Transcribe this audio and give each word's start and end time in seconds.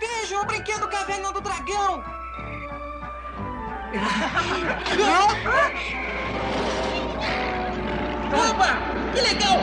Vejam 0.00 0.42
o 0.42 0.46
brinquedo 0.46 0.88
Caverna 0.88 1.32
do 1.32 1.40
Dragão! 1.40 2.02
Opa! 8.50 8.76
Que 9.14 9.20
legal! 9.20 9.58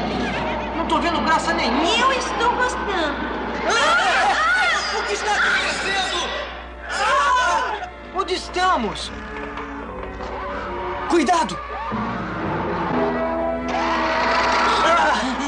Não 0.77 0.85
tô 0.87 0.99
vendo 0.99 1.19
graça 1.21 1.53
nenhuma! 1.53 1.83
Eu 1.83 2.11
estou 2.13 2.49
gostando! 2.55 3.17
Ah! 3.67 4.37
O 4.97 5.03
que 5.03 5.13
está 5.13 5.31
acontecendo? 5.31 6.29
Ah! 6.89 7.87
Onde 8.13 8.33
estamos? 8.33 9.09
Cuidado! 11.09 11.57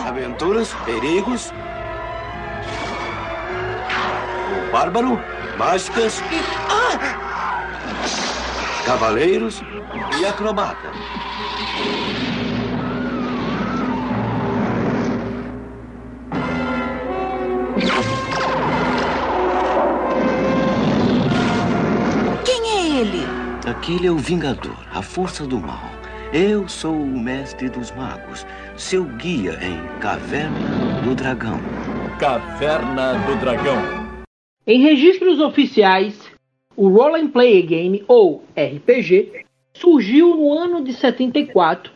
Aventuras, 0.08 0.74
perigos. 0.86 1.52
Bárbaro, 4.74 5.22
mágicas. 5.56 6.20
Cavaleiros 8.84 9.62
e 10.20 10.26
acrobata. 10.26 10.90
Quem 22.44 22.72
é 22.72 23.00
ele? 23.00 23.28
Aquele 23.68 24.08
é 24.08 24.12
o 24.12 24.18
Vingador, 24.18 24.76
a 24.92 25.04
força 25.04 25.46
do 25.46 25.60
mal. 25.60 25.84
Eu 26.34 26.68
sou 26.68 26.96
o 26.96 27.20
mestre 27.20 27.70
dos 27.70 27.92
magos, 27.92 28.44
seu 28.76 29.04
guia 29.04 29.60
em 29.62 29.80
Caverna 30.00 31.02
do 31.04 31.14
Dragão. 31.14 31.60
Caverna 32.18 33.14
do 33.28 33.36
Dragão. 33.40 33.93
Em 34.66 34.80
registros 34.80 35.42
oficiais, 35.42 36.32
o 36.78 36.88
Roll 36.88 37.16
and 37.16 37.28
Play 37.28 37.62
Game, 37.64 38.04
ou 38.08 38.46
RPG, 38.56 39.44
surgiu 39.74 40.38
no 40.38 40.54
ano 40.54 40.82
de 40.82 40.94
74, 40.94 41.92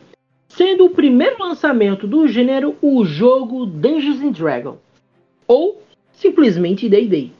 sendo 0.48 0.84
o 0.84 0.90
primeiro 0.90 1.42
lançamento 1.42 2.06
do 2.06 2.28
gênero 2.28 2.76
o 2.82 3.06
jogo 3.06 3.64
Dungeons 3.64 4.20
and 4.20 4.32
Dragons, 4.32 4.76
ou 5.46 5.80
simplesmente 6.12 6.90
D&D. 6.90 7.30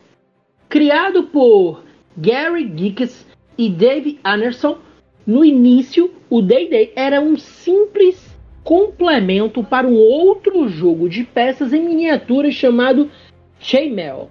Criado 0.66 1.24
por 1.24 1.82
Gary 2.16 2.64
Gygax 2.64 3.26
e 3.58 3.68
Dave 3.68 4.18
Anderson, 4.24 4.78
no 5.26 5.44
início 5.44 6.10
o 6.30 6.40
D&D 6.40 6.92
era 6.96 7.20
um 7.20 7.36
simples 7.36 8.34
complemento 8.64 9.62
para 9.62 9.86
um 9.86 9.96
outro 9.96 10.66
jogo 10.70 11.06
de 11.06 11.22
peças 11.24 11.74
em 11.74 11.84
miniatura 11.84 12.50
chamado 12.50 13.10
Chainmail, 13.60 14.30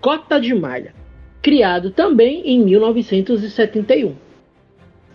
Cota 0.00 0.40
de 0.40 0.54
Malha, 0.54 0.94
criado 1.42 1.90
também 1.90 2.42
em 2.44 2.64
1971 2.64 4.14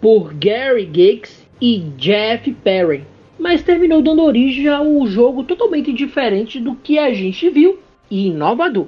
por 0.02 0.34
Gary 0.34 0.84
Gygax 0.86 1.48
e 1.62 1.80
Jeff 1.95 2.52
Perry, 2.52 3.06
mas 3.39 3.64
terminou 3.64 4.02
dando 4.02 4.22
origem 4.22 4.67
a 4.67 4.81
um 4.81 5.08
jogo 5.08 5.45
totalmente 5.45 5.94
diferente 5.94 6.59
do 6.59 6.76
que 6.76 7.00
a 7.00 7.14
gente 7.14 7.50
viu 7.50 7.80
e 8.11 8.28
inovador. 8.28 8.88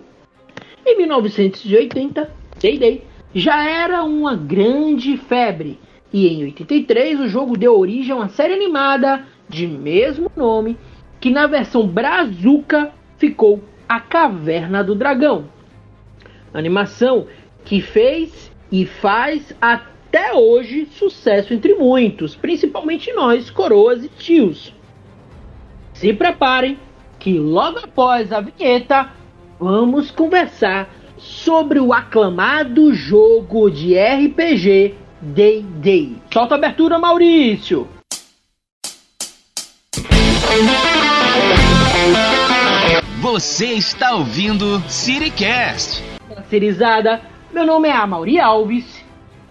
Em 0.86 0.98
1980, 0.98 2.30
D&D 2.60 3.02
já 3.34 3.66
era 3.66 4.04
uma 4.04 4.36
grande 4.36 5.16
febre 5.16 5.80
e 6.12 6.28
em 6.28 6.44
83 6.44 7.22
o 7.22 7.30
jogo 7.30 7.58
deu 7.58 7.80
origem 7.80 8.12
a 8.12 8.18
uma 8.18 8.30
série 8.30 8.54
animada 8.54 9.26
de 9.48 9.66
mesmo 9.66 10.30
nome 10.36 10.78
que 11.22 11.30
na 11.30 11.48
versão 11.48 11.88
brazuca 11.88 12.92
ficou 13.18 13.64
A 13.88 14.02
Caverna 14.02 14.84
do 14.84 14.94
Dragão. 14.94 15.55
Animação 16.56 17.28
que 17.66 17.82
fez 17.82 18.52
e 18.72 18.86
faz 18.86 19.54
até 19.60 20.34
hoje 20.34 20.88
sucesso 20.92 21.54
entre 21.54 21.76
muitos, 21.76 22.36
principalmente 22.36 23.12
nós, 23.12 23.50
coroas 23.50 24.06
e 24.06 24.08
tios. 24.08 24.74
Se 25.94 26.14
preparem 26.14 26.80
que 27.20 27.38
logo 27.38 27.80
após 27.80 28.32
a 28.32 28.40
vinheta 28.40 29.12
vamos 29.60 30.12
conversar 30.12 30.90
sobre 31.18 31.80
o 31.80 31.92
aclamado 31.92 32.94
jogo 32.94 33.70
de 33.70 33.98
RPG 33.98 34.96
D&D. 35.22 36.12
Solta 36.32 36.56
a 36.56 36.58
abertura, 36.58 37.00
Maurício! 37.00 37.88
Você 43.22 43.74
está 43.74 44.14
ouvindo 44.14 44.80
CityCast. 44.88 46.05
Cirizada, 46.50 47.22
meu 47.52 47.66
nome 47.66 47.88
é 47.88 47.92
Amauri 47.92 48.40
Alves 48.40 49.04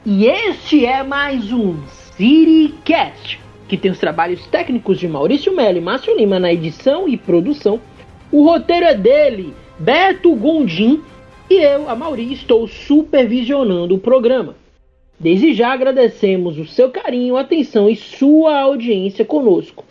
e 0.06 0.26
este 0.26 0.86
é 0.86 1.02
mais 1.02 1.52
um 1.52 1.76
CityCast, 2.16 3.40
que 3.66 3.76
tem 3.76 3.90
os 3.90 3.98
trabalhos 3.98 4.46
técnicos 4.46 5.00
de 5.00 5.08
Maurício 5.08 5.54
Melo 5.54 5.78
e 5.78 5.80
Márcio 5.80 6.16
Lima 6.16 6.38
na 6.38 6.52
edição 6.52 7.08
e 7.08 7.16
produção. 7.16 7.80
O 8.30 8.44
roteiro 8.44 8.86
é 8.86 8.94
dele, 8.94 9.52
Beto 9.76 10.36
Gondim, 10.36 11.02
e 11.50 11.54
eu, 11.54 11.90
a 11.90 11.96
Mauri, 11.96 12.32
estou 12.32 12.68
supervisionando 12.68 13.96
o 13.96 13.98
programa. 13.98 14.54
Desde 15.18 15.52
já 15.52 15.72
agradecemos 15.72 16.58
o 16.58 16.66
seu 16.66 16.90
carinho, 16.90 17.36
atenção 17.36 17.90
e 17.90 17.96
sua 17.96 18.60
audiência 18.60 19.24
conosco. 19.24 19.84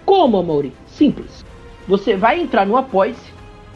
Como, 0.05 0.37
Amori? 0.37 0.73
Simples. 0.85 1.45
Você 1.87 2.17
vai 2.17 2.41
entrar 2.41 2.65
no 2.65 2.75
Apoia-se, 2.75 3.34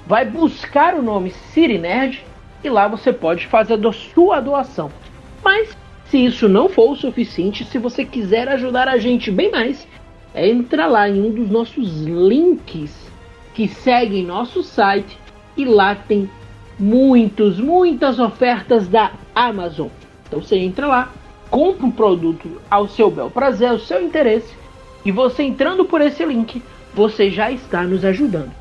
vai 0.09 0.25
buscar 0.25 0.95
o 0.95 1.03
nome 1.03 1.29
Sirinerd 1.29 2.25
e 2.63 2.69
lá 2.69 2.87
você 2.87 3.13
pode 3.13 3.45
fazer 3.45 3.75
a 3.75 3.91
sua 3.93 4.39
doação. 4.39 4.91
Mas, 5.43 5.77
se 6.05 6.25
isso 6.25 6.49
não 6.49 6.67
for 6.67 6.89
o 6.89 6.95
suficiente, 6.95 7.63
se 7.63 7.77
você 7.77 8.03
quiser 8.03 8.47
ajudar 8.47 8.87
a 8.87 8.97
gente 8.97 9.29
bem 9.29 9.51
mais, 9.51 9.87
entra 10.33 10.87
lá 10.87 11.07
em 11.07 11.21
um 11.21 11.31
dos 11.31 11.47
nossos 11.51 12.01
links 12.01 13.11
que 13.53 13.67
seguem 13.67 14.25
nosso 14.25 14.63
site 14.63 15.15
e 15.55 15.63
lá 15.63 15.93
tem 15.93 16.27
muitos, 16.79 17.59
muitas 17.59 18.17
ofertas 18.17 18.87
da 18.87 19.11
Amazon. 19.35 19.89
Então 20.27 20.41
você 20.41 20.57
entra 20.57 20.87
lá, 20.87 21.13
compra 21.51 21.85
um 21.85 21.91
produto 21.91 22.59
ao 22.67 22.87
seu 22.87 23.11
bel 23.11 23.29
prazer, 23.29 23.69
ao 23.69 23.79
seu 23.79 24.01
interesse, 24.01 24.55
e 25.05 25.11
você 25.11 25.43
entrando 25.43 25.85
por 25.85 26.01
esse 26.01 26.25
link, 26.25 26.63
você 26.95 27.29
já 27.29 27.51
está 27.51 27.83
nos 27.83 28.03
ajudando. 28.03 28.58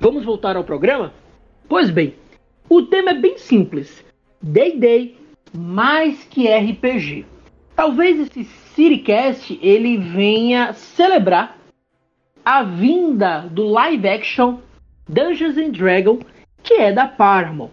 Vamos 0.00 0.24
voltar 0.24 0.56
ao 0.56 0.64
programa? 0.64 1.12
Pois 1.68 1.90
bem, 1.90 2.14
o 2.68 2.82
tema 2.82 3.10
é 3.10 3.14
bem 3.14 3.38
simples: 3.38 4.04
D&D 4.42 5.14
mais 5.56 6.24
que 6.24 6.48
RPG. 6.48 7.24
Talvez 7.76 8.20
esse 8.20 8.44
Citycast 8.44 9.58
ele 9.62 9.96
venha 9.96 10.72
celebrar 10.72 11.58
a 12.44 12.62
vinda 12.62 13.48
do 13.50 13.66
live 13.66 14.06
action 14.06 14.58
Dungeons 15.08 15.56
and 15.56 15.70
Dragons, 15.70 16.24
que 16.62 16.74
é 16.74 16.92
da 16.92 17.06
Paramount. 17.06 17.70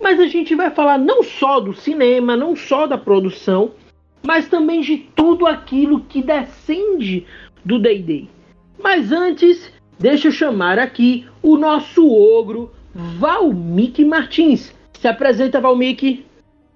Mas 0.00 0.18
a 0.18 0.26
gente 0.26 0.54
vai 0.54 0.70
falar 0.70 0.98
não 0.98 1.22
só 1.22 1.60
do 1.60 1.72
cinema, 1.72 2.36
não 2.36 2.56
só 2.56 2.86
da 2.86 2.98
produção, 2.98 3.72
mas 4.22 4.48
também 4.48 4.80
de 4.80 4.98
tudo 4.98 5.46
aquilo 5.46 6.00
que 6.00 6.22
descende 6.22 7.26
do 7.64 7.78
D&D. 7.78 8.26
Mas 8.82 9.12
antes, 9.12 9.72
deixa 9.98 10.28
eu 10.28 10.32
chamar 10.32 10.78
aqui 10.78 11.26
o 11.42 11.56
nosso 11.56 12.06
ogro 12.08 12.72
Valmik 12.94 14.04
Martins. 14.04 14.72
Se 15.00 15.08
apresenta, 15.08 15.60
Valmik. 15.60 16.24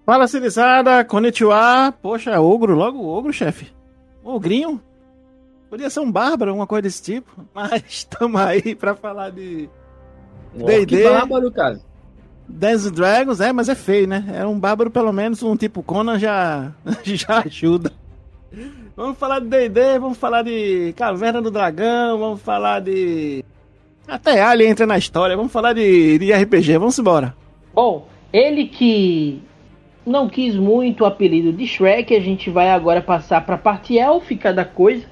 Fala, 0.05 0.26
Cirizada, 0.26 1.05
konnichiwa. 1.05 1.93
Poxa, 2.03 2.41
ogro, 2.41 2.75
logo 2.75 3.06
ogro, 3.06 3.32
chefe. 3.32 3.69
Ogrinho. 4.25 4.81
Podia 5.70 5.91
ser 5.91 6.00
um 6.00 6.11
bárbaro, 6.11 6.50
alguma 6.50 6.67
coisa 6.67 6.82
desse 6.82 7.03
tipo. 7.03 7.31
Mas 7.55 7.82
estamos 7.88 8.41
aí 8.41 8.75
pra 8.75 8.94
falar 8.94 9.31
de 9.31 9.69
D&D. 10.55 11.05
bárbaro, 11.05 11.53
cara. 11.53 11.81
Dance 12.49 12.91
Dragons, 12.91 13.41
é, 13.41 13.53
mas 13.53 13.69
é 13.69 13.75
feio, 13.75 14.09
né? 14.09 14.25
É 14.32 14.47
um 14.47 14.59
bárbaro, 14.59 14.91
pelo 14.91 15.12
menos, 15.12 15.43
um 15.43 15.55
tipo 15.55 15.82
Conan 15.82 16.19
já, 16.19 16.73
já 17.05 17.41
ajuda. 17.41 17.93
Vamos 18.99 19.17
falar 19.17 19.39
de 19.39 19.47
D&D, 19.47 19.97
vamos 20.00 20.19
falar 20.19 20.43
de 20.43 20.93
Caverna 20.97 21.41
do 21.41 21.53
Dragão, 21.53 22.19
vamos 22.19 22.43
falar 22.43 22.81
de... 22.81 23.45
Até 24.09 24.43
Alien 24.43 24.73
entra 24.73 24.89
na 24.89 24.99
história, 24.99 25.37
vamos 25.37 25.53
falar 25.53 25.73
de, 25.73 26.19
de 26.19 26.33
RPG, 26.33 26.79
vamos 26.79 26.99
embora. 26.99 27.33
Bom, 27.73 28.09
Ele 28.33 28.67
que 28.67 29.41
não 30.05 30.29
quis 30.29 30.56
muito 30.56 31.05
o 31.05 31.06
apelido 31.06 31.53
de 31.53 31.65
Shrek, 31.65 32.12
a 32.12 32.19
gente 32.19 32.50
vai 32.50 32.71
agora 32.71 33.00
passar 33.00 33.47
para 33.47 33.55
a 33.55 33.59
parte 33.59 33.97
élfica 33.97 34.53
da 34.53 34.65
coisa. 34.65 35.06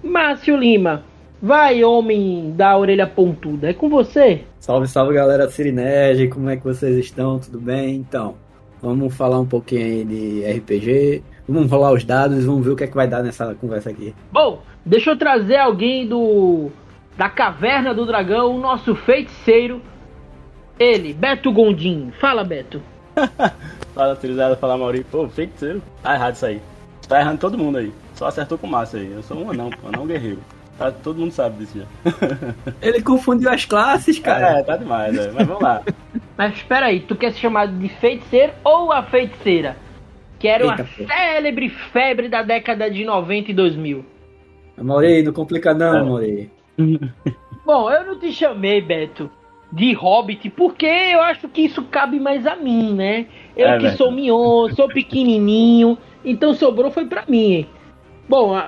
Márcio 0.00 0.56
Lima, 0.56 1.02
vai 1.42 1.82
homem 1.82 2.52
da 2.56 2.78
orelha 2.78 3.08
pontuda, 3.08 3.70
é 3.70 3.74
com 3.74 3.88
você? 3.88 4.44
Salve, 4.60 4.86
salve 4.86 5.14
galera 5.14 5.50
Cirinege, 5.50 6.28
como 6.28 6.48
é 6.50 6.56
que 6.56 6.62
vocês 6.62 6.96
estão? 6.96 7.40
Tudo 7.40 7.58
bem? 7.60 7.96
Então, 7.96 8.36
vamos 8.80 9.12
falar 9.12 9.40
um 9.40 9.46
pouquinho 9.46 9.86
aí 9.86 10.04
de 10.04 10.44
RPG, 10.58 11.24
vamos 11.48 11.70
rolar 11.70 11.92
os 11.92 12.04
dados, 12.04 12.44
vamos 12.44 12.64
ver 12.64 12.72
o 12.72 12.76
que 12.76 12.84
é 12.84 12.86
que 12.86 12.94
vai 12.94 13.08
dar 13.08 13.22
nessa 13.22 13.54
conversa 13.54 13.90
aqui. 13.90 14.14
Bom, 14.30 14.62
deixa 14.84 15.10
eu 15.10 15.16
trazer 15.16 15.56
alguém 15.56 16.06
do 16.06 16.70
da 17.16 17.28
Caverna 17.28 17.94
do 17.94 18.06
Dragão, 18.06 18.56
o 18.56 18.60
nosso 18.60 18.94
feiticeiro, 18.94 19.82
ele, 20.78 21.12
Beto 21.12 21.52
Gondim. 21.52 22.12
Fala, 22.20 22.42
Beto. 22.42 22.82
fala, 23.94 24.14
utilizado, 24.14 24.56
fala, 24.56 24.76
Maurício. 24.76 25.06
Pô, 25.10 25.28
feiticeiro. 25.28 25.82
Tá 26.02 26.14
errado 26.14 26.34
isso 26.34 26.46
aí. 26.46 26.60
Tá 27.06 27.20
errando 27.20 27.38
todo 27.38 27.58
mundo 27.58 27.78
aí. 27.78 27.92
Só 28.14 28.26
acertou 28.26 28.56
com 28.56 28.66
massa 28.66 28.96
aí. 28.96 29.12
Eu 29.12 29.22
sou 29.22 29.38
um 29.38 29.50
anão, 29.50 29.70
um 29.84 29.88
anão 29.88 30.06
guerreiro. 30.06 30.40
Tá, 30.78 30.90
todo 30.90 31.20
mundo 31.20 31.32
sabe 31.32 31.58
disso 31.58 31.78
já. 31.78 31.86
Ele 32.80 33.02
confundiu 33.02 33.50
as 33.50 33.64
classes, 33.64 34.18
cara. 34.18 34.58
É, 34.58 34.62
tá 34.62 34.76
demais, 34.76 35.16
é. 35.16 35.30
mas 35.30 35.46
vamos 35.46 35.62
lá. 35.62 35.82
Mas 36.36 36.54
espera 36.54 36.86
aí, 36.86 37.00
tu 37.00 37.14
quer 37.14 37.30
ser 37.32 37.40
chamado 37.40 37.72
de 37.78 37.88
feiticeiro 37.88 38.54
ou 38.64 38.90
a 38.90 39.02
feiticeira? 39.02 39.76
Que 40.42 40.48
era 40.48 40.64
Eita, 40.64 40.82
uma 40.82 40.84
pô. 40.84 41.06
célebre 41.06 41.68
febre 41.68 42.28
da 42.28 42.42
década 42.42 42.90
de 42.90 43.04
90 43.04 43.52
e 43.52 43.54
2000. 43.54 44.04
Maurei, 44.76 45.22
não 45.22 45.32
complica 45.32 45.72
não, 45.72 45.96
é. 45.96 46.02
Maurei. 46.02 46.50
Bom, 47.64 47.88
eu 47.88 48.04
não 48.04 48.18
te 48.18 48.32
chamei, 48.32 48.80
Beto, 48.80 49.30
de 49.72 49.92
hobbit, 49.92 50.50
porque 50.50 50.84
eu 50.84 51.20
acho 51.20 51.48
que 51.48 51.62
isso 51.62 51.84
cabe 51.84 52.18
mais 52.18 52.44
a 52.44 52.56
mim, 52.56 52.92
né? 52.92 53.26
Eu 53.56 53.68
é, 53.68 53.78
que 53.78 53.90
sou 53.92 54.10
mion, 54.10 54.68
sou 54.74 54.88
pequenininho, 54.88 55.96
então 56.24 56.54
sobrou 56.54 56.90
foi 56.90 57.06
pra 57.06 57.24
mim. 57.28 57.64
Bom, 58.28 58.60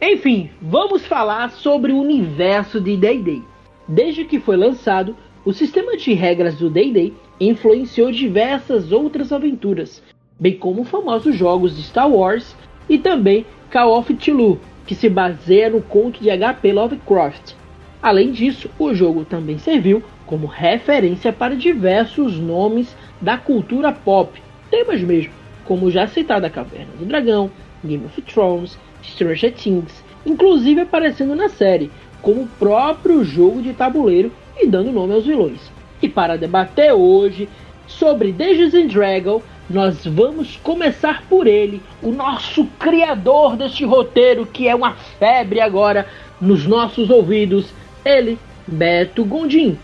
enfim, 0.00 0.48
vamos 0.62 1.06
falar 1.06 1.50
sobre 1.50 1.92
o 1.92 2.00
universo 2.00 2.80
de 2.80 2.96
D&D. 2.96 3.42
Desde 3.86 4.24
que 4.24 4.40
foi 4.40 4.56
lançado, 4.56 5.14
o 5.44 5.52
sistema 5.52 5.98
de 5.98 6.14
regras 6.14 6.56
do 6.56 6.70
D&D 6.70 7.12
influenciou 7.38 8.10
diversas 8.10 8.90
outras 8.90 9.34
aventuras, 9.34 10.02
bem 10.38 10.56
como 10.56 10.84
famosos 10.84 11.36
jogos 11.36 11.76
de 11.76 11.82
Star 11.82 12.10
Wars 12.10 12.54
e 12.88 12.98
também 12.98 13.44
Call 13.70 13.98
of 13.98 14.14
Cthulhu, 14.14 14.60
que 14.86 14.94
se 14.94 15.08
baseia 15.08 15.68
no 15.68 15.82
conto 15.82 16.22
de 16.22 16.30
H.P. 16.30 16.72
Lovecraft. 16.72 17.54
Além 18.00 18.30
disso, 18.30 18.70
o 18.78 18.94
jogo 18.94 19.24
também 19.24 19.58
serviu 19.58 20.02
como 20.24 20.46
referência 20.46 21.32
para 21.32 21.56
diversos 21.56 22.38
nomes 22.38 22.96
da 23.20 23.36
cultura 23.36 23.92
pop, 23.92 24.40
temas 24.70 25.00
mesmo, 25.00 25.32
como 25.64 25.90
já 25.90 26.06
citado 26.06 26.46
a 26.46 26.50
Caverna 26.50 26.92
do 26.98 27.04
Dragão, 27.04 27.50
Game 27.84 28.04
of 28.04 28.22
Thrones, 28.22 28.78
Stranger 29.02 29.52
Things, 29.52 30.04
inclusive 30.24 30.82
aparecendo 30.82 31.34
na 31.34 31.48
série, 31.48 31.90
como 32.22 32.42
o 32.42 32.48
próprio 32.58 33.24
jogo 33.24 33.60
de 33.60 33.72
tabuleiro 33.72 34.32
e 34.56 34.66
dando 34.66 34.92
nome 34.92 35.14
aos 35.14 35.26
vilões. 35.26 35.72
E 36.00 36.08
para 36.08 36.38
debater 36.38 36.92
hoje 36.92 37.48
sobre 37.86 38.32
Dungeons 38.32 38.74
and 38.74 38.86
Dragons, 38.86 39.42
nós 39.68 40.04
vamos 40.06 40.56
começar 40.56 41.24
por 41.28 41.46
ele, 41.46 41.82
o 42.02 42.10
nosso 42.10 42.64
criador 42.78 43.56
deste 43.56 43.84
roteiro, 43.84 44.46
que 44.46 44.66
é 44.66 44.74
uma 44.74 44.94
febre 44.94 45.60
agora 45.60 46.06
nos 46.40 46.66
nossos 46.66 47.10
ouvidos, 47.10 47.66
ele, 48.04 48.38
Beto 48.66 49.24
Gondim. 49.24 49.78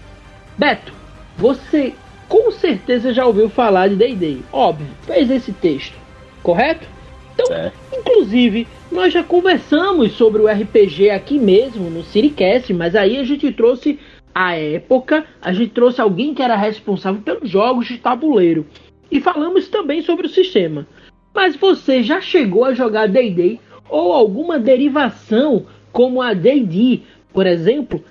Beto, 0.56 0.92
você 1.36 1.92
com 2.28 2.50
certeza 2.50 3.12
já 3.12 3.26
ouviu 3.26 3.50
falar 3.50 3.88
de 3.88 3.96
D&D, 3.96 4.38
óbvio, 4.50 4.86
fez 5.02 5.30
esse 5.30 5.52
texto, 5.52 5.96
correto? 6.42 6.86
Então, 7.34 7.54
é. 7.54 7.72
inclusive, 7.92 8.66
nós 8.90 9.12
já 9.12 9.22
conversamos 9.22 10.12
sobre 10.12 10.40
o 10.40 10.46
RPG 10.46 11.10
aqui 11.10 11.38
mesmo 11.38 11.90
no 11.90 12.02
Siricast, 12.02 12.72
mas 12.72 12.94
aí 12.94 13.18
a 13.18 13.24
gente 13.24 13.52
trouxe 13.52 13.98
a 14.34 14.56
época, 14.56 15.26
a 15.42 15.52
gente 15.52 15.72
trouxe 15.72 16.00
alguém 16.00 16.32
que 16.32 16.42
era 16.42 16.56
responsável 16.56 17.20
pelos 17.20 17.50
jogos 17.50 17.86
de 17.86 17.98
tabuleiro 17.98 18.66
e 19.14 19.20
falamos 19.20 19.68
também 19.68 20.02
sobre 20.02 20.26
o 20.26 20.28
sistema. 20.28 20.84
Mas 21.32 21.54
você 21.54 22.02
já 22.02 22.20
chegou 22.20 22.64
a 22.64 22.74
jogar 22.74 23.06
D&D 23.06 23.60
ou 23.88 24.12
alguma 24.12 24.58
derivação 24.58 25.66
como 25.92 26.20
a 26.20 26.34
D&D, 26.34 27.02
por 27.32 27.46
exemplo? 27.46 28.02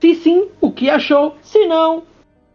Se 0.00 0.14
sim, 0.14 0.48
o 0.60 0.70
que 0.70 0.88
achou? 0.88 1.36
Se 1.42 1.66
não, 1.66 2.04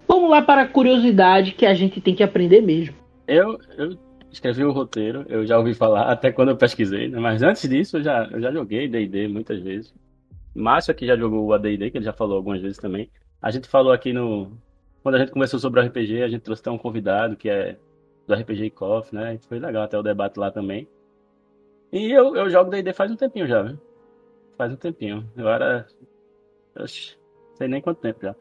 vamos 0.08 0.30
lá 0.30 0.42
para 0.42 0.62
a 0.62 0.68
curiosidade 0.68 1.52
que 1.52 1.66
a 1.66 1.74
gente 1.74 2.00
tem 2.00 2.16
que 2.16 2.24
aprender 2.24 2.62
mesmo. 2.62 2.96
Eu, 3.28 3.60
eu 3.78 3.98
escrevi 4.32 4.64
o 4.64 4.72
roteiro, 4.72 5.26
eu 5.28 5.46
já 5.46 5.58
ouvi 5.58 5.74
falar 5.74 6.04
até 6.12 6.32
quando 6.32 6.50
eu 6.50 6.58
pesquisei, 6.58 7.10
né? 7.10 7.20
mas 7.20 7.44
antes 7.44 7.70
disso 7.70 7.98
eu 7.98 8.04
já, 8.04 8.26
eu 8.32 8.40
já 8.40 8.52
joguei 8.54 8.88
D&D 8.88 9.28
muitas 9.28 9.60
vezes. 9.62 9.94
Márcio 10.56 10.92
aqui 10.92 11.06
já 11.06 11.18
jogou 11.18 11.46
o 11.46 11.54
AD&D, 11.54 11.92
que 11.92 11.98
ele 11.98 12.06
já 12.06 12.14
falou 12.14 12.38
algumas 12.38 12.62
vezes 12.62 12.78
também. 12.78 13.12
A 13.42 13.52
gente 13.52 13.68
falou 13.68 13.92
aqui 13.92 14.14
no... 14.14 14.58
Quando 15.04 15.16
a 15.16 15.20
gente 15.20 15.32
conversou 15.32 15.60
sobre 15.60 15.82
RPG, 15.82 16.24
a 16.24 16.28
gente 16.28 16.42
trouxe 16.42 16.62
até 16.62 16.72
um 16.72 16.78
convidado 16.78 17.36
que 17.36 17.48
é 17.48 17.78
do 18.28 18.34
RPG 18.34 18.72
Coffee, 18.72 19.18
né? 19.18 19.40
Foi 19.48 19.58
legal 19.58 19.84
até 19.84 19.98
o 19.98 20.04
debate 20.04 20.38
lá 20.38 20.52
também. 20.52 20.88
E 21.92 22.12
eu, 22.12 22.36
eu 22.36 22.50
jogo 22.50 22.70
D&D 22.70 22.92
faz 22.94 23.10
um 23.10 23.16
tempinho 23.16 23.48
já, 23.48 23.64
viu? 23.64 23.80
Faz 24.58 24.72
um 24.72 24.76
tempinho. 24.76 25.26
Eu 25.36 25.48
era... 25.48 25.88
Oxi, 26.78 27.18
sei 27.56 27.68
nem 27.68 27.82
quanto 27.82 28.02
tempo 28.02 28.20
já. 28.22 28.36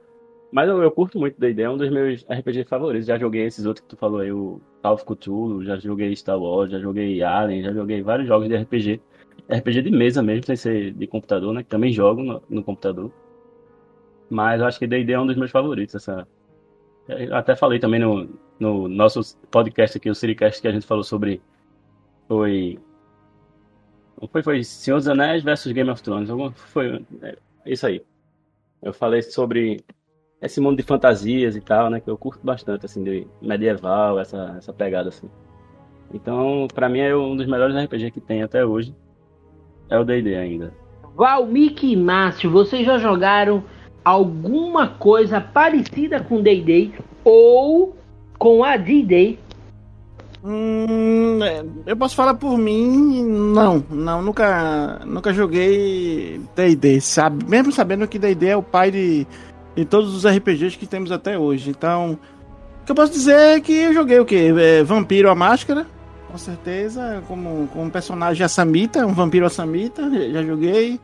Mas 0.50 0.68
eu, 0.68 0.82
eu 0.82 0.90
curto 0.90 1.18
muito 1.18 1.38
D&D, 1.38 1.62
é 1.62 1.70
um 1.70 1.76
dos 1.76 1.90
meus 1.90 2.24
RPG 2.24 2.64
favoritos. 2.64 3.06
Já 3.06 3.18
joguei 3.18 3.44
esses 3.44 3.64
outros 3.64 3.82
que 3.84 3.88
tu 3.88 3.96
falou 3.96 4.20
aí, 4.20 4.32
o 4.32 4.60
Call 4.82 4.94
of 4.94 5.04
Cthulhu, 5.04 5.64
já 5.64 5.76
joguei 5.76 6.14
Star 6.16 6.40
Wars, 6.40 6.70
já 6.70 6.78
joguei 6.78 7.22
Alien, 7.22 7.62
já 7.62 7.72
joguei 7.72 8.02
vários 8.02 8.26
jogos 8.26 8.48
de 8.48 8.56
RPG. 8.56 9.00
RPG 9.48 9.82
de 9.82 9.90
mesa 9.90 10.22
mesmo, 10.22 10.46
sem 10.46 10.56
ser 10.56 10.92
de 10.92 11.06
computador, 11.06 11.52
né? 11.54 11.62
Que 11.62 11.68
também 11.68 11.92
jogo 11.92 12.22
no, 12.22 12.42
no 12.48 12.64
computador. 12.64 13.12
Mas 14.28 14.60
eu 14.60 14.66
acho 14.66 14.78
que 14.78 14.86
D&D 14.86 15.12
é 15.12 15.20
um 15.20 15.26
dos 15.26 15.36
meus 15.36 15.50
favoritos, 15.52 15.94
essa... 15.94 16.26
Eu 17.08 17.36
até 17.36 17.54
falei 17.54 17.78
também 17.78 18.00
no, 18.00 18.28
no 18.58 18.88
nosso 18.88 19.36
podcast 19.50 19.96
aqui, 19.96 20.10
o 20.10 20.14
Siricast, 20.14 20.60
que 20.60 20.68
a 20.68 20.72
gente 20.72 20.86
falou 20.86 21.04
sobre. 21.04 21.40
Foi. 22.28 22.78
Foi, 24.30 24.42
foi 24.42 24.64
Senhor 24.64 24.96
dos 24.96 25.08
Anéis 25.08 25.42
versus 25.42 25.72
Game 25.72 25.90
of 25.90 26.02
Thrones. 26.02 26.30
Foi 26.54 27.04
é, 27.22 27.36
isso 27.64 27.86
aí. 27.86 28.02
Eu 28.82 28.92
falei 28.92 29.22
sobre 29.22 29.84
esse 30.40 30.60
mundo 30.60 30.76
de 30.76 30.82
fantasias 30.82 31.54
e 31.56 31.60
tal, 31.60 31.90
né? 31.90 32.00
Que 32.00 32.10
eu 32.10 32.16
curto 32.16 32.44
bastante, 32.44 32.86
assim, 32.86 33.04
de 33.04 33.26
medieval, 33.40 34.18
essa, 34.18 34.54
essa 34.58 34.72
pegada, 34.72 35.10
assim. 35.10 35.30
Então, 36.12 36.66
pra 36.74 36.88
mim, 36.88 37.00
é 37.00 37.14
um 37.16 37.36
dos 37.36 37.46
melhores 37.46 37.76
RPG 37.76 38.10
que 38.10 38.20
tem 38.20 38.42
até 38.42 38.64
hoje. 38.64 38.94
É 39.88 39.98
o 39.98 40.04
D&D 40.04 40.34
ainda. 40.34 40.72
Valmik 41.14 41.90
e 41.90 41.96
Márcio, 41.96 42.50
vocês 42.50 42.84
já 42.84 42.98
jogaram 42.98 43.64
alguma 44.06 44.86
coisa 44.86 45.40
parecida 45.40 46.20
com 46.20 46.40
D&D? 46.40 46.92
Ou 47.24 47.96
com 48.38 48.62
a 48.62 48.76
D-Day? 48.76 49.36
Hum, 50.44 51.42
é, 51.42 51.64
eu 51.84 51.96
posso 51.96 52.14
falar 52.14 52.34
por 52.34 52.56
mim, 52.56 53.24
não, 53.24 53.84
não, 53.90 54.22
nunca, 54.22 55.00
nunca 55.04 55.32
joguei 55.32 56.40
D&D, 56.54 57.00
sabe? 57.00 57.44
Mesmo 57.48 57.72
sabendo 57.72 58.06
que 58.06 58.16
D&D 58.16 58.46
é 58.46 58.56
o 58.56 58.62
pai 58.62 58.92
de, 58.92 59.26
de 59.74 59.84
todos 59.84 60.14
os 60.14 60.24
RPGs 60.24 60.78
que 60.78 60.86
temos 60.86 61.10
até 61.10 61.36
hoje. 61.36 61.70
Então, 61.70 62.12
o 62.82 62.86
que 62.86 62.92
eu 62.92 62.94
posso 62.94 63.10
dizer 63.10 63.56
é 63.56 63.60
que 63.60 63.72
eu 63.72 63.92
joguei 63.92 64.20
o 64.20 64.24
quê? 64.24 64.54
É, 64.56 64.84
Vampiro 64.84 65.28
a 65.28 65.34
Máscara, 65.34 65.84
com 66.30 66.38
certeza, 66.38 67.24
como, 67.26 67.66
como 67.72 67.90
personagem 67.90 68.44
Asamita, 68.44 69.04
um 69.04 69.14
vampiro 69.14 69.46
Asamita, 69.46 70.08
já 70.30 70.44
joguei. 70.44 71.00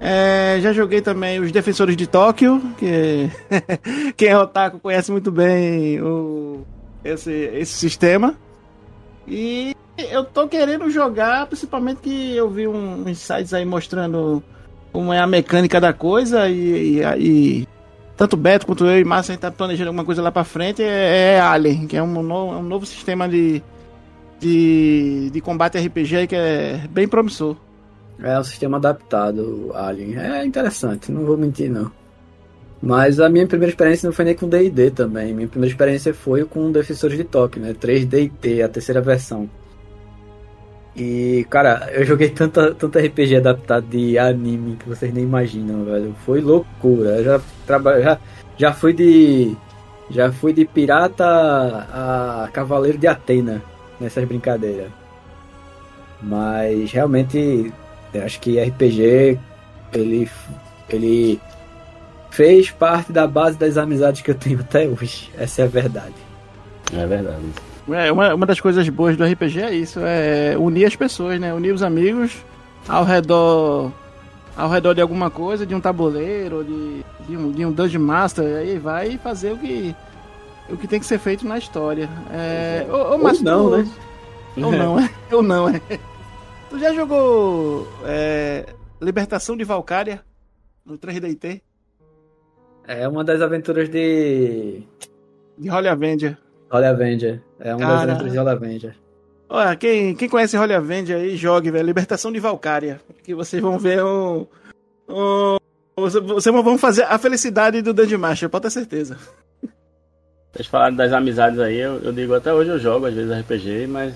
É, 0.00 0.58
já 0.62 0.72
joguei 0.72 1.02
também 1.02 1.38
os 1.40 1.52
Defensores 1.52 1.94
de 1.94 2.06
Tóquio, 2.06 2.60
que 2.78 3.30
quem 4.16 4.28
é 4.28 4.38
otaku 4.38 4.78
conhece 4.78 5.12
muito 5.12 5.30
bem 5.30 6.00
o, 6.00 6.64
esse, 7.04 7.30
esse 7.30 7.74
sistema. 7.74 8.34
E 9.28 9.76
eu 10.10 10.24
tô 10.24 10.48
querendo 10.48 10.88
jogar, 10.90 11.46
principalmente 11.46 11.98
que 11.98 12.34
eu 12.34 12.48
vi 12.48 12.66
uns 12.66 13.18
sites 13.18 13.52
aí 13.52 13.66
mostrando 13.66 14.42
como 14.90 15.12
é 15.12 15.18
a 15.20 15.26
mecânica 15.26 15.78
da 15.78 15.92
coisa 15.92 16.48
e, 16.48 17.00
e, 17.00 17.02
e 17.18 17.68
tanto 18.16 18.36
Beto 18.36 18.66
quanto 18.66 18.86
eu 18.86 18.98
e 18.98 19.04
Márcia 19.04 19.32
a 19.32 19.34
gente 19.34 19.42
tá 19.42 19.50
planejando 19.50 19.88
alguma 19.88 20.04
coisa 20.04 20.22
lá 20.22 20.32
pra 20.32 20.44
frente, 20.44 20.82
é, 20.82 21.34
é 21.34 21.40
Alien, 21.40 21.86
que 21.86 21.96
é 21.96 22.02
um, 22.02 22.22
no, 22.22 22.58
um 22.58 22.62
novo 22.62 22.86
sistema 22.86 23.28
de, 23.28 23.62
de, 24.38 25.30
de 25.30 25.40
combate 25.42 25.78
RPG 25.78 26.26
que 26.26 26.36
é 26.36 26.80
bem 26.90 27.06
promissor. 27.06 27.56
É 28.22 28.38
um 28.38 28.44
sistema 28.44 28.76
adaptado, 28.76 29.70
Alien. 29.74 30.18
É 30.18 30.44
interessante, 30.44 31.10
não 31.10 31.24
vou 31.24 31.36
mentir 31.36 31.70
não. 31.70 31.90
Mas 32.82 33.20
a 33.20 33.28
minha 33.28 33.46
primeira 33.46 33.70
experiência 33.70 34.06
não 34.06 34.14
foi 34.14 34.24
nem 34.24 34.34
com 34.34 34.48
D&D 34.48 34.90
também. 34.90 35.34
Minha 35.34 35.48
primeira 35.48 35.72
experiência 35.72 36.14
foi 36.14 36.44
com 36.44 36.72
Defensores 36.72 37.16
de 37.16 37.24
Tóquio, 37.24 37.60
né? 37.60 37.74
3DT, 37.74 38.64
a 38.64 38.68
terceira 38.68 39.00
versão. 39.02 39.48
E, 40.96 41.46
cara, 41.50 41.90
eu 41.92 42.04
joguei 42.04 42.30
tanta, 42.30 42.74
tanto 42.74 42.98
RPG 42.98 43.36
adaptado 43.36 43.86
de 43.86 44.18
anime 44.18 44.76
que 44.76 44.88
vocês 44.88 45.12
nem 45.12 45.24
imaginam, 45.24 45.84
velho. 45.84 46.14
Foi 46.24 46.40
loucura. 46.40 47.16
Eu 47.18 47.24
já, 47.24 47.40
traba... 47.66 48.00
já, 48.00 48.18
já 48.56 48.72
fui 48.72 48.92
de 48.92 49.56
Já 50.10 50.32
fui 50.32 50.52
de 50.52 50.64
pirata 50.64 51.24
a 51.24 52.48
cavaleiro 52.52 52.98
de 52.98 53.06
Atena 53.06 53.62
nessas 54.00 54.24
brincadeiras. 54.24 54.90
Mas 56.22 56.90
realmente 56.92 57.72
eu 58.12 58.24
acho 58.24 58.40
que 58.40 58.60
RPG 58.60 59.38
ele 59.92 60.30
ele 60.88 61.40
fez 62.30 62.70
parte 62.70 63.12
da 63.12 63.26
base 63.26 63.58
das 63.58 63.76
amizades 63.76 64.22
que 64.22 64.30
eu 64.30 64.34
tenho 64.34 64.60
até 64.60 64.88
hoje. 64.88 65.30
Essa 65.36 65.62
é 65.62 65.64
a 65.64 65.68
verdade. 65.68 66.14
É 66.92 67.06
verdade. 67.06 67.44
É, 67.90 68.10
uma, 68.12 68.34
uma 68.34 68.46
das 68.46 68.60
coisas 68.60 68.88
boas 68.88 69.16
do 69.16 69.24
RPG 69.24 69.60
é 69.60 69.74
isso, 69.74 70.00
é 70.00 70.56
unir 70.56 70.84
as 70.84 70.94
pessoas, 70.94 71.40
né? 71.40 71.52
Unir 71.52 71.72
os 71.72 71.82
amigos 71.82 72.36
ao 72.88 73.04
redor 73.04 73.92
ao 74.56 74.68
redor 74.68 74.94
de 74.94 75.00
alguma 75.00 75.30
coisa, 75.30 75.64
de 75.64 75.74
um 75.74 75.80
tabuleiro, 75.80 76.64
de, 76.64 77.04
de, 77.26 77.36
um, 77.36 77.50
de 77.50 77.64
um 77.64 77.72
Dungeon 77.72 78.02
Master, 78.02 78.44
aí 78.56 78.78
vai 78.78 79.16
fazer 79.18 79.52
o 79.52 79.56
que, 79.56 79.94
o 80.68 80.76
que 80.76 80.86
tem 80.86 81.00
que 81.00 81.06
ser 81.06 81.18
feito 81.18 81.46
na 81.46 81.56
história. 81.56 82.08
É, 82.30 82.86
é. 82.86 82.92
ou, 82.92 83.12
ou, 83.12 83.18
mas 83.18 83.40
não, 83.40 83.70
tu, 83.70 83.76
né? 83.76 83.88
Ou 84.56 84.72
não, 84.72 85.00
é. 85.00 85.10
Ou 85.32 85.42
não, 85.42 85.68
é. 85.68 85.80
Tu 86.70 86.78
já 86.78 86.94
jogou 86.94 87.86
é, 88.06 88.64
Libertação 89.02 89.56
de 89.56 89.64
Valkyria 89.64 90.20
no 90.86 90.96
3DT? 90.96 91.60
É 92.86 93.08
uma 93.08 93.24
das 93.24 93.42
aventuras 93.42 93.88
de. 93.88 94.82
De 95.58 95.68
Holy 95.68 95.88
Avenger. 95.88 96.38
Holy 96.70 96.86
Avenger. 96.86 97.42
É 97.58 97.74
uma 97.74 97.80
Cara... 97.80 97.94
das 97.94 98.02
aventuras 98.02 98.32
de 98.32 98.38
Holy 98.38 98.50
Avenger. 98.50 98.96
Olha, 99.48 99.74
quem, 99.74 100.14
quem 100.14 100.28
conhece 100.28 100.56
Holy 100.56 100.72
Avenger 100.72 101.16
aí, 101.16 101.36
jogue, 101.36 101.72
velho. 101.72 101.84
Libertação 101.84 102.30
de 102.30 102.38
Valkyria. 102.38 103.00
Que 103.24 103.34
vocês 103.34 103.60
vão 103.60 103.76
ver 103.76 104.04
um. 104.04 104.46
um 105.08 105.56
vocês 105.96 106.54
vão 106.54 106.78
fazer 106.78 107.02
a 107.02 107.18
felicidade 107.18 107.82
do 107.82 107.92
Dungeon 107.92 108.18
Master, 108.18 108.48
pode 108.48 108.62
ter 108.62 108.70
certeza. 108.70 109.18
Vocês 110.52 110.66
falaram 110.66 110.96
das 110.96 111.12
amizades 111.12 111.58
aí, 111.58 111.78
eu, 111.78 112.00
eu, 112.02 112.12
digo 112.12 112.34
até 112.34 112.54
hoje 112.54 112.70
eu 112.70 112.78
jogo 112.78 113.06
às 113.06 113.14
vezes 113.14 113.30
RPG, 113.40 113.86
mas 113.86 114.14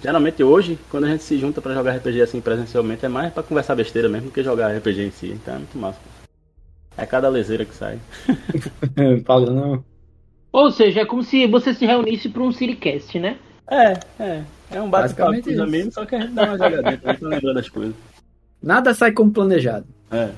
geralmente 0.00 0.42
hoje, 0.42 0.78
quando 0.90 1.04
a 1.04 1.08
gente 1.08 1.22
se 1.22 1.38
junta 1.38 1.60
para 1.60 1.74
jogar 1.74 1.96
RPG 1.96 2.22
assim 2.22 2.40
presencialmente, 2.40 3.04
é 3.04 3.08
mais 3.08 3.32
para 3.32 3.42
conversar 3.42 3.74
besteira 3.74 4.08
mesmo 4.08 4.28
do 4.28 4.32
que 4.32 4.42
jogar 4.42 4.76
RPG 4.76 5.02
em 5.02 5.10
si, 5.10 5.30
então 5.30 5.54
é 5.54 5.58
muito 5.58 5.76
massa. 5.76 5.98
É 6.96 7.06
cada 7.06 7.28
leseira 7.28 7.64
que 7.64 7.74
sai. 7.74 7.98
Fala 9.24 9.50
não. 9.50 9.84
Ou 10.52 10.70
seja, 10.70 11.00
é 11.00 11.04
como 11.06 11.22
se 11.22 11.46
você 11.46 11.72
se 11.72 11.86
reunisse 11.86 12.28
para 12.28 12.42
um 12.42 12.52
Siricast, 12.52 13.18
né? 13.18 13.38
É, 13.70 13.92
é. 14.20 14.42
É 14.70 14.80
um 14.80 14.88
bate-papo 14.88 15.42
com 15.42 15.50
os 15.50 15.58
amigos, 15.58 15.94
só 15.94 16.04
que 16.04 16.14
a 16.14 16.20
gente 16.20 16.32
dá 16.32 16.44
uma 16.44 16.58
jogadinha 16.58 17.00
gente 17.04 17.24
lembrar 17.24 17.52
das 17.54 17.68
coisas. 17.68 17.94
Nada 18.62 18.94
sai 18.94 19.12
como 19.12 19.32
planejado. 19.32 19.86
É. 20.10 20.30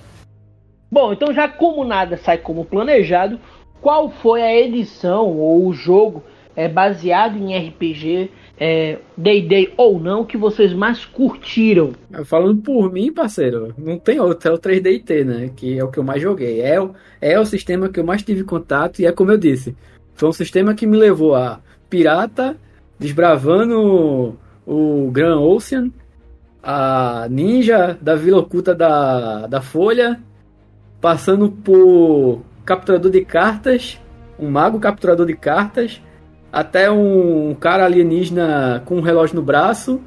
Bom, 0.91 1.13
então 1.13 1.33
já 1.33 1.49
como 1.49 1.85
nada 1.85 2.17
sai 2.17 2.39
como 2.39 2.65
planejado, 2.65 3.39
qual 3.81 4.11
foi 4.11 4.43
a 4.43 4.55
edição 4.55 5.27
ou 5.27 5.67
o 5.67 5.73
jogo 5.73 6.23
é, 6.57 6.69
baseado 6.69 7.37
em 7.37 7.57
RPG, 7.57 8.31
D&D 8.57 9.65
é, 9.65 9.73
ou 9.77 9.99
não, 9.99 10.25
que 10.25 10.37
vocês 10.37 10.73
mais 10.73 11.05
curtiram? 11.05 11.93
Falando 12.25 12.63
por 12.63 12.93
mim, 12.93 13.13
parceiro, 13.13 13.75
não 13.77 13.99
tem 13.99 14.21
outro, 14.21 14.51
é 14.51 14.53
o 14.53 14.59
3DT, 14.59 15.25
né? 15.25 15.51
Que 15.55 15.79
é 15.79 15.85
o 15.85 15.91
que 15.91 15.99
eu 15.99 16.05
mais 16.05 16.23
joguei. 16.23 16.61
É 16.61 16.81
o, 16.81 16.93
é 17.21 17.39
o 17.39 17.45
sistema 17.45 17.89
que 17.89 17.99
eu 17.99 18.05
mais 18.05 18.23
tive 18.23 18.45
contato 18.45 19.01
e 19.01 19.07
é 19.07 19.13
como 19.13 19.33
eu 19.33 19.39
disse, 19.39 19.77
foi 20.15 20.29
um 20.29 20.33
sistema 20.33 20.75
que 20.75 20.87
me 20.87 20.97
levou 20.97 21.35
a 21.35 21.61
pirata 21.91 22.57
desbravando 22.99 24.39
o 24.67 25.11
Grand 25.11 25.41
Ocean, 25.41 25.91
a 26.63 27.27
ninja 27.29 27.99
da 28.01 28.15
Vila 28.15 28.39
Oculta 28.39 28.75
da, 28.75 29.47
da 29.47 29.61
Folha, 29.61 30.21
passando 31.01 31.51
por 31.51 32.43
capturador 32.65 33.11
de 33.11 33.25
cartas, 33.25 34.01
um 34.39 34.49
mago 34.49 34.81
capturador 34.81 35.27
de 35.27 35.35
cartas, 35.35 36.01
até 36.55 36.89
um 36.89 37.53
cara 37.59 37.85
alienígena 37.85 38.81
com 38.85 38.99
um 38.99 39.01
relógio 39.01 39.35
no 39.35 39.43
braço, 39.43 40.01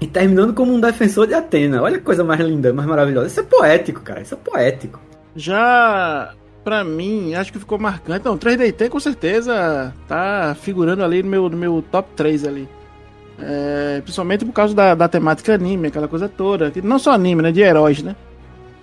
e 0.00 0.06
terminando 0.06 0.54
como 0.54 0.72
um 0.72 0.80
defensor 0.80 1.26
de 1.26 1.34
Atena. 1.34 1.82
Olha 1.82 1.98
que 1.98 2.04
coisa 2.04 2.22
mais 2.22 2.40
linda, 2.40 2.72
mais 2.72 2.88
maravilhosa. 2.88 3.26
Isso 3.26 3.40
é 3.40 3.42
poético, 3.42 4.00
cara. 4.00 4.20
Isso 4.20 4.34
é 4.34 4.36
poético. 4.36 5.00
Já 5.34 6.32
pra 6.62 6.84
mim, 6.84 7.34
acho 7.34 7.52
que 7.52 7.58
ficou 7.58 7.78
marcante. 7.78 8.24
Não, 8.24 8.38
3DT 8.38 8.88
com 8.88 9.00
certeza 9.00 9.92
tá 10.06 10.56
figurando 10.60 11.02
ali 11.02 11.22
no 11.22 11.28
meu, 11.28 11.48
no 11.48 11.56
meu 11.56 11.84
top 11.90 12.08
3 12.14 12.46
ali. 12.46 12.68
É, 13.40 14.00
principalmente 14.02 14.44
por 14.44 14.52
causa 14.52 14.74
da, 14.74 14.94
da 14.94 15.08
temática 15.08 15.54
anime, 15.54 15.88
aquela 15.88 16.06
coisa 16.06 16.28
toda. 16.28 16.72
Não 16.84 17.00
só 17.00 17.12
anime, 17.12 17.42
né? 17.42 17.50
De 17.50 17.60
heróis, 17.60 18.00
né? 18.00 18.14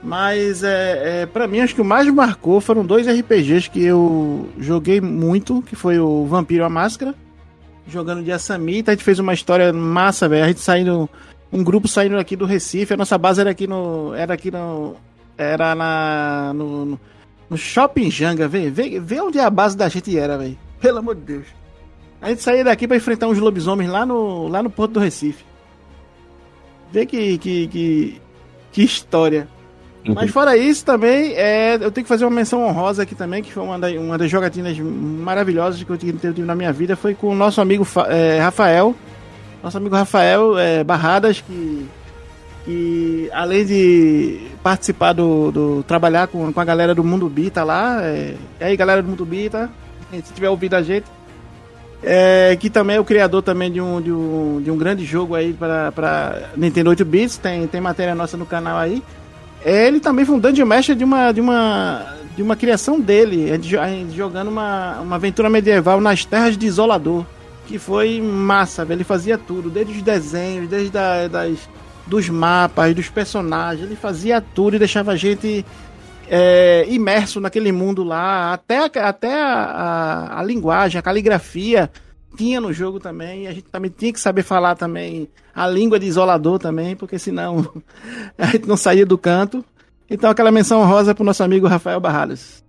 Mas 0.06 0.64
é, 0.64 1.22
é, 1.22 1.26
pra 1.26 1.48
mim, 1.48 1.60
acho 1.60 1.74
que 1.74 1.82
o 1.82 1.86
mais 1.86 2.08
marcou 2.14 2.62
foram 2.62 2.86
dois 2.86 3.08
RPGs 3.08 3.70
que 3.70 3.84
eu 3.84 4.48
joguei 4.60 5.02
muito, 5.02 5.64
que 5.64 5.76
foi 5.76 5.98
o 5.98 6.26
Vampiro 6.26 6.64
a 6.64 6.70
Máscara, 6.70 7.16
jogando 7.88 8.24
de 8.24 8.32
Assamita. 8.32 8.92
A 8.92 8.94
gente 8.94 9.04
fez 9.04 9.18
uma 9.18 9.34
história 9.34 9.74
massa, 9.74 10.30
velho. 10.30 10.46
A 10.46 10.48
gente 10.48 10.60
saindo. 10.60 11.10
Um 11.52 11.64
grupo 11.64 11.88
saindo 11.88 12.18
aqui 12.18 12.36
do 12.36 12.46
Recife, 12.46 12.94
a 12.94 12.98
nossa 12.98 13.18
base 13.18 13.42
era 13.42 13.50
aqui 13.50 13.66
no. 13.66 14.14
Era 14.14 14.36
aqui 14.36 14.52
no. 14.52 14.96
Era 15.38 15.74
na. 15.74 16.54
no, 16.54 16.86
no 16.86 17.00
no 17.50 17.58
Shopping 17.58 18.10
Janga, 18.10 18.48
vê, 18.48 18.70
vê, 18.70 19.00
vê 19.00 19.22
onde 19.22 19.40
a 19.40 19.50
base 19.50 19.78
da 19.78 19.88
gente 19.88 20.18
era, 20.18 20.38
velho. 20.38 20.58
Pelo 20.80 21.00
amor 21.00 21.16
de 21.16 21.22
Deus. 21.22 21.46
A 22.22 22.30
gente 22.30 22.42
saía 22.42 22.64
daqui 22.64 22.88
para 22.88 22.98
enfrentar 22.98 23.28
uns 23.28 23.38
lobisomens 23.38 23.90
lá 23.90 24.06
no, 24.06 24.48
lá 24.48 24.64
no 24.64 24.70
Porto 24.70 24.94
do 24.94 25.00
Recife. 25.00 25.46
Vê 26.92 27.06
que, 27.06 27.38
que, 27.38 27.68
que, 27.68 28.22
que 28.72 28.84
história. 28.84 29.48
Mas 30.14 30.30
fora 30.30 30.56
isso 30.56 30.86
também, 30.86 31.34
é, 31.34 31.76
eu 31.76 31.92
tenho 31.92 32.04
que 32.04 32.08
fazer 32.08 32.26
uma 32.26 32.36
menção 32.36 32.64
honrosa 32.64 33.04
aqui 33.04 33.16
também, 33.16 33.42
que 33.42 33.52
foi 33.52 33.64
uma, 33.64 33.80
da, 33.80 33.88
uma 33.90 34.18
das 34.18 34.30
jogatinas 34.30 34.78
maravilhosas 34.78 35.82
que 35.82 35.90
eu 35.90 35.98
tive 35.98 36.42
na 36.44 36.54
minha 36.54 36.72
vida, 36.72 36.96
foi 36.96 37.16
com 37.16 37.30
o 37.30 37.36
nosso 37.36 37.60
amigo 37.60 37.88
é, 38.08 38.40
Rafael. 38.40 38.96
Nosso 39.64 39.78
amigo 39.78 39.96
Rafael 39.96 40.58
é, 40.60 40.84
Barradas, 40.84 41.42
que 41.42 41.88
que 42.66 43.30
além 43.32 43.64
de 43.64 44.48
participar 44.64 45.14
do, 45.14 45.52
do 45.52 45.84
trabalhar 45.84 46.28
com, 46.28 46.52
com 46.52 46.60
a 46.60 46.66
galera 46.66 46.96
do 46.96 47.04
Mundo 47.04 47.30
Bita 47.30 47.64
lá, 47.64 48.00
é, 48.02 48.34
e 48.60 48.64
aí 48.64 48.76
galera 48.76 49.04
do 49.04 49.08
Mundo 49.08 49.24
Bita, 49.24 49.70
se 50.12 50.34
tiver 50.34 50.50
ouvido 50.50 50.74
a 50.74 50.82
gente, 50.82 51.06
é, 52.04 52.56
que 52.60 52.70
também 52.70 52.98
é 52.98 53.00
o 53.00 53.06
criador 53.06 53.44
também 53.44 53.72
de 53.72 53.80
um, 53.80 54.02
de 54.02 54.12
um, 54.12 54.62
de 54.62 54.72
um 54.72 54.78
grande 54.78 55.06
jogo 55.06 55.36
aí 55.36 55.54
para 55.54 56.50
Nintendo 56.58 56.90
8 56.90 57.06
bits, 57.06 57.38
tem, 57.38 57.68
tem 57.68 57.80
matéria 57.80 58.16
nossa 58.16 58.36
no 58.36 58.46
canal 58.46 58.78
aí. 58.78 59.02
Ele 59.66 60.00
também 60.00 60.24
foi 60.24 60.36
um 60.36 60.40
Dungeon 60.40 60.68
Master 60.68 60.96
de 60.96 61.04
uma, 61.04 61.32
de 61.32 61.42
uma, 61.42 62.16
de 62.36 62.44
uma 62.44 62.56
criação 62.56 63.00
dele, 63.00 63.52
jogando 64.16 64.50
uma, 64.50 65.00
uma 65.00 65.16
aventura 65.16 65.50
medieval 65.50 66.00
nas 66.00 66.24
terras 66.24 66.56
de 66.56 66.68
Isolador, 66.68 67.26
que 67.66 67.80
foi 67.80 68.22
massa, 68.22 68.86
ele 68.88 69.04
fazia 69.04 69.40
tudo, 69.40 69.72
desde 69.72 69.94
os 69.94 70.02
desenhos, 70.04 70.70
desde 70.70 70.96
a, 70.96 71.28
das 71.28 71.68
dos 72.06 72.30
mapas, 72.30 72.94
dos 72.94 73.10
personagens. 73.10 73.86
Ele 73.86 73.96
fazia 73.96 74.40
tudo 74.40 74.76
e 74.76 74.80
deixava 74.80 75.14
a 75.14 75.16
gente 75.16 75.66
é, 76.30 76.86
imerso 76.88 77.40
naquele 77.40 77.72
mundo 77.72 78.04
lá. 78.04 78.54
Até, 78.54 78.86
até 79.00 79.42
a, 79.42 79.54
a, 79.54 80.40
a, 80.40 80.44
linguagem, 80.44 81.00
a 81.00 81.02
caligrafia 81.02 81.90
tinha 82.36 82.60
no 82.60 82.74
jogo 82.74 83.00
também. 83.00 83.44
E 83.44 83.48
a 83.48 83.52
gente 83.52 83.70
também 83.70 83.90
tinha 83.90 84.14
que 84.14 84.20
saber 84.20 84.44
falar 84.44 84.76
também 84.76 85.30
a 85.54 85.68
língua 85.68 86.00
de 86.00 86.06
isolador 86.06 86.60
também, 86.60 86.96
porque 86.96 87.18
senão 87.18 87.58
a 88.38 88.46
gente 88.48 88.68
não 88.68 88.78
saía 88.78 89.06
do 89.06 89.18
canto. 89.18 89.64
Então 90.10 90.30
aquela 90.30 90.52
menção 90.52 90.86
rosa 90.86 91.16
pro 91.16 91.24
nosso 91.24 91.44
amigo 91.44 91.68
Rafael 91.68 92.00
Barradas. 92.00 92.64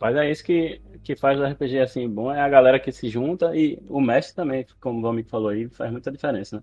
Mas 0.00 0.16
é 0.16 0.30
isso 0.30 0.44
que, 0.44 0.80
que 1.02 1.16
faz 1.16 1.38
o 1.38 1.44
RPG 1.44 1.80
assim 1.80 2.08
bom, 2.08 2.32
é 2.32 2.40
a 2.40 2.48
galera 2.48 2.78
que 2.78 2.92
se 2.92 3.08
junta 3.08 3.56
e 3.56 3.78
o 3.88 4.00
mestre 4.00 4.34
também, 4.34 4.66
como 4.80 5.04
o 5.04 5.08
amigo 5.08 5.28
falou 5.28 5.48
aí, 5.48 5.68
faz 5.68 5.90
muita 5.90 6.10
diferença, 6.10 6.56
né? 6.56 6.62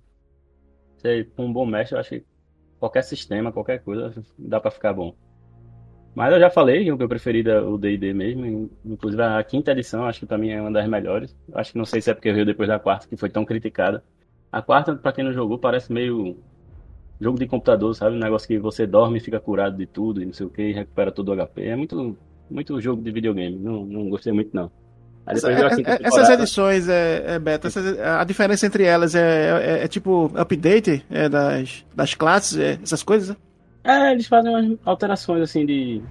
Você, 0.97 1.27
um 1.37 1.51
bom 1.51 1.65
mestre, 1.65 1.95
eu 1.95 1.99
acho 1.99 2.09
que 2.09 2.25
qualquer 2.79 3.03
sistema, 3.03 3.51
qualquer 3.51 3.79
coisa, 3.83 4.13
dá 4.37 4.59
para 4.59 4.71
ficar 4.71 4.93
bom. 4.93 5.15
Mas 6.15 6.31
eu 6.31 6.39
já 6.39 6.49
falei 6.49 6.83
que 6.83 6.91
o 6.91 6.97
meu 6.97 7.09
preferido 7.09 7.49
é 7.49 7.59
o 7.59 7.77
D&D 7.77 8.13
mesmo, 8.13 8.69
inclusive 8.85 9.21
a 9.21 9.43
quinta 9.43 9.71
edição, 9.71 10.05
acho 10.05 10.19
que 10.19 10.25
pra 10.25 10.37
mim 10.37 10.49
é 10.49 10.61
uma 10.61 10.71
das 10.71 10.87
melhores. 10.87 11.35
Acho 11.53 11.71
que 11.71 11.77
não 11.77 11.85
sei 11.85 12.01
se 12.01 12.11
é 12.11 12.13
porque 12.13 12.31
veio 12.31 12.45
depois 12.45 12.69
da 12.69 12.77
quarta, 12.77 13.07
que 13.07 13.17
foi 13.17 13.29
tão 13.29 13.43
criticada. 13.43 14.03
A 14.51 14.61
quarta, 14.61 14.95
para 14.95 15.11
quem 15.11 15.23
não 15.23 15.33
jogou, 15.33 15.57
parece 15.57 15.91
meio 15.91 16.37
jogo 17.19 17.39
de 17.39 17.47
computador, 17.47 17.95
sabe? 17.95 18.15
Um 18.15 18.19
negócio 18.19 18.47
que 18.47 18.59
você 18.59 18.85
dorme 18.85 19.17
e 19.17 19.21
fica 19.21 19.39
curado 19.39 19.75
de 19.75 19.87
tudo 19.87 20.21
e 20.21 20.25
não 20.25 20.33
sei 20.33 20.45
o 20.45 20.49
que, 20.49 20.61
e 20.61 20.73
recupera 20.73 21.11
todo 21.11 21.33
o 21.33 21.35
HP. 21.35 21.63
É 21.63 21.75
muito, 21.75 22.15
muito 22.49 22.79
jogo 22.79 23.01
de 23.01 23.11
videogame, 23.11 23.57
não, 23.57 23.83
não 23.83 24.09
gostei 24.09 24.31
muito 24.31 24.55
não. 24.55 24.71
Essa, 25.25 25.51
é, 25.51 25.55
é, 25.55 25.99
essas 26.03 26.29
edições, 26.29 26.89
é, 26.89 27.35
é 27.35 27.39
Beto, 27.39 27.67
essas, 27.67 27.97
a 27.97 28.25
diferença 28.25 28.65
entre 28.65 28.83
elas 28.83 29.15
é, 29.15 29.79
é, 29.79 29.83
é 29.85 29.87
tipo 29.87 30.29
update 30.35 31.03
das, 31.31 31.85
das 31.95 32.13
classes, 32.13 32.57
essas 32.83 33.01
coisas? 33.01 33.29
Né? 33.29 33.35
É, 33.83 34.11
eles 34.11 34.27
fazem 34.27 34.51
umas 34.53 34.77
alterações 34.85 35.41
assim 35.41 35.65
de. 35.65 36.01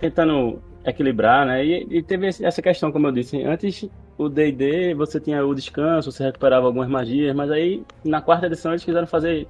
tentando 0.00 0.60
equilibrar, 0.84 1.44
né? 1.46 1.64
E, 1.64 1.98
e 1.98 2.02
teve 2.02 2.28
essa 2.28 2.62
questão, 2.62 2.90
como 2.90 3.06
eu 3.08 3.12
disse, 3.12 3.42
antes 3.42 3.88
o 4.16 4.28
DD 4.28 4.94
você 4.94 5.20
tinha 5.20 5.44
o 5.44 5.54
descanso, 5.54 6.10
você 6.10 6.24
recuperava 6.24 6.66
algumas 6.66 6.88
magias, 6.88 7.34
mas 7.36 7.50
aí 7.50 7.82
na 8.04 8.20
quarta 8.22 8.46
edição 8.46 8.72
eles 8.72 8.84
quiseram 8.84 9.06
fazer 9.06 9.46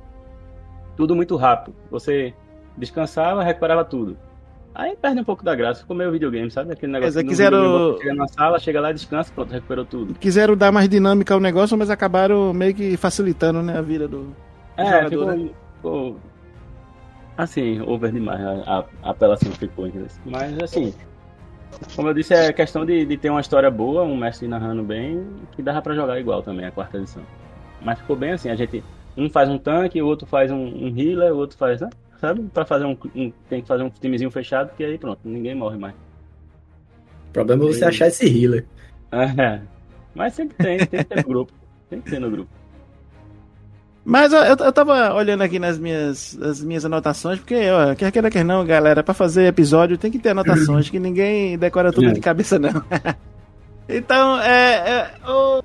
tudo 0.96 1.14
muito 1.14 1.36
rápido. 1.36 1.74
Você 1.90 2.34
descansava, 2.76 3.42
recuperava 3.42 3.84
tudo. 3.84 4.16
Aí 4.74 4.96
perde 4.96 5.20
um 5.20 5.24
pouco 5.24 5.44
da 5.44 5.54
graça, 5.54 5.80
ficou 5.80 5.96
meio 5.96 6.10
videogame, 6.12 6.50
sabe? 6.50 6.72
Aquele 6.72 6.92
negócio 6.92 7.10
dizer, 7.12 7.22
que 7.24 7.28
quiseram- 7.30 7.96
chega 7.98 8.14
na 8.14 8.28
sala, 8.28 8.58
chega 8.58 8.80
lá, 8.80 8.92
descansa, 8.92 9.32
pronto, 9.34 9.50
recuperou 9.52 9.84
tudo. 9.84 10.14
Quiseram 10.14 10.56
dar 10.56 10.70
mais 10.70 10.88
dinâmica 10.88 11.34
ao 11.34 11.40
negócio, 11.40 11.76
mas 11.76 11.90
acabaram 11.90 12.52
meio 12.52 12.74
que 12.74 12.96
facilitando 12.96 13.62
né, 13.62 13.76
a 13.78 13.82
vida 13.82 14.06
do 14.06 14.34
É, 14.76 14.84
jogador. 14.84 15.08
ficou, 15.10 15.26
né? 15.26 15.50
ficou 15.76 16.16
assim, 17.38 17.80
over 17.80 18.10
demais, 18.10 18.40
a, 18.40 18.84
a, 19.02 19.10
apelação 19.10 19.52
ficou, 19.52 19.86
entendeu? 19.86 20.08
Mas 20.26 20.58
assim, 20.60 20.92
como 21.94 22.08
eu 22.08 22.14
disse, 22.14 22.34
é 22.34 22.52
questão 22.52 22.84
de, 22.84 23.06
de 23.06 23.16
ter 23.16 23.30
uma 23.30 23.40
história 23.40 23.70
boa, 23.70 24.02
um 24.02 24.16
mestre 24.16 24.48
narrando 24.48 24.82
bem, 24.82 25.24
que 25.52 25.62
dava 25.62 25.80
pra 25.80 25.94
jogar 25.94 26.18
igual 26.18 26.42
também 26.42 26.66
a 26.66 26.72
quarta 26.72 26.98
edição. 26.98 27.22
Mas 27.80 28.00
ficou 28.00 28.16
bem 28.16 28.32
assim, 28.32 28.50
a 28.50 28.56
gente, 28.56 28.82
um 29.16 29.30
faz 29.30 29.48
um 29.48 29.56
tanque, 29.56 30.02
o 30.02 30.06
outro 30.06 30.26
faz 30.26 30.50
um, 30.50 30.56
um 30.56 30.88
healer, 30.98 31.32
o 31.32 31.36
outro 31.36 31.56
faz, 31.56 31.80
né? 31.80 31.88
Sabe? 32.20 32.42
Pra 32.52 32.64
fazer 32.64 32.84
um, 32.84 32.98
um- 33.14 33.32
tem 33.48 33.62
que 33.62 33.68
fazer 33.68 33.84
um 33.84 33.90
timezinho 33.90 34.30
fechado, 34.32 34.72
que 34.76 34.84
aí 34.84 34.98
pronto, 34.98 35.20
ninguém 35.24 35.54
morre 35.54 35.78
mais. 35.78 35.94
O 37.28 37.32
problema 37.32 37.64
é 37.64 37.66
você 37.68 37.84
achar 37.84 38.08
esse 38.08 38.26
healer. 38.26 38.66
É, 39.10 39.62
mas 40.14 40.34
sempre 40.34 40.54
tem, 40.58 40.76
tem 40.84 41.00
que 41.00 41.04
ter 41.04 41.16
no 41.16 41.22
grupo, 41.22 41.50
tem 41.88 41.98
que 41.98 42.10
ter 42.10 42.18
no 42.18 42.30
grupo. 42.30 42.50
Mas 44.08 44.32
eu, 44.32 44.40
eu 44.40 44.72
tava 44.72 45.12
olhando 45.12 45.42
aqui 45.42 45.58
nas 45.58 45.78
minhas, 45.78 46.34
as 46.40 46.64
minhas 46.64 46.82
anotações, 46.82 47.38
porque, 47.38 47.68
ó, 47.70 47.94
quer 47.94 48.10
queira, 48.10 48.30
quer 48.30 48.42
não, 48.42 48.64
galera, 48.64 49.02
pra 49.02 49.12
fazer 49.12 49.44
episódio 49.46 49.98
tem 49.98 50.10
que 50.10 50.18
ter 50.18 50.30
anotações, 50.30 50.88
que 50.90 50.98
ninguém 50.98 51.58
decora 51.58 51.92
tudo 51.92 52.08
É. 52.08 52.12
de 52.12 52.20
cabeça, 52.20 52.58
não. 52.58 52.70
então, 53.86 54.40
é, 54.40 54.72
é, 54.72 55.30
ô, 55.30 55.62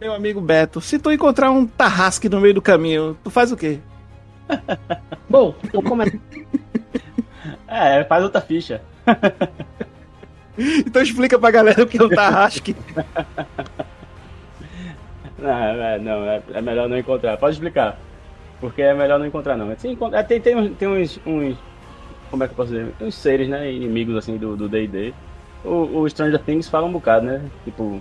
meu 0.00 0.14
amigo 0.14 0.40
Beto, 0.40 0.80
se 0.80 0.96
tu 0.96 1.10
encontrar 1.10 1.50
um 1.50 1.66
tarrasque 1.66 2.28
no 2.28 2.40
meio 2.40 2.54
do 2.54 2.62
caminho, 2.62 3.18
tu 3.24 3.30
faz 3.30 3.50
o 3.50 3.56
quê? 3.56 3.80
Bom, 5.28 5.56
vou 5.72 5.82
começar. 5.82 6.16
É, 7.66 8.04
faz 8.04 8.22
outra 8.22 8.40
ficha. 8.40 8.80
Então 10.86 11.02
explica 11.02 11.36
pra 11.36 11.50
galera 11.50 11.82
o 11.82 11.86
que 11.88 12.00
é 12.00 12.04
um 12.04 12.08
tarrasque. 12.08 12.76
Não, 15.44 15.50
é, 15.84 15.98
não, 15.98 16.24
é, 16.24 16.42
é 16.54 16.60
melhor 16.62 16.88
não 16.88 16.96
encontrar. 16.98 17.36
Pode 17.36 17.54
explicar. 17.54 17.98
Porque 18.60 18.80
é 18.82 18.94
melhor 18.94 19.18
não 19.18 19.26
encontrar, 19.26 19.56
não. 19.56 19.70
Assim, 19.70 19.96
é, 20.12 20.22
tem, 20.22 20.40
tem, 20.40 20.56
uns, 20.56 20.76
tem 20.76 20.88
uns, 20.88 21.20
uns- 21.26 21.58
Como 22.30 22.42
é 22.42 22.46
que 22.46 22.52
eu 22.52 22.56
posso 22.56 22.70
dizer? 22.70 22.94
Uns 23.00 23.14
seres, 23.14 23.48
né? 23.48 23.70
Inimigos, 23.70 24.16
assim, 24.16 24.36
do 24.38 24.68
DD. 24.68 25.12
o, 25.64 26.00
o 26.00 26.08
Stranger 26.08 26.38
Things 26.42 26.68
fala 26.68 26.86
um 26.86 26.92
bocado, 26.92 27.26
né? 27.26 27.42
Tipo. 27.64 28.00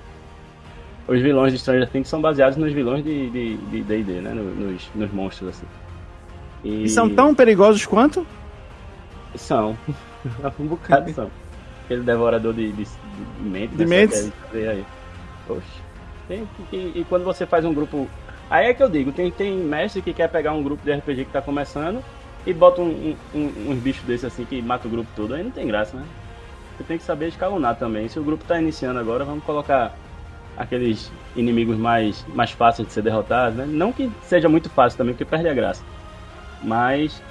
Os 1.06 1.20
vilões 1.22 1.52
de 1.52 1.60
Stranger 1.60 1.90
Things 1.90 2.08
são 2.08 2.22
baseados 2.22 2.56
nos 2.58 2.72
vilões 2.72 3.04
de 3.04 3.30
D&D, 3.30 3.84
de, 3.84 4.04
de 4.04 4.12
né? 4.22 4.32
No- 4.32 4.56
Nos, 4.56 4.90
nos 4.96 5.12
monstros, 5.12 5.50
assim. 5.50 5.66
E 6.64 6.88
são 6.88 7.10
tão 7.10 7.36
perigosos 7.36 7.86
quanto? 7.86 8.26
São. 9.36 9.78
um 10.60 10.66
bocado 10.66 11.12
são. 11.12 11.30
Aquele 11.84 12.04
devorador 12.04 12.54
de, 12.54 12.72
de, 12.72 12.84
de 12.86 12.90
mentes. 13.42 13.78
De 13.78 13.84
né, 13.86 13.90
mentes. 13.98 14.32
aí- 14.54 14.68
aí. 14.70 14.86
Poxa. 15.46 15.83
Tem 16.28 16.48
e, 16.72 17.04
quando 17.06 17.24
você 17.26 17.46
faz 17.46 17.66
um 17.66 17.74
grupo. 17.74 18.08
Aí 18.50 18.68
é 18.68 18.74
que 18.74 18.84
eu 18.84 18.90
digo, 18.90 19.12
tem, 19.12 19.32
tem 19.32 19.58
mestre 19.58 20.02
que 20.02 20.14
quer 20.14 20.30
pegar 20.30 20.54
um 20.54 20.64
grupo 20.64 20.84
de 20.84 20.92
RPG 20.92 21.26
que 21.26 21.32
tá 21.32 21.42
começando 21.42 22.04
e 22.46 22.54
bota 22.54 22.82
um, 22.82 23.12
um- 23.12 23.18
um- 23.40 23.72
uns 23.72 23.80
bichos 23.80 24.04
desses 24.04 24.26
assim 24.26 24.46
que 24.46 24.62
mata 24.62 24.88
o 24.88 24.92
grupo 24.92 25.10
todo. 25.16 25.34
Aí 25.34 25.44
não 25.44 25.52
tem 25.52 25.68
graça, 25.68 25.98
né? 25.98 26.06
Você 26.78 26.84
tem 26.84 26.98
que 26.98 27.04
saber 27.04 27.28
escalonar 27.28 27.76
também. 27.78 28.08
Se 28.08 28.20
o 28.20 28.24
grupo 28.24 28.44
tá 28.46 28.60
iniciando 28.60 29.00
agora, 29.00 29.26
vamos 29.26 29.44
colocar 29.44 29.96
aqueles 30.58 31.12
inimigos 31.36 31.78
mais, 31.78 32.26
mais 32.28 32.52
fáceis 32.52 32.88
de 32.88 32.94
ser 32.94 33.02
derrotados, 33.02 33.58
né? 33.58 33.66
Não 33.68 33.92
que 33.92 34.12
seja 34.24 34.50
muito 34.50 34.70
fácil 34.70 34.98
também, 34.98 35.14
porque 35.14 35.26
perde 35.26 35.48
a 35.48 35.54
graça. 35.54 35.84
Mas 36.62 37.22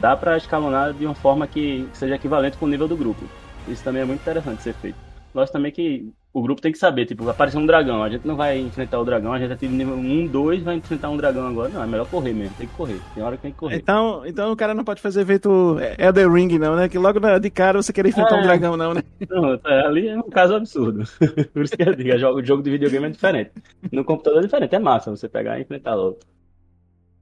dá 0.00 0.16
pra 0.16 0.36
escalonar 0.36 0.92
de 0.92 1.04
uma 1.06 1.14
forma 1.14 1.46
que 1.46 1.88
seja 1.94 2.14
equivalente 2.14 2.56
com 2.56 2.66
o 2.66 2.68
nível 2.68 2.88
do 2.88 2.96
grupo. 2.96 3.24
Isso 3.68 3.84
também 3.84 4.02
é 4.02 4.04
muito 4.04 4.20
interessante 4.20 4.56
de 4.58 4.62
ser 4.62 4.74
feito. 4.74 5.09
Lógico 5.34 5.52
também 5.52 5.70
que 5.72 6.08
o 6.32 6.42
grupo 6.42 6.62
tem 6.62 6.70
que 6.70 6.78
saber, 6.78 7.06
tipo, 7.06 7.28
apareceu 7.28 7.60
um 7.60 7.66
dragão, 7.66 8.02
a 8.04 8.08
gente 8.08 8.26
não 8.26 8.36
vai 8.36 8.58
enfrentar 8.58 9.00
o 9.00 9.04
dragão, 9.04 9.32
a 9.32 9.38
gente 9.38 9.52
ativa 9.52 9.72
nível 9.72 9.94
1, 9.94 10.26
2, 10.28 10.62
vai 10.62 10.76
enfrentar 10.76 11.10
um 11.10 11.16
dragão 11.16 11.46
agora. 11.46 11.68
Não, 11.70 11.82
é 11.82 11.86
melhor 11.86 12.06
correr 12.06 12.32
mesmo, 12.32 12.54
tem 12.56 12.68
que 12.68 12.74
correr. 12.74 13.00
Tem 13.14 13.22
hora 13.22 13.36
que 13.36 13.42
tem 13.42 13.50
que 13.52 13.58
correr. 13.58 13.76
Então, 13.76 14.22
então 14.24 14.52
o 14.52 14.56
cara 14.56 14.72
não 14.72 14.84
pode 14.84 15.00
fazer 15.00 15.24
feito 15.26 15.76
Elder 15.98 16.30
Ring, 16.30 16.56
não, 16.58 16.76
né? 16.76 16.88
Que 16.88 16.98
logo 16.98 17.18
de 17.38 17.50
cara 17.50 17.82
você 17.82 17.92
querer 17.92 18.10
enfrentar 18.10 18.36
um 18.36 18.40
É. 18.40 18.42
dragão, 18.42 18.76
não, 18.76 18.94
né? 18.94 19.02
Não, 19.28 19.54
é, 19.54 19.86
ali 19.86 20.08
é 20.08 20.16
um 20.16 20.30
caso 20.30 20.54
absurdo. 20.54 21.02
Por 21.52 21.64
isso 21.64 21.76
que 21.76 21.82
eu 21.82 21.94
digo, 21.94 22.14
o 22.14 22.44
jogo 22.44 22.62
de 22.62 22.70
videogame 22.70 23.06
é 23.06 23.10
diferente. 23.10 23.50
No 23.90 24.04
computador 24.04 24.38
é 24.40 24.42
diferente, 24.42 24.74
é 24.74 24.78
massa 24.78 25.10
você 25.10 25.28
pegar 25.28 25.58
e 25.58 25.62
enfrentar 25.62 25.94
logo. 25.94 26.18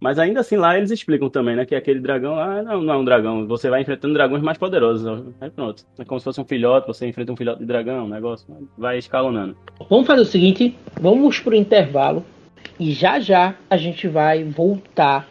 Mas 0.00 0.18
ainda 0.18 0.40
assim 0.40 0.56
lá 0.56 0.76
eles 0.76 0.90
explicam 0.90 1.28
também, 1.28 1.56
né? 1.56 1.66
Que 1.66 1.74
aquele 1.74 2.00
dragão 2.00 2.34
lá 2.34 2.62
não, 2.62 2.82
não 2.82 2.94
é 2.94 2.96
um 2.96 3.04
dragão. 3.04 3.46
Você 3.46 3.68
vai 3.68 3.82
enfrentando 3.82 4.14
dragões 4.14 4.42
mais 4.42 4.56
poderosos. 4.56 5.34
Aí 5.40 5.50
pronto. 5.50 5.84
É 5.98 6.04
como 6.04 6.20
se 6.20 6.24
fosse 6.24 6.40
um 6.40 6.44
filhote, 6.44 6.86
você 6.86 7.06
enfrenta 7.06 7.32
um 7.32 7.36
filhote 7.36 7.60
de 7.60 7.66
dragão, 7.66 8.04
um 8.04 8.08
negócio. 8.08 8.46
Vai 8.76 8.98
escalonando. 8.98 9.56
Vamos 9.90 10.06
fazer 10.06 10.22
o 10.22 10.26
seguinte, 10.26 10.76
vamos 11.00 11.40
pro 11.40 11.54
intervalo 11.54 12.24
e 12.78 12.92
já 12.92 13.18
já 13.18 13.56
a 13.68 13.76
gente 13.76 14.06
vai 14.06 14.44
voltar 14.44 15.28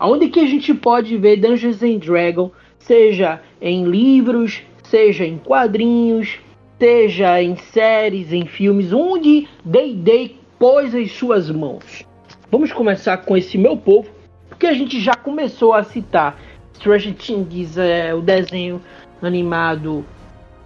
onde 0.01 0.29
que 0.29 0.41
a 0.41 0.47
gente 0.47 0.75
pode 0.75 1.17
ver 1.17 1.37
Dungeons 1.37 1.85
and 1.85 1.99
Dragons, 1.99 2.51
seja 2.81 3.41
em 3.63 3.85
livros, 3.85 4.63
seja 4.83 5.25
em 5.25 5.39
quadrinhos, 5.39 6.41
seja 6.77 7.41
em 7.41 7.55
séries, 7.55 8.33
em 8.33 8.47
filmes, 8.47 8.93
onde 8.93 9.47
D&D 9.65 10.33
pôs 10.59 10.93
as 10.93 11.13
suas 11.13 11.49
mãos. 11.49 12.10
Vamos 12.51 12.73
começar 12.73 13.19
com 13.19 13.37
esse 13.37 13.57
meu 13.57 13.77
povo, 13.77 14.11
porque 14.49 14.67
a 14.67 14.73
gente 14.73 15.01
já 15.01 15.15
começou 15.15 15.73
a 15.73 15.83
citar 15.83 16.37
Stranger 16.75 17.15
Things, 17.15 17.77
é, 17.79 18.15
o 18.15 18.21
desenho 18.21 18.81
animado. 19.23 20.05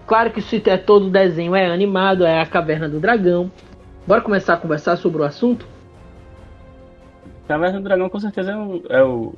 Claro 0.07 0.31
que 0.31 0.41
se 0.41 0.63
é 0.67 0.77
todo 0.77 1.11
desenho 1.11 1.55
é 1.55 1.67
animado, 1.67 2.25
é 2.25 2.41
a 2.41 2.47
Caverna 2.47 2.89
do 2.89 3.01
Dragão. 3.01 3.51
Bora 4.07 4.21
começar 4.21 4.55
a 4.55 4.57
conversar 4.57 4.97
sobre 4.97 5.23
o 5.23 5.25
assunto? 5.25 5.67
Caverna 7.49 7.79
do 7.79 7.85
Dragão 7.85 8.09
com 8.09 8.21
certeza 8.21 8.53
é, 8.53 8.57
um- 8.57 8.83
é 8.89 9.03
o. 9.03 9.35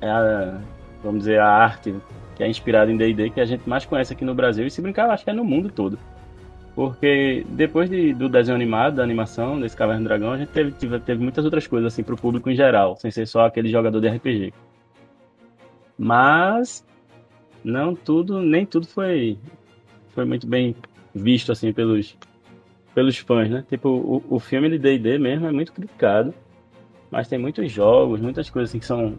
É 0.00 0.10
a. 0.10 0.60
Vamos 1.02 1.20
dizer, 1.20 1.38
a 1.40 1.48
arte 1.48 1.94
que 2.34 2.42
é 2.42 2.48
inspirada 2.48 2.90
em 2.90 2.96
DD 2.96 3.30
que 3.30 3.40
a 3.40 3.44
gente 3.46 3.66
mais 3.68 3.84
conhece 3.86 4.12
aqui 4.12 4.24
no 4.24 4.34
Brasil. 4.34 4.66
E 4.66 4.70
se 4.70 4.82
brincar, 4.82 5.08
acho 5.10 5.24
que 5.24 5.30
é 5.30 5.32
no 5.32 5.44
mundo 5.44 5.70
todo. 5.70 5.98
Porque 6.76 7.42
depois 7.48 7.88
de- 7.88 8.12
do 8.12 8.28
desenho 8.28 8.54
animado, 8.54 8.96
da 8.96 9.02
animação 9.02 9.58
desse 9.58 9.74
Caverna 9.74 10.02
do 10.02 10.04
Dragão, 10.08 10.32
a 10.32 10.36
gente 10.36 10.50
teve, 10.50 10.72
teve, 10.72 11.00
teve 11.00 11.22
muitas 11.22 11.42
outras 11.42 11.66
coisas 11.66 11.90
assim 11.90 12.02
pro 12.02 12.16
público 12.16 12.50
em 12.50 12.54
geral, 12.54 12.96
sem 12.96 13.10
ser 13.10 13.26
só 13.26 13.46
aquele 13.46 13.70
jogador 13.70 13.98
de 13.98 14.06
RPG. 14.06 14.52
Mas 15.98 16.84
não 17.64 17.94
tudo, 17.96 18.42
nem 18.42 18.66
tudo 18.66 18.86
foi 18.86 19.38
foi 20.10 20.26
muito 20.26 20.46
bem 20.46 20.76
visto 21.14 21.50
assim 21.50 21.72
pelos 21.72 22.14
pelos 22.94 23.16
fãs, 23.16 23.48
né? 23.50 23.64
Tipo, 23.68 23.88
o, 23.88 24.22
o 24.28 24.38
filme 24.38 24.68
de 24.68 24.78
D&D 24.78 25.18
mesmo 25.18 25.46
é 25.46 25.52
muito 25.52 25.72
criticado, 25.72 26.34
mas 27.10 27.26
tem 27.26 27.38
muitos 27.38 27.72
jogos, 27.72 28.20
muitas 28.20 28.50
coisas 28.50 28.70
assim 28.70 28.78
que 28.78 28.86
são 28.86 29.16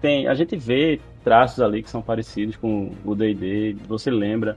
tem, 0.00 0.28
a 0.28 0.34
gente 0.34 0.54
vê 0.56 1.00
traços 1.24 1.60
ali 1.60 1.82
que 1.82 1.90
são 1.90 2.02
parecidos 2.02 2.54
com 2.56 2.92
o 3.04 3.16
D&D, 3.16 3.74
você 3.88 4.12
lembra. 4.12 4.56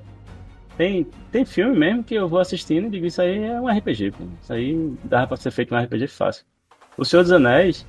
Tem, 0.77 1.07
tem 1.31 1.43
filme 1.43 1.75
mesmo 1.77 2.03
que 2.03 2.13
eu 2.13 2.27
vou 2.27 2.39
assistindo 2.39 2.85
e 2.87 2.89
digo, 2.89 3.05
isso 3.07 3.21
aí 3.21 3.43
é 3.43 3.59
um 3.59 3.67
RPG, 3.67 4.11
pô. 4.11 4.23
Isso 4.41 4.53
aí 4.53 4.93
dá 5.03 5.25
pra 5.25 5.35
ser 5.35 5.49
feito 5.51 5.73
um 5.73 5.77
RPG 5.79 6.07
fácil. 6.07 6.45
O 6.97 7.03
Senhor 7.03 7.23
dos 7.23 7.31
Anéis, 7.31 7.85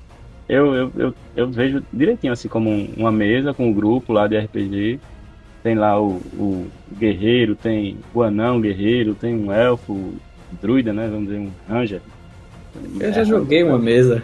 eu, 0.49 0.75
eu, 0.75 0.93
eu, 0.97 1.15
eu 1.37 1.51
vejo 1.51 1.83
direitinho 1.93 2.33
assim 2.33 2.49
como 2.49 2.71
um- 2.71 2.89
uma 2.97 3.13
mesa 3.13 3.53
com 3.53 3.67
um 3.69 3.73
grupo 3.73 4.13
lá 4.13 4.27
de 4.27 4.39
RPG. 4.39 4.99
Tem 5.63 5.75
lá 5.75 6.01
o, 6.01 6.17
o 6.39 6.67
guerreiro, 6.99 7.55
tem 7.55 7.99
o 8.15 8.23
anão 8.23 8.61
guerreiro, 8.61 9.15
tem 9.15 9.35
um 9.35 9.53
elfo, 9.53 10.15
druida, 10.63 10.93
né? 10.93 11.09
Vamos 11.09 11.27
dizer, 11.29 11.41
um 11.41 11.51
ranger. 11.69 12.01
Eu 13.01 13.13
já 13.13 13.25
joguei 13.25 13.63
uma 13.65 13.79
mesa. 13.79 14.23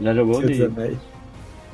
Já 0.00 0.14
jogou 0.14 0.36
Senhor 0.36 0.48
dos 0.48 0.58
de, 0.58 0.64
Anéis. 0.64 0.98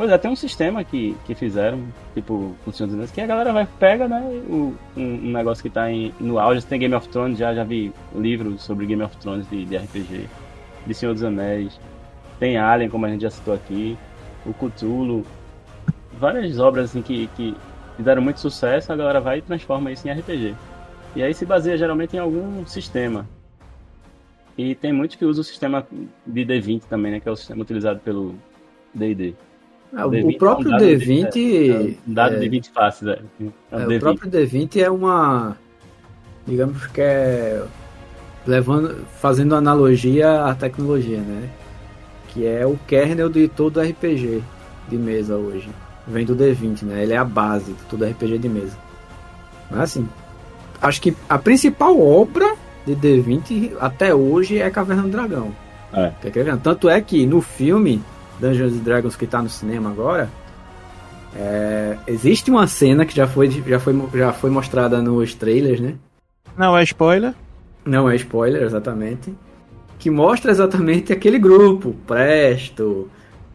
Pois 0.00 0.10
é, 0.10 0.16
tem 0.16 0.30
um 0.30 0.34
sistema 0.36 0.82
que, 0.82 1.14
que 1.26 1.34
fizeram, 1.34 1.84
tipo, 2.14 2.56
Anéis, 2.80 3.10
que 3.10 3.20
a 3.20 3.26
galera 3.26 3.52
vai, 3.52 3.68
pega, 3.78 4.08
né, 4.08 4.18
o, 4.48 4.74
um, 4.96 5.02
um 5.02 5.30
negócio 5.30 5.62
que 5.62 5.68
tá 5.68 5.92
em, 5.92 6.10
no 6.18 6.38
auge, 6.38 6.64
tem 6.64 6.80
Game 6.80 6.94
of 6.94 7.06
Thrones, 7.10 7.36
já, 7.36 7.54
já 7.54 7.64
vi 7.64 7.92
livros 8.14 8.62
sobre 8.62 8.86
Game 8.86 9.02
of 9.02 9.14
Thrones 9.18 9.46
de, 9.50 9.66
de 9.66 9.76
RPG, 9.76 10.26
de 10.86 10.94
Senhor 10.94 11.12
dos 11.12 11.22
Anéis, 11.22 11.78
tem 12.38 12.56
Alien, 12.56 12.88
como 12.88 13.04
a 13.04 13.10
gente 13.10 13.20
já 13.20 13.30
citou 13.30 13.52
aqui, 13.52 13.98
o 14.46 14.54
Cthulhu, 14.54 15.22
várias 16.14 16.58
obras, 16.58 16.88
assim, 16.88 17.02
que, 17.02 17.26
que 17.36 17.54
fizeram 17.98 18.22
muito 18.22 18.40
sucesso, 18.40 18.90
a 18.90 18.96
galera 18.96 19.20
vai 19.20 19.36
e 19.36 19.42
transforma 19.42 19.92
isso 19.92 20.08
em 20.08 20.12
RPG. 20.12 20.54
E 21.14 21.22
aí 21.22 21.34
se 21.34 21.44
baseia 21.44 21.76
geralmente 21.76 22.16
em 22.16 22.20
algum 22.20 22.64
sistema. 22.64 23.28
E 24.56 24.74
tem 24.74 24.94
muitos 24.94 25.18
que 25.18 25.26
usam 25.26 25.42
o 25.42 25.44
sistema 25.44 25.86
de 26.26 26.46
D20 26.46 26.84
também, 26.84 27.12
né? 27.12 27.20
Que 27.20 27.28
é 27.28 27.32
o 27.32 27.36
sistema 27.36 27.60
utilizado 27.60 28.00
pelo 28.00 28.34
D&D. 28.94 29.34
Ah, 29.94 30.07
o- 30.07 30.11
D20 30.11 30.35
o 30.35 30.38
próprio 30.38 30.66
é 30.66 30.68
um 30.68 30.79
dado 30.79 30.87
de- 30.87 30.96
D20. 30.96 31.70
é 31.70 31.96
um 32.09 32.14
dado 32.14 32.35
é, 32.37 32.38
de 32.38 32.48
20 32.48 32.70
faces, 32.70 33.09
é. 33.09 33.18
É 33.72 33.76
um 33.76 33.81
é, 33.81 33.87
D20. 33.87 33.96
o 33.96 34.00
próprio 34.00 34.31
D20 34.31 34.76
é 34.83 34.90
uma. 34.90 35.57
Digamos 36.46 36.87
que 36.87 37.00
é. 37.00 37.62
Levando, 38.46 39.05
fazendo 39.20 39.55
analogia 39.55 40.44
à 40.44 40.55
tecnologia, 40.55 41.18
né? 41.18 41.48
Que 42.29 42.46
é 42.46 42.66
o 42.66 42.79
kernel 42.87 43.29
de 43.29 43.46
todo 43.48 43.81
RPG 43.81 44.42
de 44.88 44.96
mesa 44.96 45.37
hoje. 45.37 45.68
Vem 46.07 46.24
do 46.24 46.35
D20, 46.35 46.83
né? 46.85 47.03
Ele 47.03 47.12
é 47.12 47.16
a 47.18 47.24
base 47.24 47.72
de 47.72 47.83
todo 47.85 48.05
RPG 48.05 48.38
de 48.38 48.48
mesa. 48.48 48.76
Mas 49.70 49.81
assim, 49.81 50.09
acho 50.81 51.00
que 51.03 51.14
a 51.29 51.38
principal 51.38 52.00
obra 52.00 52.55
de 52.87 52.96
D20 52.96 53.72
até 53.79 54.14
hoje 54.14 54.59
é 54.59 54.70
Caverna 54.70 55.03
do 55.03 55.11
Dragão. 55.11 55.53
É. 55.92 56.11
Querer? 56.31 56.57
Tanto 56.59 56.88
é 56.88 57.00
que 57.00 57.26
no 57.26 57.40
filme 57.42 58.00
Dungeons 58.40 58.81
Dragons 58.81 59.16
que 59.16 59.26
tá 59.26 59.42
no 59.42 59.48
cinema 59.48 59.90
agora, 59.90 60.31
é, 61.37 61.96
existe 62.07 62.50
uma 62.50 62.66
cena 62.66 63.05
que 63.05 63.14
já 63.14 63.26
foi, 63.26 63.50
já, 63.66 63.79
foi, 63.79 64.09
já 64.14 64.33
foi 64.33 64.50
mostrada 64.50 65.00
nos 65.00 65.35
trailers, 65.35 65.81
né? 65.81 65.94
Não 66.57 66.76
é 66.76 66.83
spoiler. 66.83 67.35
Não 67.85 68.11
é 68.11 68.16
spoiler, 68.16 68.62
exatamente. 68.62 69.35
Que 69.98 70.11
mostra 70.11 70.50
exatamente 70.50 71.12
aquele 71.12 71.38
grupo. 71.38 71.94
Presto, 72.07 73.09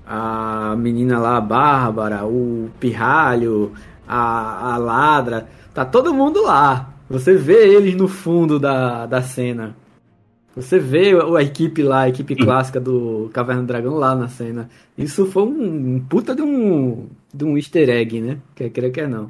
a 0.05 0.75
menina 0.77 1.19
lá, 1.19 1.37
a 1.37 1.41
Bárbara, 1.41 2.25
o 2.25 2.69
Pirralho, 2.79 3.73
a, 4.07 4.73
a 4.73 4.77
Ladra. 4.77 5.47
Tá 5.73 5.83
todo 5.83 6.13
mundo 6.13 6.41
lá. 6.43 6.89
Você 7.09 7.35
vê 7.35 7.75
eles 7.75 7.95
no 7.95 8.07
fundo 8.07 8.59
da, 8.59 9.05
da 9.05 9.21
cena. 9.21 9.75
Você 10.55 10.79
vê 10.79 11.11
a 11.37 11.41
equipe 11.41 11.83
lá, 11.83 12.01
a 12.01 12.09
equipe 12.09 12.35
clássica 12.35 12.79
do 12.79 13.29
Caverna 13.33 13.61
do 13.63 13.67
Dragão 13.67 13.95
lá 13.95 14.15
na 14.15 14.27
cena. 14.29 14.69
Isso 14.97 15.25
foi 15.25 15.43
um, 15.43 15.99
puta 15.99 16.33
de 16.33 16.41
um, 16.41 17.07
de 17.33 17.43
um 17.43 17.57
easter 17.57 17.89
egg, 17.89 18.21
né? 18.21 18.37
Quer 18.55 18.69
queira, 18.69 18.89
quer 18.89 19.09
não. 19.09 19.29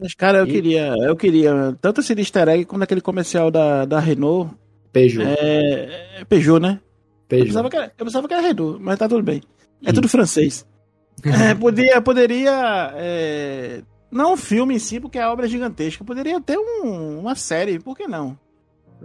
Mas, 0.00 0.14
cara, 0.14 0.38
eu 0.38 0.46
E- 0.46 0.50
queria, 0.50 0.88
eu 1.06 1.14
queria 1.16 1.76
tanto 1.80 2.00
esse 2.00 2.12
easter 2.18 2.48
egg 2.48 2.64
quanto 2.64 2.82
aquele 2.82 3.00
comercial 3.00 3.50
da, 3.50 3.84
da 3.84 4.00
Renault. 4.00 4.50
Peugeot. 4.92 5.24
É, 5.28 6.20
é 6.20 6.24
Peugeot, 6.24 6.58
né? 6.60 6.80
Eu 6.80 7.28
Peugeot. 7.28 7.46
pensava, 7.48 7.70
que 7.70 7.76
era, 7.76 7.92
eu 7.96 8.04
pensava 8.06 8.26
que 8.28 8.34
era 8.34 8.42
Renault, 8.46 8.78
mas 8.82 8.98
tá 8.98 9.08
tudo 9.08 9.22
bem. 9.22 9.40
É 9.84 9.92
tudo 9.92 10.08
francês. 10.08 10.66
É, 11.24 11.52
podia, 11.52 12.00
poderia. 12.00 12.92
é, 12.94 13.82
não 14.08 14.34
um 14.34 14.36
filme 14.36 14.76
em 14.76 14.78
si, 14.78 15.00
porque 15.00 15.18
a 15.18 15.32
obra 15.32 15.46
é 15.46 15.48
gigantesca. 15.48 16.04
Poderia 16.04 16.40
ter 16.40 16.56
um- 16.56 17.18
uma 17.18 17.34
série, 17.34 17.80
por 17.80 17.96
que 17.96 18.06
não? 18.06 18.38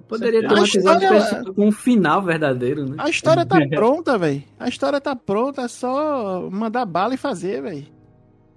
Poderia 0.07 0.41
ter 0.47 0.53
um 0.53 0.63
história- 0.63 1.43
com 1.53 1.67
um 1.67 1.71
final 1.71 2.21
verdadeiro, 2.21 2.85
né? 2.85 2.95
A 2.97 3.09
história 3.09 3.45
tá 3.45 3.57
pronta, 3.69 4.17
velho. 4.17 4.43
A 4.59 4.67
história 4.67 4.99
tá 4.99 5.15
pronta, 5.15 5.61
é 5.63 5.67
só 5.67 6.49
mandar 6.51 6.85
bala 6.85 7.13
e 7.13 7.17
fazer, 7.17 7.61
velho. 7.61 7.85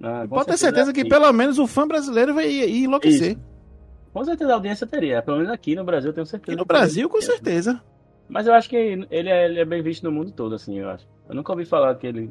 Ah, 0.03 0.27
Pode 0.29 0.46
ter 0.46 0.57
certeza 0.59 0.92
que 0.92 1.01
aqui- 1.01 1.09
pelo 1.11 1.31
menos 1.33 1.59
o 1.59 1.66
fã 1.66 1.87
brasileiro 1.87 2.35
vai 2.35 2.49
ir 2.51 2.85
enlouquecer. 2.85 3.37
Com 4.12 4.25
certeza 4.25 4.51
a 4.53 4.55
audiência 4.55 4.87
teria. 4.87 5.20
Pelo 5.22 5.38
menos 5.38 5.53
aqui 5.53 5.75
no 5.75 5.85
Brasil 5.85 6.11
eu 6.11 6.14
tenho 6.14 6.27
certeza. 6.27 6.57
E 6.57 6.59
no. 6.59 6.64
Brasil, 6.64 7.09
com 7.09 7.20
certeza. 7.20 7.83
Mas 8.29 8.46
eu 8.46 8.55
acho 8.55 8.68
que 8.68 8.77
ele 8.77 9.29
é, 9.31 9.44
ele 9.44 9.61
é 9.61 9.64
bem 9.64 9.83
visto 9.83 10.03
no 10.05 10.11
mundo 10.12 10.33
todo, 10.33 10.55
assim, 10.55 10.79
eu 10.79 10.88
acho. 10.88 11.07
Eu 11.29 11.35
nunca 11.35 11.53
ouvi 11.53 11.64
falar 11.64 11.94
que 11.96 12.07
ele 12.07 12.31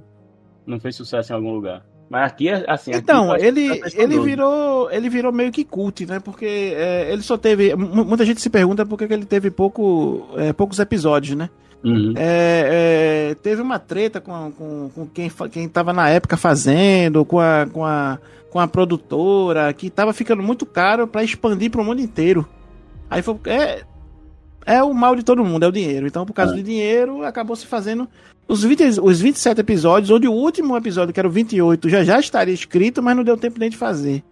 não 0.65 0.79
fez 0.79 0.95
sucesso 0.95 1.31
em 1.31 1.35
algum 1.35 1.53
lugar. 1.53 1.85
Mas 2.09 2.23
aqui, 2.31 2.49
assim... 2.49 2.91
aqui 2.91 2.99
Então, 2.99 3.35
que 3.35 3.43
ele, 3.43 3.81
ele 3.95 4.19
virou 4.19 4.91
ele 4.91 5.09
virou 5.09 5.31
meio 5.31 5.51
que 5.51 5.63
cult, 5.63 6.05
né? 6.05 6.19
Porque 6.19 6.45
é, 6.45 7.11
ele 7.11 7.21
só 7.23 7.35
teve. 7.37 7.73
mu- 7.75 8.05
Muita 8.05 8.23
gente 8.25 8.39
se 8.41 8.49
pergunta 8.49 8.85
por 8.85 8.97
que 8.97 9.11
ele 9.11 9.25
teve 9.25 9.49
pouco, 9.49 10.27
é, 10.37 10.53
poucos 10.53 10.77
episódios, 10.79 11.35
né? 11.35 11.49
Uhum. 11.83 12.13
É, 12.15 13.29
é, 13.31 13.35
teve 13.35 13.61
uma 13.61 13.77
treta 13.79 14.19
com, 14.21 14.51
com, 14.51 14.89
com 14.93 15.07
quem, 15.07 15.31
quem 15.51 15.67
tava 15.67 15.93
na 15.93 16.09
época 16.09 16.35
fazendo, 16.37 17.23
com 17.25 17.39
a, 17.39 17.67
com 17.71 17.85
a, 17.85 18.17
com 18.51 18.59
a 18.59 18.67
produtora, 18.67 19.71
que 19.73 19.89
tava 19.89 20.13
ficando 20.13 20.41
muito 20.43 20.65
caro 20.65 21.07
pra 21.07 21.23
expandir 21.23 21.69
pro 21.71 21.83
mundo 21.83 22.01
inteiro. 22.01 22.47
Aí 23.09 23.21
foi. 23.21 23.35
É, 23.45 23.83
é 24.65 24.83
o 24.83 24.93
mal 24.93 25.15
de 25.15 25.23
todo 25.23 25.43
mundo, 25.45 25.63
é 25.63 25.67
o 25.67 25.71
dinheiro. 25.71 26.07
Então, 26.07 26.25
por 26.25 26.33
causa 26.33 26.53
É. 26.53 26.57
do 26.57 26.63
dinheiro, 26.63 27.23
acabou 27.23 27.55
se 27.55 27.65
fazendo. 27.67 28.07
Os, 28.47 28.63
20, 28.63 28.99
os 29.01 29.19
27 29.19 29.59
episódios, 29.61 30.11
onde 30.11 30.27
o 30.27 30.31
último 30.31 30.77
episódio, 30.77 31.13
que 31.13 31.19
era 31.19 31.27
o 31.27 31.31
28, 31.31 31.89
já 31.89 32.03
já 32.03 32.19
estaria 32.19 32.53
escrito, 32.53 33.01
mas 33.01 33.15
não 33.15 33.23
deu 33.23 33.37
tempo 33.37 33.59
nem 33.59 33.69
de 33.69 33.77
fazer. 33.77 34.23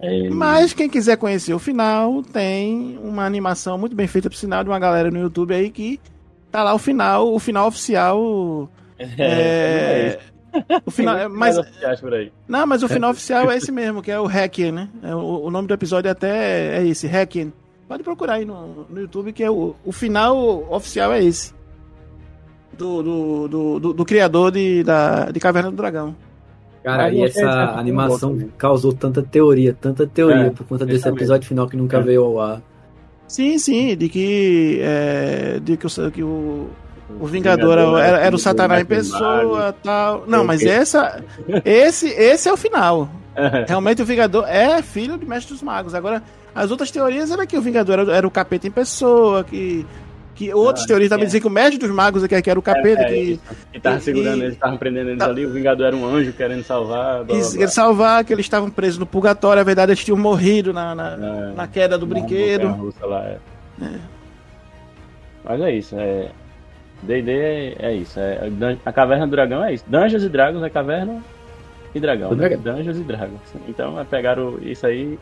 É, 0.00 0.28
Mas 0.30 0.72
quem 0.72 0.88
quiser 0.88 1.16
conhecer 1.16 1.52
o 1.54 1.58
final, 1.58 2.22
tem 2.22 2.98
uma 3.02 3.24
animação 3.24 3.76
muito 3.76 3.96
bem 3.96 4.06
feita, 4.06 4.30
por 4.30 4.36
sinal, 4.36 4.62
de 4.62 4.70
uma 4.70 4.78
galera 4.78 5.10
no 5.10 5.18
YouTube 5.18 5.54
aí 5.54 5.70
que 5.70 5.98
tá 6.52 6.62
lá 6.62 6.72
o 6.74 6.78
final, 6.78 7.32
o 7.32 7.38
final 7.38 7.66
oficial. 7.66 8.70
É, 9.00 10.18
o 10.84 10.90
final, 10.90 11.16
é, 11.16 11.28
mas, 11.28 11.56
não, 12.48 12.66
mas 12.66 12.82
o 12.82 12.88
final 12.88 13.12
oficial 13.12 13.48
é 13.48 13.56
esse 13.56 13.70
mesmo, 13.70 14.02
que 14.02 14.10
é 14.10 14.18
o 14.18 14.26
Hacken, 14.26 14.72
né? 14.72 14.88
É, 15.04 15.14
o, 15.14 15.44
o 15.44 15.50
nome 15.52 15.68
do 15.68 15.74
episódio 15.74 16.10
até 16.10 16.78
é 16.78 16.84
esse, 16.84 17.06
Hacken. 17.06 17.52
Pode 17.86 18.02
procurar 18.02 18.34
aí 18.34 18.44
no, 18.44 18.86
no 18.88 19.00
YouTube, 19.00 19.32
que 19.32 19.44
é 19.44 19.50
o, 19.50 19.76
o 19.84 19.92
final 19.92 20.66
oficial 20.72 21.12
é 21.12 21.22
esse. 21.22 21.54
Do, 22.78 23.02
do, 23.02 23.48
do, 23.48 23.80
do- 23.80 23.92
do 23.92 24.04
criador 24.04 24.52
de, 24.52 24.84
da, 24.84 25.26
de 25.32 25.40
Caverna 25.40 25.70
do 25.70 25.76
Dragão. 25.76 26.14
Cara, 26.84 27.10
e 27.12 27.18
você 27.18 27.40
essa 27.44 27.72
animação 27.76 28.30
bom 28.30 28.36
também. 28.36 28.52
causou 28.56 28.92
tanta 28.92 29.20
teoria, 29.20 29.76
tanta 29.78 30.06
teoria 30.06 30.46
É, 30.46 30.50
por 30.50 30.64
conta 30.64 30.86
desse 30.86 30.98
exatamente. 30.98 31.18
episódio 31.20 31.48
final 31.48 31.66
que 31.68 31.76
nunca 31.76 31.98
É. 31.98 32.00
veio 32.00 32.22
ao 32.24 32.40
ar. 32.40 32.62
Sim, 33.26 33.58
sim, 33.58 33.96
de 33.96 34.08
que, 34.08 34.78
é, 34.80 35.60
de 35.62 35.76
que, 35.76 35.86
o, 35.86 36.10
que 36.10 36.22
o, 36.22 36.68
o 37.20 37.26
Vingador, 37.26 37.76
Vingador 37.76 37.98
era, 38.00 38.18
era 38.20 38.34
o 38.34 38.38
Satanás 38.38 38.80
em 38.80 38.86
pessoa 38.86 39.74
tal. 39.82 40.24
Não, 40.26 40.44
mas 40.44 40.62
essa, 40.64 41.22
esse, 41.64 42.08
esse 42.08 42.48
é 42.48 42.52
o 42.52 42.56
final. 42.56 43.10
Realmente 43.66 44.00
o 44.00 44.04
Vingador 44.06 44.44
é 44.48 44.80
filho 44.82 45.18
de 45.18 45.26
Mestre 45.26 45.52
dos 45.52 45.62
Magos. 45.62 45.94
Agora, 45.94 46.22
as 46.54 46.70
outras 46.70 46.90
teorias 46.90 47.30
era 47.30 47.44
que 47.46 47.58
o 47.58 47.60
Vingador 47.60 47.98
era, 47.98 48.12
era 48.16 48.26
o 48.26 48.30
capeta 48.30 48.66
em 48.66 48.70
pessoa, 48.70 49.42
que. 49.44 49.84
Que 50.38 50.54
outras 50.54 50.84
Ah, 50.84 50.86
teorias 50.86 51.08
também 51.10 51.24
é. 51.24 51.26
diziam 51.26 51.40
que 51.40 51.46
o 51.48 51.50
Mestre 51.50 51.78
dos 51.78 51.90
Magos 51.90 52.22
é 52.22 52.28
que 52.28 52.40
que 52.42 52.48
era 52.50 52.58
o 52.58 52.62
capeta, 52.62 53.02
É, 53.02 53.04
que 53.06 53.14
isso. 53.16 53.42
Que 53.72 53.80
tava 53.80 53.98
segurando 53.98 54.38
e- 54.38 54.42
eles, 54.44 54.54
estavam 54.54 54.76
prendendo 54.78 55.08
eles 55.10 55.18
Tá. 55.18 55.26
ali, 55.26 55.44
o 55.44 55.50
Vingador 55.50 55.86
era 55.88 55.96
um 55.96 56.06
anjo 56.06 56.32
querendo 56.32 56.62
salvar. 56.62 57.24
blá, 57.24 57.36
blá, 57.36 57.50
blá. 57.56 57.66
salvar, 57.68 58.24
que 58.24 58.32
eles 58.32 58.46
estavam 58.46 58.70
presos 58.70 58.98
no 58.98 59.04
purgatório. 59.06 59.60
A 59.60 59.64
verdade, 59.64 59.90
eles 59.90 60.04
tinham 60.04 60.16
morrido 60.16 60.72
na, 60.72 60.94
na, 60.94 61.12
É. 61.14 61.52
na 61.56 61.66
queda 61.66 61.98
do 61.98 62.06
Na 62.06 62.14
brinquedo. 62.14 62.94
lá, 63.02 63.24
é. 63.24 63.38
Mas 65.44 65.60
é 65.60 65.72
isso, 65.74 65.96
é. 65.98 66.28
D&D 67.02 67.30
é, 67.32 67.76
é 67.78 67.94
isso. 67.94 68.18
É, 68.18 68.48
a 68.84 68.92
Caverna 68.92 69.26
do 69.26 69.30
Dragão 69.30 69.64
é 69.64 69.72
isso. 69.74 69.84
Dungeons 69.86 70.22
e 70.24 70.28
Dragons 70.28 70.62
é 70.62 70.70
caverna 70.70 71.22
e 71.94 72.00
dragão. 72.00 72.30
Né? 72.30 72.36
dragão. 72.48 72.60
Dungeons 72.76 72.96
e 72.98 73.02
Dragons. 73.02 73.40
Então 73.68 73.98
é 74.00 74.04
pegaram 74.04 74.58
isso 74.62 74.84
aí 74.86 75.18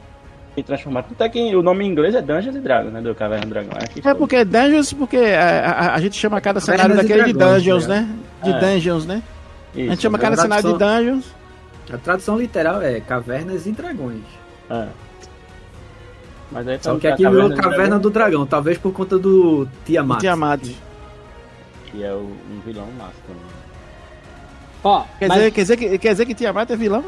e 0.56 0.62
transformaram. 0.62 1.06
Até 1.10 1.28
que 1.28 1.54
o 1.54 1.62
nome 1.62 1.84
em 1.84 1.88
inglês 1.88 2.14
é 2.14 2.22
Dungeons 2.22 2.56
e 2.56 2.60
Dragons, 2.60 2.92
né? 2.92 3.00
Do 3.00 3.14
Caverna 3.14 3.44
do 3.46 3.50
Dragão. 3.50 3.72
É, 4.04 4.08
É 4.08 4.14
porque 4.14 4.44
Dungeons, 4.44 4.92
porque 4.92 5.16
a, 5.18 5.70
a- 5.70 5.94
a 5.94 6.00
gente 6.00 6.16
chama 6.16 6.40
cada 6.40 6.60
Cavernas 6.60 6.82
cenário 6.82 6.94
e 6.94 6.96
daquele 7.08 7.32
de 7.32 7.38
Dragões, 7.38 7.62
Dungeons, 7.62 7.86
né? 7.86 8.00
né? 8.00 8.16
De 8.42 8.50
É. 8.50 8.60
Dungeons, 8.60 9.06
né? 9.06 9.22
Isso, 9.74 9.86
a 9.86 9.90
gente 9.90 10.02
chama 10.02 10.18
é 10.18 10.20
cada 10.20 10.36
cenário 10.36 10.72
de 10.72 10.78
Dungeons. 10.78 11.34
A 11.92 11.98
tradução 11.98 12.38
literal 12.38 12.80
é 12.82 13.00
Cavernas 13.00 13.66
e 13.66 13.72
Dragões. 13.72 14.22
É. 14.70 14.86
Mas 16.50 16.66
aí 16.68 16.78
Só 16.80 16.96
que 16.96 17.06
aqui 17.08 17.28
virou 17.28 17.48
Caverna 17.54 17.76
Dragão, 17.76 17.98
do 18.00 18.10
Dragão, 18.10 18.46
talvez 18.46 18.78
por 18.78 18.92
conta 18.92 19.18
do 19.18 19.68
Tiamat. 19.84 20.20
Tiamat. 20.20 20.62
Que 21.90 22.02
é 22.02 22.12
o- 22.12 22.32
um 22.50 22.60
vilão 22.64 22.86
massa 22.98 23.12
também. 23.26 23.42
Ó, 24.84 25.04
Quer, 25.18 25.28
mas- 25.28 25.38
dizer, 25.38 25.50
quer, 25.50 25.60
dizer 25.62 25.76
que, 25.76 25.98
quer 25.98 26.10
dizer 26.12 26.26
que 26.26 26.34
Tiamat 26.34 26.70
é 26.70 26.76
vilão? 26.76 27.04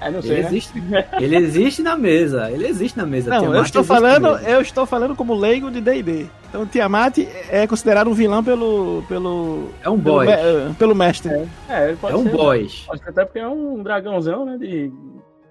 É, 0.00 0.10
não 0.10 0.18
Ele 0.18 0.28
sei, 0.28 0.42
né? 0.42 0.46
existe, 0.48 0.82
ele 1.20 1.36
existe 1.36 1.82
na 1.82 1.96
mesa, 1.96 2.50
ele 2.50 2.66
existe 2.66 2.98
na 2.98 3.06
mesa. 3.06 3.30
Não, 3.30 3.54
eu 3.54 3.62
estou 3.62 3.82
falando, 3.82 4.32
mesa. 4.34 4.50
eu 4.50 4.60
estou 4.60 4.84
falando 4.86 5.16
como 5.16 5.34
leigo 5.34 5.70
de 5.70 5.80
D&D. 5.80 6.26
Então 6.48 6.66
Tiamat 6.66 7.18
é 7.50 7.66
considerado 7.66 8.08
um 8.08 8.12
vilão 8.14 8.44
pelo 8.44 9.02
pelo 9.08 9.70
É 9.82 9.88
um 9.88 9.98
pelo, 10.00 10.16
boss. 10.16 10.26
me- 10.26 10.32
eh, 10.32 10.70
pelo 10.78 10.94
mestre. 10.94 11.30
É, 11.68 11.88
ele 11.88 11.96
pode 11.96 12.14
É 12.14 12.16
um 12.18 12.22
ser, 12.24 12.30
boss. 12.32 12.84
Pode 12.86 13.02
ser 13.02 13.08
até 13.10 13.24
porque 13.24 13.38
é 13.38 13.48
um 13.48 13.82
dragãozão, 13.82 14.44
né? 14.44 14.56
De 14.58 14.90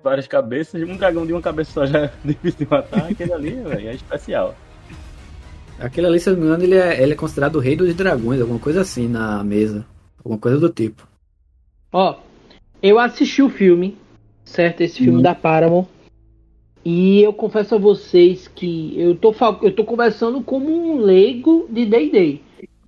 várias 0.03 0.27
cabeças. 0.27 0.81
Um 0.83 0.95
dragão 0.95 1.25
de 1.25 1.33
uma 1.33 1.41
cabeça 1.41 1.71
só 1.71 1.85
já 1.85 1.99
é 2.05 2.11
difícil 2.23 2.65
de 2.65 2.67
matar. 2.71 3.07
Aquele 3.09 3.33
ali, 3.33 3.51
velho, 3.65 3.89
é 3.89 3.93
especial. 3.95 4.55
Aquele 5.79 6.07
ali, 6.07 6.19
se 6.19 6.29
eu 6.29 6.33
não 6.33 6.39
me 6.41 6.47
engano, 6.47 6.63
ele 6.63 6.75
é, 6.75 7.01
ele 7.01 7.13
é 7.13 7.15
considerado 7.15 7.55
o 7.57 7.59
rei 7.59 7.75
dos 7.75 7.93
dragões, 7.95 8.39
alguma 8.39 8.59
coisa 8.59 8.81
assim 8.81 9.07
na 9.07 9.43
mesa. 9.43 9.85
Alguma 10.19 10.37
coisa 10.39 10.57
do 10.57 10.69
tipo. 10.69 11.05
Ó, 11.91 12.15
eu 12.81 12.97
assisti 12.99 13.41
o 13.41 13.49
filme, 13.49 13.97
certo? 14.45 14.81
Esse 14.81 14.99
filme 14.99 15.17
Uhum. 15.17 15.21
da 15.21 15.35
Paramount. 15.35 15.85
E 16.85 17.21
eu 17.21 17.33
confesso 17.33 17.75
a 17.75 17.79
vocês 17.79 18.47
que 18.47 18.93
eu 18.95 19.15
tô, 19.15 19.33
eu 19.63 19.71
tô 19.75 19.83
conversando 19.83 20.39
como 20.41 20.69
um 20.71 20.99
leigo 20.99 21.67
de 21.69 21.83
D&D. 21.85 22.39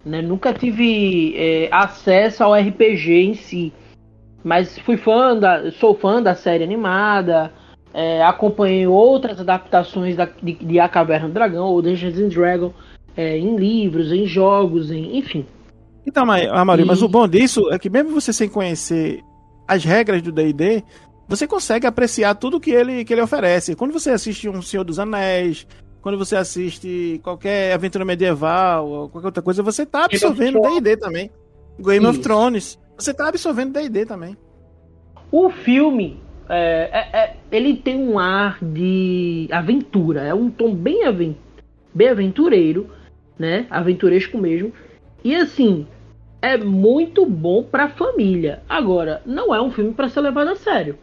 Né? 0.06 0.22
Nunca 0.22 0.54
tive 0.54 1.34
é, 1.36 1.68
acesso 1.72 2.44
ao 2.44 2.54
RPG 2.54 3.12
em 3.12 3.34
si. 3.34 3.74
Mas 4.44 4.78
fui 4.80 4.96
fã 4.98 5.36
da, 5.36 5.72
sou 5.72 5.96
fã 5.96 6.22
da 6.22 6.36
série 6.36 6.64
animada. 6.64 7.52
é, 7.94 8.24
acompanhei 8.24 8.86
outras 8.86 9.40
adaptações 9.42 10.16
da, 10.16 10.26
de, 10.26 10.54
de, 10.54 10.80
A 10.80 10.88
Caverna 10.88 11.28
do 11.28 11.34
Dragão 11.34 11.66
ou 11.66 11.82
Dungeons 11.82 12.20
and 12.20 12.30
Dragons 12.30 12.74
é, 13.16 13.36
em 13.38 13.56
livros, 13.56 14.12
em 14.12 14.28
jogos, 14.28 14.92
em, 14.92 15.18
enfim. 15.18 15.44
Então, 16.06 16.24
Amaury, 16.52 16.84
e... 16.84 16.86
mas 16.86 17.02
o 17.02 17.10
bom 17.10 17.28
disso 17.28 17.70
é 17.74 17.80
que 17.80 17.90
mesmo 17.90 18.12
você 18.12 18.32
sem 18.32 18.48
conhecer 18.48 19.22
as 19.68 19.84
regras 19.84 20.22
do 20.22 20.32
D&D, 20.32 20.84
você 21.28 21.48
consegue 21.48 21.86
apreciar 21.86 22.36
tudo 22.36 22.60
que 22.60 22.72
ele, 22.72 23.04
que 23.04 23.14
ele 23.14 23.22
oferece. 23.22 23.76
Quando 23.76 23.92
você 23.92 24.12
assiste 24.12 24.48
um 24.48 24.62
Senhor 24.62 24.84
dos 24.84 25.00
Anéis, 25.00 25.68
quando 26.02 26.18
você 26.18 26.36
assiste 26.36 27.20
qualquer 27.24 27.74
aventura 27.74 28.06
medieval 28.06 28.88
ou 28.88 29.10
qualquer 29.10 29.28
outra 29.28 29.44
coisa, 29.44 29.62
você 29.62 29.86
tá 29.86 30.06
absorvendo 30.06 30.62
D&D 30.62 30.98
também. 30.98 31.30
Game 31.80 32.00
Isso. 32.06 32.10
of 32.10 32.20
Thrones. 32.20 32.80
Você 32.98 33.14
tá 33.14 33.28
absorvendo 33.28 33.74
D&D 33.74 34.06
também. 34.06 34.38
O 35.32 35.50
filme, 35.50 36.20
é, 36.48 36.90
é, 36.92 37.20
é, 37.20 37.36
ele 37.52 37.76
tem 37.76 37.98
um 37.98 38.18
ar 38.18 38.58
de 38.64 39.50
aventura, 39.52 40.24
é 40.24 40.34
um 40.34 40.50
tom 40.50 40.74
bem, 40.74 41.04
aven 41.04 41.38
bem 41.94 42.10
aventureiro, 42.10 42.90
né? 43.38 43.68
Aventuresco 43.70 44.38
mesmo. 44.38 44.72
E 45.24 45.36
assim, 45.36 45.86
é 46.42 46.58
muito 46.58 47.26
bom 47.26 47.64
pra 47.64 47.90
família. 47.90 48.62
Agora, 48.70 49.22
não 49.26 49.54
é 49.54 49.62
um 49.62 49.72
filme 49.72 49.94
para 49.94 50.08
ser 50.08 50.22
levado 50.22 50.50
a 50.50 50.56
sério. 50.56 50.98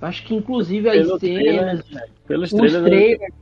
Acho 0.00 0.24
que 0.24 0.34
inclusive 0.34 0.88
as 0.88 1.06
Pelo 1.06 1.18
cenas, 1.18 1.84
trailer, 1.84 2.08
pelos 2.26 2.52
os 2.52 2.72
trailers 2.72 3.34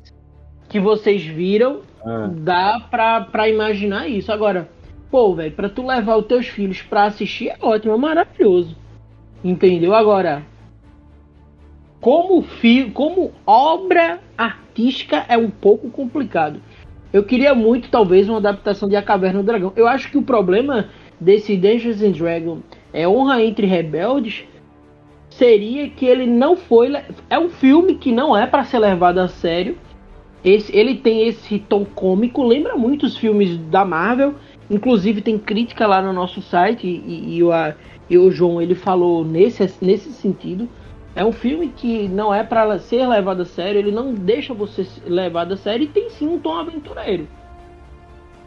que 0.68 0.80
vocês 0.80 1.22
viram, 1.24 1.80
ah. 2.04 2.28
dá 2.32 2.80
pra, 2.90 3.20
pra 3.22 3.48
imaginar 3.48 4.08
isso. 4.08 4.32
Agora, 4.32 4.68
pô, 5.10 5.34
velho, 5.34 5.52
pra 5.52 5.68
tu 5.68 5.86
levar 5.86 6.16
os 6.16 6.26
teus 6.26 6.48
filhos 6.48 6.82
pra 6.82 7.04
assistir 7.04 7.48
é 7.48 7.56
ótimo, 7.60 7.94
é 7.94 7.96
maravilhoso. 7.96 8.76
Entendeu? 9.42 9.94
Agora, 9.94 10.44
como, 12.00 12.42
fi 12.42 12.90
como 12.90 13.32
obra 13.46 14.20
artística 14.36 15.24
é 15.28 15.38
um 15.38 15.50
pouco 15.50 15.90
complicado. 15.90 16.60
Eu 17.12 17.24
queria 17.24 17.54
muito, 17.54 17.88
talvez, 17.88 18.28
uma 18.28 18.38
adaptação 18.38 18.88
de 18.88 18.96
A 18.96 19.02
Caverna 19.02 19.40
do 19.40 19.46
Dragão. 19.46 19.72
Eu 19.74 19.88
acho 19.88 20.10
que 20.10 20.18
o 20.18 20.22
problema 20.22 20.88
desse 21.20 21.56
Dungeons 21.56 22.02
and 22.02 22.12
Dragons 22.12 22.62
é 22.92 23.08
Honra 23.08 23.42
entre 23.42 23.66
Rebeldes 23.66 24.44
seria 25.38 25.88
que 25.88 26.04
ele 26.04 26.26
não 26.26 26.56
foi. 26.56 26.92
É 27.30 27.38
um 27.38 27.48
filme 27.48 27.94
que 27.94 28.10
não 28.10 28.36
é 28.36 28.46
para 28.46 28.64
ser 28.64 28.80
levado 28.80 29.18
a 29.18 29.28
sério. 29.28 29.78
Esse, 30.44 30.76
ele 30.76 30.96
tem 30.96 31.26
esse 31.26 31.58
tom 31.60 31.84
cômico, 31.84 32.42
lembra 32.42 32.76
muito 32.76 33.06
os 33.06 33.16
filmes 33.16 33.56
da 33.56 33.84
Marvel. 33.84 34.34
Inclusive 34.68 35.22
tem 35.22 35.38
crítica 35.38 35.86
lá 35.86 36.02
no 36.02 36.12
nosso 36.12 36.42
site 36.42 36.86
e, 36.86 37.36
e, 37.36 37.42
o, 37.42 37.50
e 38.10 38.18
o 38.18 38.30
João 38.30 38.60
ele 38.60 38.74
falou 38.74 39.24
nesse, 39.24 39.72
nesse 39.80 40.12
sentido. 40.12 40.68
É 41.14 41.24
um 41.24 41.32
filme 41.32 41.68
que 41.68 42.06
não 42.08 42.34
é 42.34 42.44
para 42.44 42.78
ser 42.78 43.06
levado 43.06 43.42
a 43.42 43.44
sério, 43.44 43.78
ele 43.78 43.90
não 43.90 44.12
deixa 44.12 44.52
você 44.52 44.86
levado 45.06 45.54
a 45.54 45.56
sério 45.56 45.84
e 45.84 45.88
tem 45.88 46.10
sim 46.10 46.28
um 46.28 46.38
tom 46.38 46.54
aventureiro. 46.54 47.26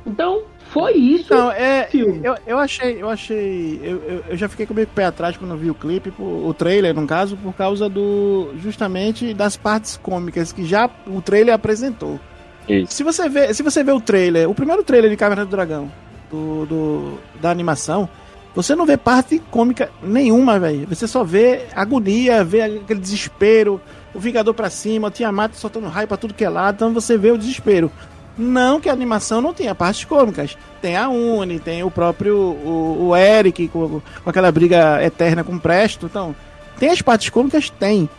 Então, 0.06 0.44
foi 0.70 0.94
isso. 0.94 1.34
Não, 1.34 1.52
é, 1.52 1.88
filme. 1.92 2.22
Eu, 2.24 2.36
eu 2.48 2.58
achei, 2.58 3.02
eu 3.02 3.10
achei. 3.10 3.80
Eu, 3.84 3.98
eu, 4.04 4.24
eu 4.30 4.38
já 4.38 4.48
fiquei 4.48 4.66
com 4.66 4.74
meio 4.74 4.88
pé 4.88 5.06
atrás 5.06 5.38
quando 5.38 5.56
vi 5.58 5.70
o 5.70 5.76
clipe, 5.76 6.14
o 6.18 6.54
trailer, 6.54 6.94
no 6.96 7.06
caso, 7.06 7.38
por 7.38 7.54
causa 7.54 7.90
do. 7.90 8.54
justamente 8.58 9.34
das 9.34 9.58
partes 9.58 9.98
cômicas 9.98 10.52
que 10.52 10.66
já 10.66 10.90
o 11.08 11.22
trailer 11.22 11.54
apresentou. 11.54 12.20
Isso. 12.68 12.94
Se 12.94 13.04
você 13.04 13.28
vê, 13.28 13.54
se 13.54 13.62
você 13.64 13.84
vê 13.84 13.92
o 13.92 14.00
trailer, 14.00 14.50
o 14.50 14.56
primeiro 14.56 14.84
trailer 14.84 15.10
de 15.10 15.18
Caverna 15.18 15.46
do 15.46 15.52
Dragão, 15.52 15.92
do, 16.30 16.66
do 16.66 17.20
da 17.42 17.50
animação, 17.52 18.08
você 18.56 18.76
não 18.76 18.86
vê 18.86 18.98
parte 18.98 19.40
cômica 19.52 19.90
nenhuma, 20.02 20.60
velho. 20.60 20.88
Você 20.88 21.08
só 21.08 21.24
vê 21.24 21.66
agonia, 21.76 22.44
vê 22.44 22.62
aquele 22.62 23.00
desespero, 23.00 23.82
o 24.14 24.20
Vingador 24.20 24.54
pra 24.54 24.70
cima, 24.70 25.08
o 25.08 25.12
Tiamat 25.12 25.54
soltando 25.54 25.88
raio 25.88 26.08
pra 26.08 26.18
tudo 26.18 26.34
que 26.34 26.44
é 26.44 26.50
lado, 26.50 26.76
então 26.76 26.94
você 26.94 27.18
vê 27.18 27.32
o 27.32 27.38
desespero. 27.38 27.92
Não 28.38 28.80
que 28.80 28.90
a 28.90 28.94
animação 28.94 29.42
não 29.42 29.54
tenha 29.54 29.76
partes 29.76 30.06
cômicas. 30.06 30.58
Tem 30.82 30.96
a 30.96 31.10
Uni, 31.10 31.60
tem 31.60 31.84
o 31.84 31.92
próprio 31.92 32.36
o, 32.38 33.10
o 33.10 33.16
Eric 33.16 33.68
com, 33.68 34.02
com, 34.24 34.30
aquela 34.30 34.52
briga 34.52 35.04
eterna 35.04 35.44
com 35.44 35.56
o 35.56 35.60
Presto. 35.60 36.06
Então, 36.06 36.36
tem 36.80 36.90
as 36.90 37.02
partes 37.02 37.30
cômicas? 37.30 37.70
Tem. 37.70 38.10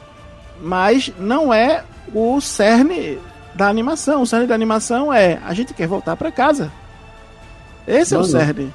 Mas 0.60 1.10
não 1.18 1.52
é 1.52 1.84
o 2.14 2.40
cerne 2.40 3.18
da 3.54 3.68
animação. 3.68 4.22
O 4.22 4.26
cerne 4.26 4.46
da 4.46 4.54
animação 4.54 5.12
é 5.12 5.38
a 5.44 5.54
gente 5.54 5.74
quer 5.74 5.88
voltar 5.88 6.16
para 6.16 6.30
casa. 6.30 6.70
Esse 7.86 8.14
Mano, 8.14 8.24
é 8.24 8.28
o 8.28 8.30
cerne. 8.30 8.74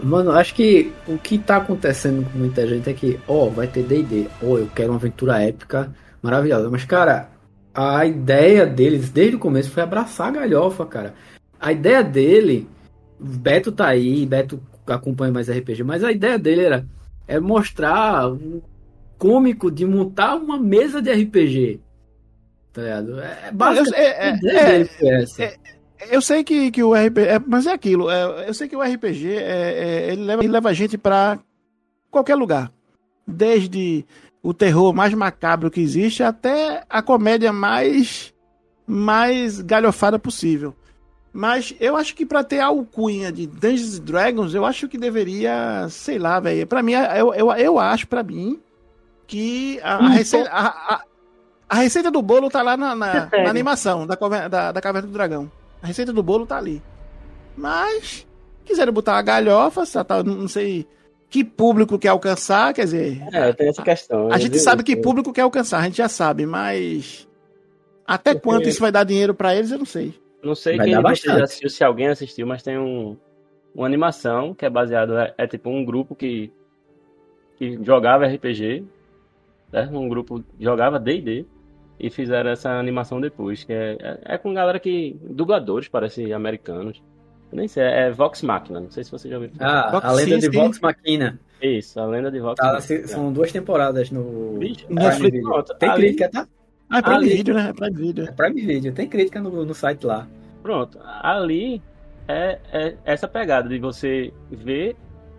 Mano, 0.00 0.32
acho 0.32 0.54
que 0.54 0.92
o 1.08 1.16
que 1.18 1.38
tá 1.38 1.56
acontecendo 1.56 2.24
com 2.30 2.38
muita 2.38 2.66
gente 2.66 2.88
é 2.88 2.92
que, 2.92 3.18
ó, 3.26 3.46
oh, 3.46 3.50
vai 3.50 3.66
ter 3.66 3.82
D&D, 3.82 4.28
ó, 4.42 4.46
oh, 4.46 4.58
eu 4.58 4.68
quero 4.74 4.90
uma 4.90 4.96
aventura 4.96 5.42
épica, 5.42 5.90
maravilhosa. 6.22 6.68
Mas, 6.70 6.84
cara, 6.84 7.28
a 7.76 8.06
ideia 8.06 8.64
deles, 8.64 9.10
desde 9.10 9.36
o 9.36 9.38
começo, 9.38 9.70
foi 9.70 9.82
abraçar 9.82 10.28
a 10.28 10.30
galhofa, 10.30 10.86
cara. 10.86 11.14
A 11.60 11.72
ideia 11.72 12.02
dele, 12.02 12.66
Beto 13.20 13.70
tá 13.70 13.88
aí, 13.88 14.24
Beto 14.24 14.58
acompanha 14.86 15.32
mais 15.32 15.50
RPG, 15.50 15.82
mas 15.84 16.02
a 16.02 16.10
ideia 16.10 16.38
dele 16.38 16.62
era 16.62 16.86
é 17.28 17.38
mostrar 17.38 18.32
um 18.32 18.62
cômico 19.18 19.70
de 19.70 19.84
montar 19.84 20.36
uma 20.36 20.58
mesa 20.58 21.02
de 21.02 21.12
RPG. 21.12 21.80
Tá 22.72 22.82
ligado? 22.82 23.20
É, 23.20 23.50
basicamente 23.52 23.94
é, 23.94 24.28
é, 24.28 24.82
é, 25.02 25.44
é, 25.44 25.56
eu 26.10 26.22
sei 26.22 26.44
que, 26.44 26.70
que 26.70 26.82
o 26.82 26.94
RPG. 26.94 27.26
É, 27.26 27.38
mas 27.38 27.66
é 27.66 27.72
aquilo. 27.72 28.10
É, 28.10 28.48
eu 28.48 28.54
sei 28.54 28.68
que 28.68 28.76
o 28.76 28.82
RPG 28.82 29.34
é, 29.34 29.42
é, 29.42 30.12
ele, 30.12 30.24
leva, 30.24 30.42
ele 30.42 30.52
leva 30.52 30.68
a 30.70 30.72
gente 30.72 30.96
para 30.96 31.38
qualquer 32.10 32.36
lugar. 32.36 32.72
Desde 33.26 34.04
o 34.46 34.54
terror 34.54 34.94
mais 34.94 35.12
macabro 35.12 35.72
que 35.72 35.80
existe 35.80 36.22
até 36.22 36.84
a 36.88 37.02
comédia 37.02 37.52
mais, 37.52 38.32
mais 38.86 39.60
galhofada 39.60 40.20
possível. 40.20 40.72
Mas 41.32 41.74
eu 41.80 41.96
acho 41.96 42.14
que 42.14 42.24
para 42.24 42.44
ter 42.44 42.60
a 42.60 42.66
alcunha 42.66 43.32
de 43.32 43.44
Dungeons 43.44 43.98
Dragons, 43.98 44.54
eu 44.54 44.64
acho 44.64 44.86
que 44.86 44.96
deveria, 44.96 45.88
sei 45.90 46.16
lá, 46.16 46.38
velho. 46.38 46.64
Para 46.64 46.80
mim, 46.80 46.92
eu, 46.92 47.34
eu, 47.34 47.52
eu 47.54 47.78
acho 47.80 48.06
para 48.06 48.22
mim 48.22 48.60
que 49.26 49.80
a, 49.82 49.96
a, 49.96 50.08
receita, 50.10 50.48
a, 50.48 50.66
a, 50.94 51.02
a, 51.68 51.74
receita 51.74 52.08
do 52.08 52.22
bolo 52.22 52.48
tá 52.48 52.62
lá 52.62 52.76
na, 52.76 52.94
na, 52.94 53.28
na 53.28 53.50
animação 53.50 54.06
da, 54.06 54.14
da, 54.48 54.70
da 54.70 54.80
Caverna 54.80 55.08
do 55.08 55.12
Dragão. 55.12 55.50
A 55.82 55.88
receita 55.88 56.12
do 56.12 56.22
bolo 56.22 56.46
tá 56.46 56.56
ali. 56.56 56.80
Mas, 57.56 58.24
quiseram 58.64 58.92
botar 58.92 59.14
uma 59.14 59.22
galhofa, 59.22 60.04
tá, 60.04 60.22
não 60.22 60.46
sei 60.46 60.86
que 61.28 61.44
público 61.44 61.98
quer 61.98 62.08
alcançar, 62.08 62.72
quer 62.72 62.84
dizer. 62.84 63.22
É, 63.32 63.52
tem 63.52 63.68
essa 63.68 63.82
questão. 63.82 64.30
A, 64.30 64.36
a 64.36 64.38
gente 64.38 64.58
sabe 64.58 64.82
que 64.82 64.96
público 64.96 65.32
quer 65.32 65.42
alcançar, 65.42 65.80
a 65.80 65.84
gente 65.84 65.96
já 65.96 66.08
sabe, 66.08 66.46
mas. 66.46 67.28
Até 68.06 68.32
Porque... 68.32 68.48
quanto 68.48 68.68
isso 68.68 68.80
vai 68.80 68.92
dar 68.92 69.04
dinheiro 69.04 69.34
para 69.34 69.54
eles, 69.54 69.70
eu 69.70 69.78
não 69.78 69.86
sei. 69.86 70.14
Não 70.42 70.54
sei 70.54 70.76
vai 70.76 70.86
quem 70.86 71.02
você 71.02 71.26
já 71.26 71.42
assistiu, 71.42 71.68
se 71.68 71.84
alguém 71.84 72.06
assistiu, 72.06 72.46
mas 72.46 72.62
tem 72.62 72.78
um, 72.78 73.16
uma 73.74 73.86
animação 73.86 74.54
que 74.54 74.64
é 74.64 74.70
baseado. 74.70 75.18
É, 75.18 75.34
é 75.36 75.46
tipo 75.46 75.68
um 75.68 75.84
grupo 75.84 76.14
que, 76.14 76.52
que 77.56 77.82
jogava 77.82 78.26
RPG, 78.26 78.84
certo? 79.70 79.98
Um 79.98 80.08
grupo 80.08 80.44
jogava 80.60 81.00
DD 81.00 81.44
e 81.98 82.10
fizeram 82.10 82.50
essa 82.50 82.70
animação 82.70 83.20
depois, 83.20 83.64
que 83.64 83.72
é, 83.72 83.96
é, 84.00 84.34
é, 84.34 84.38
com 84.38 84.54
galera 84.54 84.78
que. 84.78 85.16
dubladores, 85.22 85.88
parece 85.88 86.32
americanos. 86.32 87.02
Eu 87.56 87.60
nem 87.60 87.68
sei, 87.68 87.84
é 87.84 88.10
Vox 88.10 88.42
Machina, 88.42 88.80
não 88.80 88.90
sei 88.90 89.02
se 89.02 89.10
você 89.10 89.30
já 89.30 89.36
ouviu 89.36 89.50
Ah, 89.58 89.90
Vox, 89.90 90.04
a 90.04 90.12
lenda 90.12 90.38
de 90.38 90.50
Vox 90.50 90.78
Machina. 90.78 91.40
Isso, 91.62 91.98
a 91.98 92.04
lenda 92.04 92.30
de 92.30 92.38
Vox 92.38 92.56
tá, 92.56 92.74
Machina. 92.74 93.08
São 93.08 93.32
duas 93.32 93.50
temporadas 93.50 94.10
no. 94.10 94.58
Netflix. 94.58 95.40
Tem 95.78 95.88
ali... 95.88 96.02
crítica, 96.02 96.28
tá? 96.28 96.46
Ah, 96.90 96.98
é 96.98 97.02
Prime 97.02 97.16
ali... 97.16 97.28
Video, 97.30 97.54
né? 97.54 97.70
É 97.70 97.72
Prime 97.72 97.96
Video. 97.96 98.24
É 98.24 98.32
Prime 98.32 98.60
Video, 98.60 98.92
tem 98.92 99.08
crítica 99.08 99.40
no, 99.40 99.64
no 99.64 99.74
site 99.74 100.04
lá. 100.04 100.28
Pronto, 100.62 101.00
ali 101.02 101.80
é, 102.28 102.58
é 102.70 102.94
essa 103.06 103.26
pegada 103.26 103.70
de 103.70 103.78
você 103.78 104.34
ver 104.50 104.94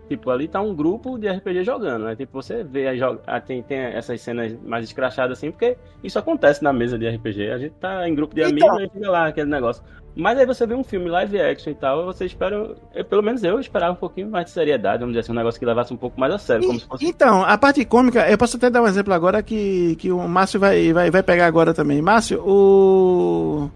Tipo, 0.08 0.30
ali 0.30 0.48
tá 0.48 0.60
um 0.60 0.74
grupo 0.74 1.18
de 1.18 1.28
RPG 1.28 1.64
jogando, 1.64 2.06
né? 2.06 2.16
Tipo, 2.16 2.42
você 2.42 2.64
vê, 2.64 2.88
a, 3.26 3.40
tem, 3.40 3.62
tem 3.62 3.78
essas 3.78 4.20
cenas 4.22 4.56
mais 4.64 4.84
escrachadas 4.84 5.36
assim, 5.36 5.50
porque 5.50 5.76
isso 6.02 6.18
acontece 6.18 6.64
na 6.64 6.72
mesa 6.72 6.98
de 6.98 7.06
RPG. 7.06 7.50
A 7.50 7.58
gente 7.58 7.74
tá 7.74 8.08
em 8.08 8.14
grupo 8.14 8.34
de 8.34 8.42
então... 8.42 8.70
amigos 8.70 8.90
e 8.90 8.98
fica 8.98 9.10
lá 9.10 9.26
aquele 9.28 9.50
negócio. 9.50 9.82
Mas 10.16 10.38
aí 10.38 10.46
você 10.46 10.66
vê 10.66 10.74
um 10.74 10.82
filme 10.82 11.08
live 11.08 11.40
action 11.40 11.70
e 11.70 11.74
tal, 11.76 12.06
você 12.06 12.24
espera. 12.24 12.74
Eu, 12.94 13.04
pelo 13.04 13.22
menos 13.22 13.44
eu 13.44 13.60
esperava 13.60 13.92
um 13.92 13.96
pouquinho 13.96 14.30
mais 14.30 14.46
de 14.46 14.50
seriedade, 14.50 14.98
vamos 15.00 15.12
dizer 15.12 15.20
assim, 15.20 15.32
um 15.32 15.36
negócio 15.36 15.60
que 15.60 15.66
levasse 15.66 15.92
um 15.92 15.96
pouco 15.96 16.18
mais 16.18 16.32
a 16.32 16.38
sério. 16.38 16.66
como 16.66 16.80
se 16.80 16.86
fosse... 16.86 17.06
Então, 17.06 17.44
a 17.44 17.56
parte 17.56 17.84
cômica, 17.84 18.28
eu 18.28 18.36
posso 18.38 18.56
até 18.56 18.68
dar 18.68 18.82
um 18.82 18.86
exemplo 18.88 19.12
agora 19.12 19.42
que, 19.42 19.94
que 19.96 20.10
o 20.10 20.26
Márcio 20.26 20.58
vai, 20.58 20.92
vai, 20.92 21.10
vai 21.10 21.22
pegar 21.22 21.46
agora 21.46 21.72
também. 21.74 22.02
Márcio, 22.02 22.42
o. 22.44 23.70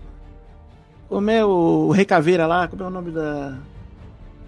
O 1.09 1.21
meu 1.21 1.49
o 1.49 1.91
Rei 1.91 2.07
Caveira 2.07 2.47
lá, 2.47 2.67
como 2.67 2.83
é 2.83 2.87
o 2.87 2.91
nome 2.91 3.11
da. 3.11 3.55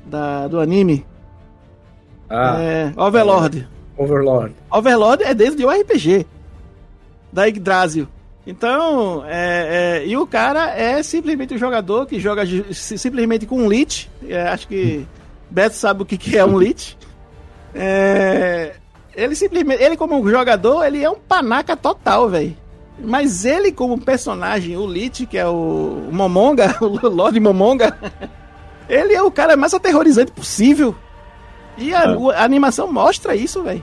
da 0.06 0.48
do 0.48 0.58
anime? 0.58 1.04
Ah, 2.28 2.56
é, 2.60 2.92
Overlord. 2.96 3.68
É, 3.96 4.02
Overlord. 4.02 4.54
Overlord 4.70 5.22
é 5.24 5.34
desde 5.34 5.64
o 5.64 5.70
RPG 5.70 6.26
da 7.32 7.44
Yggdrasil. 7.46 8.08
Então, 8.46 9.24
é, 9.26 10.02
é, 10.02 10.06
e 10.06 10.16
o 10.16 10.26
cara 10.26 10.70
é 10.76 11.02
simplesmente 11.02 11.54
um 11.54 11.58
jogador 11.58 12.06
que 12.06 12.20
joga 12.20 12.42
simplesmente 12.72 13.46
com 13.46 13.62
um 13.62 13.68
lit. 13.68 14.10
É, 14.28 14.42
acho 14.48 14.68
que 14.68 15.06
Beto 15.50 15.76
sabe 15.76 16.02
o 16.02 16.06
que, 16.06 16.18
que 16.18 16.36
é 16.36 16.44
um 16.44 16.58
lit. 16.58 16.98
É, 17.74 18.74
ele 19.14 19.34
simplesmente, 19.34 19.82
ele 19.82 19.96
como 19.96 20.28
jogador, 20.28 20.84
ele 20.84 21.02
é 21.02 21.10
um 21.10 21.16
panaca 21.16 21.76
total, 21.76 22.28
velho. 22.28 22.56
Mas 22.98 23.44
ele, 23.44 23.72
como 23.72 24.00
personagem, 24.00 24.76
o 24.76 24.86
Lich, 24.86 25.26
que 25.26 25.36
é 25.36 25.46
o 25.46 26.08
Momonga, 26.12 26.76
o 26.80 27.08
Lord 27.08 27.38
Momonga, 27.40 27.96
ele 28.88 29.14
é 29.14 29.22
o 29.22 29.30
cara 29.30 29.56
mais 29.56 29.74
aterrorizante 29.74 30.30
possível. 30.32 30.94
E 31.76 31.94
a, 31.94 32.02
a 32.02 32.44
animação 32.44 32.92
mostra 32.92 33.34
isso, 33.34 33.62
velho. 33.62 33.82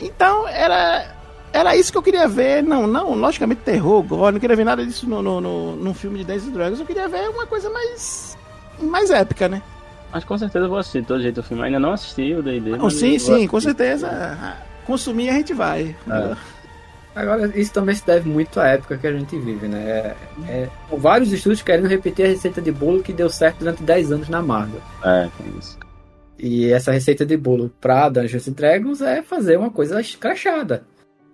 Então, 0.00 0.46
era. 0.48 1.12
Era 1.52 1.76
isso 1.76 1.92
que 1.92 1.98
eu 1.98 2.02
queria 2.02 2.26
ver. 2.26 2.64
Não, 2.64 2.84
não, 2.86 3.14
logicamente, 3.14 3.60
terror, 3.60 4.02
gore. 4.02 4.32
Não 4.32 4.40
queria 4.40 4.56
ver 4.56 4.64
nada 4.64 4.84
disso 4.84 5.08
no, 5.08 5.22
no, 5.22 5.40
no, 5.40 5.76
num 5.76 5.94
filme 5.94 6.18
de 6.18 6.24
Dance 6.24 6.50
Dragons. 6.50 6.80
Eu 6.80 6.86
queria 6.86 7.08
ver 7.08 7.28
uma 7.28 7.46
coisa 7.46 7.70
mais. 7.70 8.36
Mais 8.80 9.10
épica, 9.10 9.48
né? 9.48 9.62
Mas 10.12 10.24
com 10.24 10.36
certeza 10.36 10.64
eu 10.64 10.68
vou 10.68 10.78
assistir 10.78 11.02
de 11.02 11.06
todo 11.06 11.22
jeito 11.22 11.40
o 11.40 11.42
filme. 11.44 11.62
Ainda 11.62 11.78
não 11.78 11.92
assisti 11.92 12.34
o 12.34 12.42
D&D. 12.42 12.70
Não, 12.70 12.84
mas 12.84 12.94
sim, 12.94 13.18
sim, 13.18 13.46
com 13.46 13.60
certeza. 13.60 14.36
Consumir 14.84 15.30
a 15.30 15.34
gente 15.34 15.54
vai. 15.54 15.94
É. 16.10 16.36
Agora, 17.14 17.52
isso 17.58 17.72
também 17.72 17.94
se 17.94 18.04
deve 18.04 18.28
muito 18.28 18.58
à 18.58 18.68
época 18.68 18.98
que 18.98 19.06
a 19.06 19.12
gente 19.12 19.38
vive, 19.38 19.68
né? 19.68 19.88
É, 19.88 20.16
é, 20.48 20.70
são 20.88 20.98
vários 20.98 21.32
estudos 21.32 21.62
querendo 21.62 21.86
repetir 21.86 22.24
a 22.24 22.28
receita 22.28 22.60
de 22.60 22.72
bolo 22.72 23.02
que 23.02 23.12
deu 23.12 23.30
certo 23.30 23.58
durante 23.58 23.82
10 23.84 24.12
anos 24.12 24.28
na 24.28 24.42
Marvel. 24.42 24.80
É, 25.04 25.28
tem 25.38 25.58
isso. 25.58 25.78
E 26.38 26.72
essa 26.72 26.90
receita 26.90 27.24
de 27.24 27.36
bolo 27.36 27.70
pra 27.80 28.08
Dungeons 28.08 28.48
Dragons 28.48 29.00
é 29.00 29.22
fazer 29.22 29.56
uma 29.56 29.70
coisa 29.70 30.00
escrachada, 30.00 30.84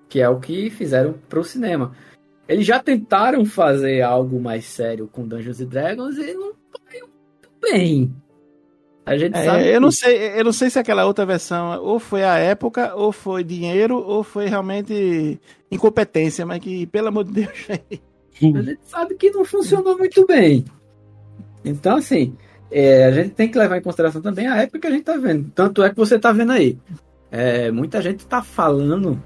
que 0.08 0.20
é 0.20 0.28
o 0.28 0.38
que 0.38 0.68
fizeram 0.68 1.14
pro 1.28 1.42
cinema. 1.42 1.92
Eles 2.46 2.66
já 2.66 2.78
tentaram 2.78 3.46
fazer 3.46 4.02
algo 4.02 4.38
mais 4.38 4.66
sério 4.66 5.08
com 5.08 5.26
Dungeons 5.26 5.60
Dragons 5.60 6.18
e 6.18 6.34
não 6.34 6.52
saiu 6.90 7.08
muito 7.08 7.50
bem. 7.62 8.14
A 9.10 9.18
gente 9.18 9.36
É, 9.36 9.44
sabe. 9.44 9.66
eu 9.66 9.80
não 9.80 9.90
sei, 9.90 10.38
eu 10.38 10.44
não 10.44 10.52
sei 10.52 10.70
se 10.70 10.78
aquela 10.78 11.04
outra 11.04 11.26
versão 11.26 11.82
ou 11.82 11.98
foi 11.98 12.22
a 12.22 12.38
época, 12.38 12.94
ou 12.94 13.10
foi 13.10 13.42
dinheiro, 13.42 13.96
ou 13.98 14.22
foi 14.22 14.46
realmente 14.46 15.40
incompetência, 15.68 16.46
mas 16.46 16.60
que, 16.60 16.86
pelo 16.86 17.08
amor 17.08 17.24
de 17.24 17.32
Deus, 17.32 17.50
A 18.56 18.62
gente 18.62 18.80
sabe 18.84 19.16
que 19.16 19.30
não 19.30 19.44
funcionou 19.44 19.98
muito 19.98 20.24
bem. 20.28 20.64
Então, 21.64 21.96
assim, 21.96 22.36
é, 22.70 23.06
a 23.06 23.10
gente 23.10 23.30
tem 23.30 23.50
que 23.50 23.58
levar 23.58 23.78
em 23.78 23.82
consideração 23.82 24.22
também 24.22 24.46
a 24.46 24.58
época 24.62 24.78
que 24.78 24.86
a 24.86 24.90
gente 24.92 25.02
tá 25.02 25.16
vendo. 25.16 25.50
Tanto 25.56 25.82
é 25.82 25.90
que 25.90 25.96
você 25.96 26.16
tá 26.16 26.30
vendo 26.30 26.52
aí. 26.52 26.78
É, 27.32 27.70
muita 27.72 28.00
gente 28.00 28.24
tá 28.26 28.42
falando 28.44 29.20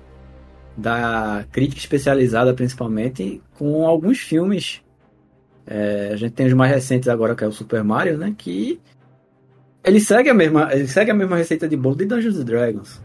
da 0.76 1.44
crítica 1.52 1.78
especializada, 1.80 2.54
principalmente, 2.54 3.42
com 3.58 3.86
alguns 3.86 4.18
filmes. 4.18 4.80
É, 5.66 6.10
a 6.14 6.16
gente 6.16 6.32
tem 6.32 6.46
os 6.46 6.54
mais 6.54 6.72
recentes 6.72 7.06
agora, 7.08 7.36
que 7.36 7.44
é 7.44 7.46
o 7.46 7.52
Super 7.52 7.84
Mario, 7.84 8.16
né? 8.18 8.34
Que 8.36 8.80
ele 9.84 10.00
segue 10.00 10.30
a 10.30 10.34
mesma, 10.34 10.72
ele 10.72 10.88
segue 10.88 11.10
a 11.10 11.14
mesma 11.14 11.36
receita 11.36 11.68
de 11.68 11.76
bolo 11.76 11.96
de 11.96 12.06
Dungeons 12.06 12.38
and 12.38 12.44
Dragons. 12.44 13.02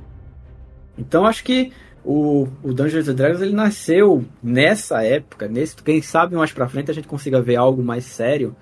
Então 0.98 1.26
acho 1.26 1.44
que 1.44 1.72
o, 2.04 2.48
o 2.64 2.74
Dungeons 2.74 3.08
and 3.10 3.16
Dragons 3.16 3.42
ele 3.42 3.54
nasceu 3.54 4.24
nessa 4.42 5.04
época, 5.04 5.48
nesse, 5.48 5.76
quem 5.76 6.02
sabe 6.02 6.36
mais 6.36 6.52
pra 6.52 6.70
frente 6.70 6.90
a 6.90 6.94
gente 6.94 7.08
consiga 7.08 7.42
ver 7.42 7.58
algo 7.58 7.84
mais 7.84 8.06
sério, 8.06 8.56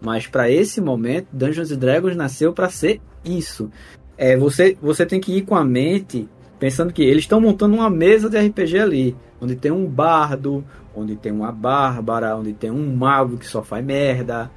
mas 0.00 0.26
pra 0.26 0.48
esse 0.48 0.80
momento 0.80 1.26
Dungeons 1.32 1.72
and 1.72 1.78
Dragons 1.78 2.16
nasceu 2.16 2.52
pra 2.52 2.70
ser 2.70 3.00
isso. 3.24 3.70
É, 4.16 4.36
você 4.36 4.76
você 4.80 5.04
tem 5.04 5.20
que 5.20 5.36
ir 5.36 5.42
com 5.42 5.56
a 5.56 5.64
mente 5.64 6.28
pensando 6.58 6.92
que 6.92 7.02
eles 7.02 7.24
estão 7.24 7.40
montando 7.40 7.74
uma 7.74 7.90
mesa 7.90 8.30
de 8.30 8.38
RPG 8.38 8.78
ali, 8.78 9.16
onde 9.40 9.56
tem 9.56 9.70
um 9.70 9.86
bardo, 9.86 10.64
onde 10.94 11.16
tem 11.16 11.32
uma 11.32 11.52
bárbara, 11.52 12.36
onde 12.36 12.52
tem 12.52 12.70
um 12.70 12.96
mago 12.96 13.36
que 13.36 13.46
só 13.46 13.62
faz 13.62 13.84
merda. 13.84 14.50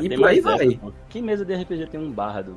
Ainda 0.00 0.14
E 0.14 0.18
por 0.18 0.28
aí 0.28 0.40
vai. 0.40 0.66
essa. 0.66 0.92
Que 1.08 1.22
mesa 1.22 1.44
de 1.44 1.54
RPG 1.54 1.86
tem 1.86 2.00
um 2.00 2.10
bardo? 2.10 2.56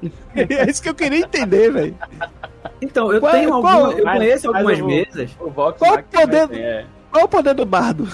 é 0.34 0.70
isso 0.70 0.82
que 0.82 0.88
eu 0.88 0.94
queria 0.94 1.18
entender, 1.20 1.72
velho. 1.72 1.96
Então, 2.80 3.12
eu 3.12 3.20
Qual- 3.20 3.32
tenho 3.32 3.48
qual- 3.48 3.66
alguma, 3.66 3.92
eu 3.98 4.04
conheço 4.04 4.46
mas 4.46 4.56
algumas 4.56 4.80
o- 4.80 4.86
mesas. 4.86 5.30
O 5.40 5.50
Vox 5.50 5.78
Qual 5.78 5.90
Max 5.92 6.08
o 6.08 6.20
poder 6.20 6.52
é. 6.58 6.86
Qual 7.10 7.24
o 7.24 7.28
poder 7.28 7.54
do 7.54 7.64
bardo? 7.64 8.08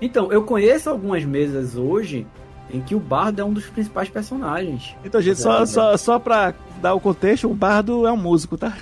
Então, 0.00 0.32
eu 0.32 0.42
conheço 0.44 0.88
algumas 0.88 1.24
mesas 1.24 1.76
hoje 1.76 2.26
em 2.72 2.80
que 2.80 2.94
o 2.94 3.00
bardo 3.00 3.40
é 3.40 3.44
um 3.44 3.52
dos 3.52 3.66
principais 3.66 4.08
personagens. 4.08 4.96
Então, 5.04 5.20
gente, 5.20 5.40
só, 5.40 5.66
só, 5.66 5.96
só 5.96 6.18
pra 6.18 6.54
dar 6.80 6.94
o 6.94 7.00
contexto, 7.00 7.50
o 7.50 7.54
bardo 7.54 8.06
é 8.06 8.12
um 8.12 8.16
músico, 8.16 8.56
tá? 8.56 8.74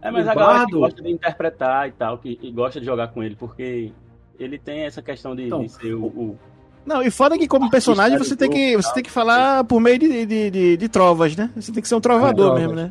É, 0.00 0.10
mas 0.10 0.26
O 0.26 0.30
a 0.30 0.34
galera 0.34 0.52
que 0.52 0.72
bardo- 0.72 0.78
gosta 0.80 1.02
de 1.02 1.10
interpretar 1.12 1.88
e 1.88 1.92
tal, 1.92 2.18
que, 2.18 2.36
e 2.42 2.50
gosta 2.50 2.80
de 2.80 2.86
jogar 2.86 3.08
com 3.08 3.22
ele, 3.22 3.36
porque 3.36 3.92
ele 4.40 4.58
tem 4.58 4.80
essa 4.80 5.00
questão 5.00 5.36
de, 5.36 5.44
Então, 5.44 5.60
de 5.60 5.68
ser 5.68 5.94
o, 5.94 6.04
o- 6.06 6.38
Não, 6.84 7.02
e 7.02 7.10
foda 7.10 7.38
que 7.38 7.46
como 7.46 7.70
personagem 7.70 8.14
Artista 8.14 8.34
você 8.34 8.36
tem 8.36 8.50
que, 8.50 8.76
você 8.76 8.92
tem 8.94 9.02
que 9.02 9.10
falar 9.10 9.62
por 9.64 9.80
meio 9.80 9.98
de, 9.98 10.26
de, 10.26 10.50
de, 10.50 10.76
de 10.76 10.88
trovas, 10.88 11.36
né? 11.36 11.50
Você 11.54 11.70
tem 11.72 11.80
que 11.80 11.88
ser 11.88 11.94
um 11.94 12.00
trovador 12.00 12.56
É, 12.56 12.60
mesmo, 12.60 12.74
né? 12.74 12.90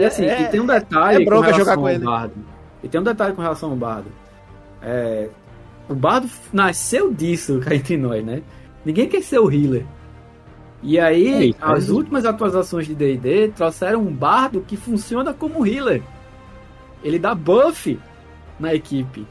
E 0.00 0.04
assim, 0.04 0.24
e 0.24 0.46
tem 0.48 0.60
um 0.60 0.66
detalhe 0.66 1.22
é 1.22 1.24
bronca 1.24 1.50
com 1.50 1.56
relação 1.56 1.58
jogar 1.58 1.74
com 1.76 1.86
ao 1.86 1.88
ele. 1.88 2.04
bardo. 2.04 2.34
E 2.82 2.88
tem 2.88 3.00
um 3.00 3.04
detalhe 3.04 3.34
com 3.34 3.42
relação 3.42 3.70
ao 3.70 3.76
bardo. 3.76 4.06
É, 4.82 5.28
o 5.88 5.94
bardo 5.94 6.28
nasceu 6.52 7.12
disso 7.12 7.58
cá 7.60 7.74
entre 7.74 7.96
nós, 7.96 8.24
né? 8.24 8.42
Ninguém 8.84 9.08
quer 9.08 9.22
ser 9.22 9.38
o 9.38 9.50
healer. 9.50 9.86
E 10.82 10.98
aí, 10.98 11.50
É, 11.50 11.54
as 11.60 11.88
é. 11.88 11.92
últimas 11.92 12.24
atualizações 12.24 12.86
de 12.86 12.94
D&D 12.94 13.48
trouxeram 13.56 14.00
um 14.00 14.12
bardo 14.12 14.60
que 14.66 14.76
funciona 14.76 15.32
como 15.32 15.66
healer. 15.66 16.02
Ele 17.02 17.18
dá 17.18 17.34
buff 17.34 17.98
na 18.58 18.74
equipe. 18.74 19.26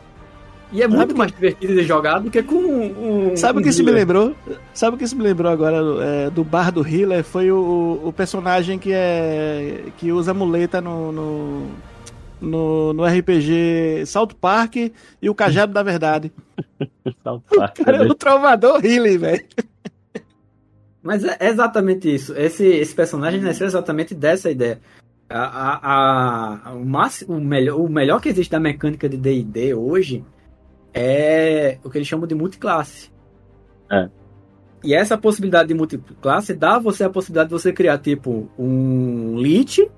E 0.72 0.82
é 0.82 0.88
muito 0.88 1.16
mais 1.18 1.32
divertido 1.32 1.76
de 1.76 1.84
jogar 1.84 2.20
do 2.20 2.32
que 2.32 2.42
com 2.42 2.56
um. 2.56 3.36
Sabe 3.36 3.58
o 3.58 3.60
um 3.60 3.64
que 3.64 3.70
isso 3.70 3.84
me 3.84 3.92
lembrou? 3.92 4.34
Sabe 4.74 4.96
o 4.96 4.98
que 4.98 5.04
isso 5.04 5.18
me 5.18 5.24
lembrou 5.24 5.52
agora 5.52 5.78
é, 6.02 6.30
do 6.30 6.44
Bardo 6.44 6.88
Healer? 6.88 7.24
Foi 7.24 7.52
o, 7.52 8.00
o 8.06 8.14
personagem 8.14 8.80
que 8.80 8.92
é 8.94 9.84
que 9.98 10.12
usa 10.14 10.34
muleta 10.34 10.80
no, 10.80 11.12
no, 11.12 11.68
no, 12.40 12.94
no 12.94 13.06
RPG 13.06 14.06
Salto 14.06 14.34
Park 14.36 14.76
e 15.22 15.30
o 15.30 15.36
Cajado 15.36 15.74
da 15.74 15.84
Verdade. 15.84 16.32
South 17.24 17.42
O 17.52 17.56
Park, 17.58 17.78
cara 17.84 17.98
é 17.98 18.04
né? 18.06 18.10
o 18.10 18.16
Trovador 18.16 18.86
Healer, 18.86 19.20
velho. 19.20 19.46
Mas 21.04 21.24
é 21.24 21.36
exatamente 21.42 22.14
isso. 22.14 22.34
Esse, 22.38 22.66
esse 22.66 22.94
personagem 22.94 23.42
nasceu 23.42 23.66
exatamente 23.68 24.14
dessa 24.14 24.50
ideia. 24.52 24.80
A, 25.30 25.40
a, 25.40 26.70
a- 26.70 26.74
o, 26.74 26.86
máximo, 26.86 27.36
o, 27.38 27.42
melhor, 27.42 27.80
o 27.80 27.90
melhor 27.90 28.22
que 28.22 28.30
existe 28.30 28.52
da 28.52 28.60
mecânica 28.60 29.10
de 29.10 29.18
D&D 29.18 29.74
hoje 29.74 30.24
é 30.94 31.78
o 31.84 31.90
que 31.90 31.98
eles 31.98 32.08
chamam 32.08 32.28
de 32.28 32.36
multiclasse. 32.36 33.12
É. 33.92 34.10
E 34.84 34.94
essa 34.94 35.18
possibilidade 35.18 35.68
de 35.68 35.74
multiclasse 35.74 36.54
dá 36.54 36.76
a 36.76 36.80
você 36.80 37.04
a 37.04 37.10
possibilidade 37.10 37.50
de 37.50 37.54
você 37.54 37.72
criar, 37.72 37.98
tipo, 38.00 38.50
um 38.58 39.38
Lich 39.38 39.90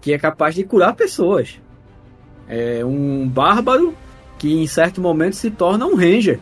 que 0.00 0.12
é 0.12 0.18
capaz 0.18 0.54
de 0.54 0.64
curar 0.64 0.94
pessoas. 0.94 1.60
É 2.48 2.84
um 2.84 3.28
Bárbaro 3.28 3.94
que 4.38 4.52
em 4.52 4.66
certo 4.66 5.00
momento 5.00 5.36
se 5.36 5.50
torna 5.50 5.86
um 5.86 5.94
Ranger. 5.94 6.40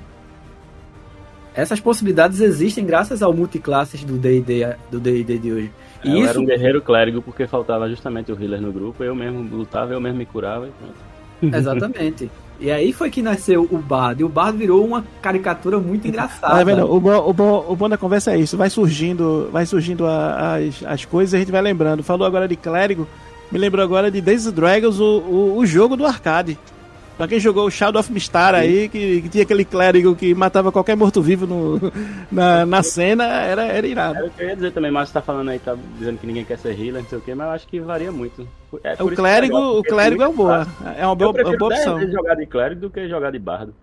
Essas 1.54 1.78
possibilidades 1.78 2.40
existem 2.40 2.86
graças 2.86 3.22
ao 3.22 3.34
multiclasses 3.34 4.02
do 4.02 4.16
D&D 4.16 4.74
do 4.90 4.98
D&D 4.98 5.38
de 5.38 5.52
hoje. 5.52 5.72
É, 6.02 6.08
E 6.08 6.12
eu 6.12 6.18
isso 6.20 6.30
era 6.30 6.40
um 6.40 6.46
guerreiro 6.46 6.80
clérigo 6.80 7.20
porque 7.20 7.46
faltava 7.46 7.88
justamente 7.90 8.32
o 8.32 8.42
healer 8.42 8.62
no 8.62 8.72
grupo, 8.72 9.04
eu 9.04 9.14
mesmo 9.14 9.42
lutava, 9.54 9.92
eu 9.92 10.00
mesmo 10.00 10.18
me 10.18 10.26
curava 10.26 10.68
e 10.68 10.70
pronto. 10.70 11.56
Exatamente. 11.56 12.30
E 12.60 12.70
aí 12.70 12.92
foi 12.92 13.08
que 13.10 13.22
nasceu 13.22 13.66
o 13.70 13.78
Bardo. 13.78 14.20
E 14.20 14.24
o 14.24 14.28
Bardo 14.28 14.58
virou 14.58 14.84
uma 14.84 15.02
caricatura 15.22 15.78
muito 15.78 16.06
engraçada. 16.06 16.54
Tá 16.56 16.62
vendo? 16.64 16.84
O 16.92 17.00
bom, 17.00 17.28
o, 17.30 17.32
bom, 17.32 17.66
o 17.70 17.74
bom 17.74 17.88
da 17.88 17.96
conversa 17.96 18.32
é 18.32 18.38
isso. 18.38 18.56
Vai 18.56 18.68
surgindo, 18.68 19.48
vai 19.50 19.64
surgindo 19.64 20.06
a- 20.06 20.56
as, 20.56 20.84
as 20.84 21.04
coisas 21.06 21.32
e 21.32 21.36
a 21.36 21.38
gente 21.38 21.50
vai 21.50 21.62
lembrando. 21.62 22.02
Falou 22.02 22.26
agora 22.26 22.46
de 22.46 22.56
clérigo, 22.56 23.08
me 23.50 23.58
lembrou 23.58 23.82
agora 23.82 24.10
de 24.10 24.18
and 24.18 24.52
Dragons, 24.52 25.00
o, 25.00 25.04
o, 25.20 25.56
o 25.58 25.64
jogo 25.66 25.96
do 25.96 26.04
arcade. 26.04 26.58
Pra 27.20 27.28
quem 27.28 27.38
jogou 27.38 27.66
o 27.66 27.70
Shadow 27.70 28.00
of 28.00 28.10
Mistar 28.10 28.54
aí, 28.54 28.88
que, 28.88 29.20
que 29.20 29.28
tinha 29.28 29.42
aquele 29.42 29.62
clérigo 29.62 30.16
que 30.16 30.34
matava 30.34 30.72
qualquer 30.72 30.96
morto-vivo 30.96 31.46
na, 32.32 32.64
na 32.64 32.82
cena, 32.82 33.24
era, 33.24 33.64
era 33.66 33.86
irado. 33.86 34.30
Que 34.30 34.42
eu 34.42 34.48
ia 34.48 34.54
dizer 34.56 34.72
também, 34.72 34.90
mas 34.90 35.10
você 35.10 35.12
tá 35.12 35.20
falando 35.20 35.50
aí, 35.50 35.58
tá 35.58 35.76
dizendo 35.98 36.16
que 36.16 36.26
ninguém 36.26 36.46
quer 36.46 36.56
ser 36.56 36.70
healer, 36.70 37.02
não 37.02 37.08
sei 37.10 37.18
o 37.18 37.20
que, 37.20 37.34
mas 37.34 37.46
eu 37.46 37.52
acho 37.52 37.68
que 37.68 37.78
varia 37.78 38.10
muito. 38.10 38.48
É 38.82 38.94
O 39.02 39.10
clérigo, 39.10 39.54
legal, 39.54 39.70
o 39.70 39.74
porque 39.74 39.90
clérigo 39.90 40.22
é 40.22 40.24
muito 40.28 40.36
boa. 40.38 40.66
É 40.96 41.04
uma 41.04 41.14
boa, 41.14 41.30
uma 41.32 41.58
boa 41.58 41.68
10 41.74 41.86
opção. 41.88 42.10
jogar 42.10 42.34
de 42.36 42.46
clérigo 42.46 42.80
do 42.80 42.88
que 42.88 43.06
jogar 43.06 43.30
de 43.32 43.38
bardo. 43.38 43.74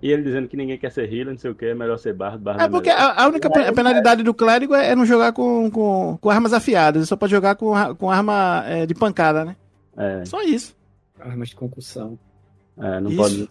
E 0.00 0.08
ele 0.08 0.22
dizendo 0.22 0.46
que 0.46 0.56
ninguém 0.56 0.78
quer 0.78 0.92
ser 0.92 1.12
healer, 1.12 1.30
não 1.34 1.38
sei 1.38 1.50
o 1.50 1.56
que, 1.56 1.64
é 1.66 1.74
melhor 1.74 1.98
ser 1.98 2.14
bardo, 2.14 2.38
bardo 2.38 2.62
É 2.62 2.68
porque 2.68 2.88
melhor. 2.88 3.14
a, 3.16 3.26
única 3.26 3.50
pe- 3.50 3.72
penalidade 3.72 4.22
do 4.22 4.32
clérigo 4.32 4.76
é, 4.76 4.90
é 4.90 4.94
não 4.94 5.04
jogar 5.04 5.32
com, 5.32 5.68
com, 5.72 6.16
com 6.20 6.30
armas 6.30 6.52
afiadas. 6.52 7.00
Ele 7.00 7.06
só 7.06 7.16
pode 7.16 7.32
jogar 7.32 7.56
com, 7.56 7.72
com 7.96 8.08
arma 8.12 8.62
é, 8.68 8.86
de 8.86 8.94
pancada, 8.94 9.44
né? 9.44 9.56
É, 9.96 10.24
Só 10.24 10.40
isso. 10.42 10.80
Armas 11.24 11.50
de 11.50 11.56
concussão. 11.56 12.18
é, 12.80 13.00
não 13.00 13.10
Isso. 13.10 13.16
pode... 13.16 13.50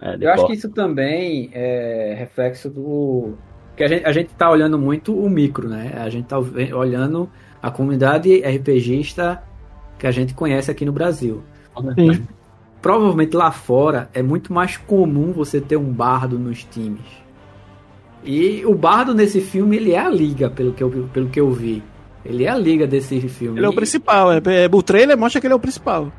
É, 0.00 0.16
Eu 0.20 0.32
acho 0.32 0.46
que 0.46 0.52
isso 0.52 0.68
também 0.68 1.50
é 1.52 2.14
reflexo 2.18 2.68
do. 2.68 3.34
que 3.76 3.82
a 3.84 3.88
gente, 3.88 4.04
a 4.04 4.12
gente 4.12 4.34
tá 4.34 4.50
olhando 4.50 4.78
muito 4.78 5.16
o 5.18 5.30
micro, 5.30 5.68
né? 5.68 5.94
A 5.96 6.10
gente 6.10 6.26
tá 6.26 6.38
olhando 6.38 7.30
a 7.62 7.70
comunidade 7.70 8.40
RPGista 8.40 9.42
que 9.98 10.06
a 10.06 10.10
gente 10.10 10.34
conhece 10.34 10.70
aqui 10.70 10.84
no 10.84 10.92
Brasil. 10.92 11.42
Sim. 11.94 12.26
Provavelmente 12.82 13.34
lá 13.34 13.50
fora 13.50 14.10
é 14.12 14.22
muito 14.22 14.52
mais 14.52 14.76
comum 14.76 15.32
você 15.32 15.58
ter 15.60 15.76
um 15.76 15.90
bardo 15.90 16.38
nos 16.38 16.64
times. 16.64 17.06
E 18.22 18.64
o 18.66 18.74
bardo 18.74 19.14
nesse 19.14 19.40
filme, 19.40 19.76
ele 19.76 19.92
é 19.92 20.00
a 20.00 20.10
liga, 20.10 20.50
pelo 20.50 20.72
que 20.72 20.82
eu, 20.82 21.08
pelo 21.12 21.28
que 21.28 21.40
eu 21.40 21.50
vi. 21.50 21.82
Ele 22.24 22.44
é 22.44 22.48
a 22.48 22.58
liga 22.58 22.86
desse 22.86 23.20
filme. 23.28 23.58
Ele 23.58 23.66
é 23.66 23.68
o 23.68 23.74
principal. 23.74 24.32
É, 24.32 24.36
é- 24.36 24.68
o 24.70 24.82
trailer 24.82 25.16
mostra 25.16 25.40
que 25.40 25.46
ele 25.46 25.54
é 25.54 25.56
o 25.56 25.60
principal. 25.60 26.12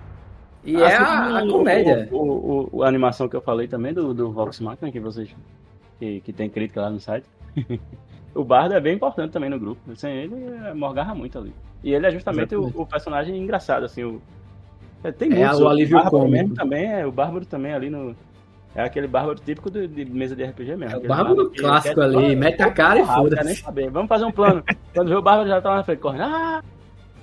E 0.65 0.75
é 0.75 0.95
a, 0.95 1.03
a 1.07 1.37
Assim, 1.39 1.49
comédia. 1.51 2.09
O, 2.11 2.17
o- 2.17 2.69
o- 2.73 2.83
a 2.83 2.87
animação 2.87 3.29
que 3.29 3.35
eu 3.35 3.41
falei 3.41 3.67
também 3.67 3.93
do, 3.93 4.13
do 4.13 4.31
Vox 4.31 4.59
Machina, 4.59 4.91
que 4.91 4.99
vocês. 4.99 5.29
Que, 5.99 6.19
que 6.21 6.33
tem 6.33 6.49
crítica 6.49 6.81
lá 6.81 6.89
no 6.89 6.99
site. 6.99 7.25
o 8.33 8.43
Bardo 8.43 8.73
é 8.73 8.79
bem 8.81 8.95
importante 8.95 9.31
também 9.31 9.49
no 9.49 9.59
grupo. 9.59 9.95
Sem 9.95 10.13
ele, 10.13 10.35
é, 10.67 10.73
morgarra 10.73 11.13
muito 11.15 11.37
ali. 11.37 11.53
E 11.83 11.93
ele 11.93 12.05
é 12.07 12.11
justamente 12.11 12.55
o, 12.55 12.65
o 12.75 12.85
personagem 12.85 13.37
engraçado, 13.37 13.85
assim. 13.85 14.03
O, 14.03 14.21
é, 15.03 15.11
tem 15.11 15.31
É, 15.31 15.35
muitos. 15.35 15.59
o 15.61 15.67
alívio 15.67 16.03
cômico. 16.09 16.53
também 16.55 16.91
é. 16.91 17.05
O 17.05 17.11
Bárbaro 17.11 17.45
também 17.45 17.73
ali 17.73 17.89
no. 17.89 18.15
É 18.77 18.81
aquele 18.83 19.07
bárbaro 19.07 19.39
típico 19.39 19.71
de, 19.71 19.87
de 19.87 20.03
mesa 20.03 20.35
de 20.35 20.43
RPG 20.43 20.75
mesmo. 20.75 20.95
É 20.95 20.97
o 20.97 21.07
bárbaro 21.07 21.49
clássico 21.51 22.01
ali, 22.01 22.35
mete 22.35 22.61
a 22.61 22.69
cara 22.71 22.99
e 22.99 23.05
foda-se. 23.05 23.63
Vamos 23.89 24.09
fazer 24.09 24.25
um 24.25 24.31
plano. 24.33 24.61
Quando 24.93 25.07
vê 25.07 25.15
o 25.15 25.21
bárbaro 25.21 25.47
já 25.47 25.61
tá 25.61 25.69
lá 25.69 25.75
na 25.77 25.83
frente, 25.83 25.99
correndo. 25.99 26.23
Ah! 26.23 26.61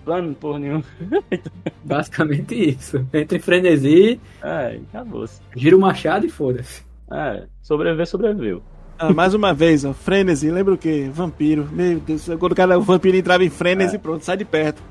Plano, 0.04 0.34
porra 0.34 0.58
nenhuma. 0.58 0.84
Basicamente 1.84 2.54
isso. 2.70 3.06
Entra 3.12 3.38
em 3.38 3.40
frenesi, 3.40 4.20
É, 4.42 4.78
acabou-se. 4.92 5.40
gira 5.56 5.76
o 5.76 5.80
machado 5.80 6.26
e 6.26 6.28
foda-se. 6.30 6.82
É, 7.10 7.44
sobreviver, 7.62 8.06
sobreviveu. 8.06 8.62
Ah, 8.98 9.12
mais 9.12 9.34
uma 9.34 9.52
vez, 9.54 9.84
ó, 9.84 9.92
frenesi, 9.92 10.50
lembra 10.50 10.74
o 10.74 10.78
quê? 10.78 11.10
Vampiro. 11.12 11.68
Meu 11.72 11.98
Deus, 12.00 12.24
quando 12.38 12.52
o, 12.52 12.54
cara, 12.54 12.78
o 12.78 12.82
vampiro 12.82 13.16
entrava 13.16 13.44
em 13.44 13.50
frenesi, 13.50 13.96
É. 13.96 13.98
pronto, 13.98 14.24
sai 14.24 14.36
de 14.36 14.44
perto. 14.44 14.82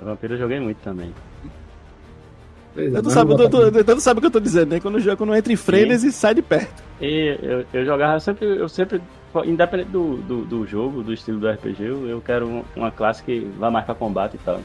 O 0.00 0.04
vampiro 0.04 0.34
eu 0.34 0.38
joguei 0.38 0.58
muito 0.60 0.78
também. 0.78 1.12
Pois 2.74 2.94
é, 2.94 3.02
Tu 3.02 3.10
sabe, 3.10 3.30
não 3.30 3.36
tu, 3.48 3.70
tu, 3.70 3.84
tu 3.84 4.00
sabe 4.00 4.18
o 4.18 4.20
que 4.20 4.26
eu 4.26 4.30
tô 4.30 4.40
dizendo, 4.40 4.70
né? 4.70 4.80
Quando, 4.80 4.96
o 4.96 5.00
jogo- 5.00 5.16
quando 5.16 5.34
entra 5.34 5.52
em 5.52 5.56
frenesi, 5.56 6.10
sai 6.10 6.34
de 6.34 6.42
perto. 6.42 6.82
E 7.00 7.36
eu, 7.42 7.64
eu 7.72 7.84
jogava 7.84 8.18
sempre, 8.18 8.46
eu 8.46 8.68
sempre, 8.68 9.00
independente 9.44 9.88
do, 9.90 10.16
do, 10.18 10.44
do 10.44 10.66
jogo, 10.66 11.02
do 11.02 11.12
estilo 11.12 11.38
do 11.40 11.48
RPG, 11.48 11.82
eu, 11.84 12.06
eu 12.08 12.20
quero 12.20 12.46
um- 12.46 12.64
uma 12.76 12.90
classe 12.90 13.22
que 13.22 13.50
vá 13.58 13.70
mais 13.70 13.84
pra 13.84 13.94
combate 13.94 14.34
e 14.34 14.38
tal. 14.38 14.60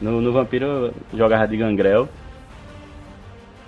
No, 0.00 0.20
no 0.20 0.32
Vampiro 0.32 0.64
eu 0.66 0.94
jogava 1.14 1.46
de 1.48 1.56
Gangrel. 1.56 2.08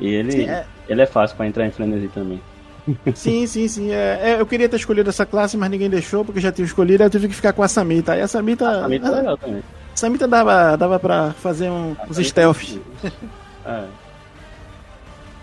E 0.00 0.08
ele, 0.08 0.32
Sim, 0.32 0.48
é. 0.48 0.64
ele 0.88 1.02
é 1.02 1.06
fácil 1.06 1.36
pra 1.36 1.46
entrar 1.46 1.66
em 1.66 1.70
frenesi 1.70 2.08
também. 2.08 2.40
Sim, 3.14 3.46
sim, 3.46 3.68
sim. 3.68 3.92
É, 3.92 4.20
é, 4.22 4.40
eu 4.40 4.46
queria 4.46 4.68
ter 4.68 4.76
escolhido 4.76 5.08
essa 5.08 5.24
classe, 5.24 5.56
mas 5.56 5.70
ninguém 5.70 5.88
deixou, 5.88 6.24
porque 6.24 6.40
já 6.40 6.50
tinha 6.50 6.64
escolhido, 6.64 7.02
aí 7.02 7.06
eu 7.06 7.10
tive 7.10 7.28
que 7.28 7.34
ficar 7.34 7.52
com 7.52 7.62
a 7.62 7.68
Samita. 7.68 8.12
Aí 8.12 8.20
a 8.20 8.26
Samita. 8.26 8.68
A 8.68 8.80
Samita 8.82 9.06
é 9.06 9.10
legal 9.10 9.36
também. 9.36 9.62
Samita 9.94 10.26
dava, 10.26 10.76
dava 10.76 10.98
pra 10.98 11.30
fazer 11.32 11.70
um, 11.70 11.94
uns 12.10 12.16
stealths. 12.26 12.78
É. 13.64 13.84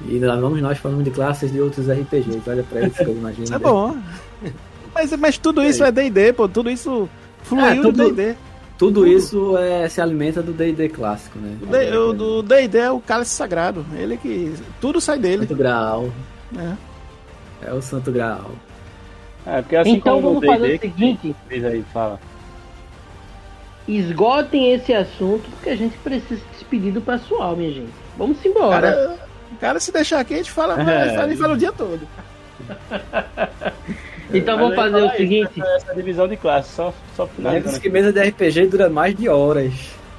E 0.05 0.19
lá 0.19 0.35
vamos 0.37 0.61
nós 0.61 0.77
falando 0.77 1.03
de 1.03 1.11
classes 1.11 1.51
de 1.51 1.61
outros 1.61 1.87
RPGs. 1.89 2.41
Olha 2.49 2.63
pra 2.63 2.81
isso 2.81 2.95
que 2.97 3.03
eu 3.03 3.15
imagino. 3.15 3.43
Isso 3.45 3.53
é 3.53 3.59
bom. 3.59 3.95
Mas, 4.99 5.11
mas 5.17 5.37
tudo 5.37 5.63
isso 5.63 5.83
é 5.83 5.91
DD, 5.91 6.33
pô. 6.33 6.47
Tudo 6.47 6.69
isso 6.69 7.07
fluiu 7.43 7.65
É, 7.65 7.75
tudo- 7.75 7.91
do 7.91 8.11
DD. 8.13 8.35
Tudo 8.77 9.05
isso 9.07 9.57
é, 9.57 9.89
se 9.89 9.99
alimenta 9.99 10.41
do 10.41 10.53
D&D 10.53 10.87
clássico, 10.87 11.37
né? 11.37 11.57
O 11.61 12.41
DD 12.41 12.77
é 12.77 12.89
o 12.91 13.01
cálice 13.01 13.31
sagrado. 13.31 13.85
Ele 13.93 14.15
que. 14.15 14.53
Tudo 14.79 15.01
sai 15.01 15.19
dele. 15.19 15.41
Santo 15.41 15.55
Graal. 15.55 16.09
É. 16.57 17.67
É 17.69 17.73
o 17.73 17.81
Santo 17.81 18.09
Graal. 18.09 18.51
É, 19.45 19.61
porque 19.61 19.75
assim 19.75 19.91
Então 19.95 20.21
como 20.21 20.39
vamos 20.39 20.43
o 20.43 20.51
fazer 20.53 20.75
o 20.77 20.79
seguinte: 20.79 21.35
diz 21.49 21.65
aí, 21.65 21.83
fala. 21.93 22.19
esgotem 23.85 24.71
esse 24.73 24.93
assunto, 24.93 25.49
porque 25.49 25.69
a 25.71 25.75
gente 25.75 25.97
precisa 25.97 26.39
se 26.39 26.45
despedir 26.53 26.93
do 26.93 27.01
pessoal, 27.01 27.55
minha 27.57 27.71
gente. 27.73 27.91
Vamos 28.17 28.37
embora. 28.45 28.91
Cara, 28.93 29.17
o 29.51 29.55
cara 29.57 29.79
se 29.81 29.91
deixar 29.91 30.19
aqui, 30.21 30.35
a 30.35 30.37
gente 30.37 30.51
fala, 30.51 30.79
É. 30.81 31.15
fala, 31.15 31.35
fala 31.35 31.53
o 31.53 31.57
dia 31.57 31.71
todo. 31.73 31.99
então 34.33 34.57
vamos 34.57 34.75
fazer 34.75 35.01
o 35.01 35.09
aí, 35.09 35.17
seguinte: 35.17 35.61
essa, 35.61 35.75
essa 35.75 35.95
divisão 35.95 36.27
de 36.27 36.37
classe, 36.37 36.75
só, 36.75 36.93
só 37.15 37.27
finalizando 37.27 37.79
que 37.79 37.89
mesa 37.89 38.11
de 38.11 38.21
RPG 38.21 38.67
dura 38.67 38.89
mais 38.89 39.15
de 39.15 39.27
horas. 39.29 39.73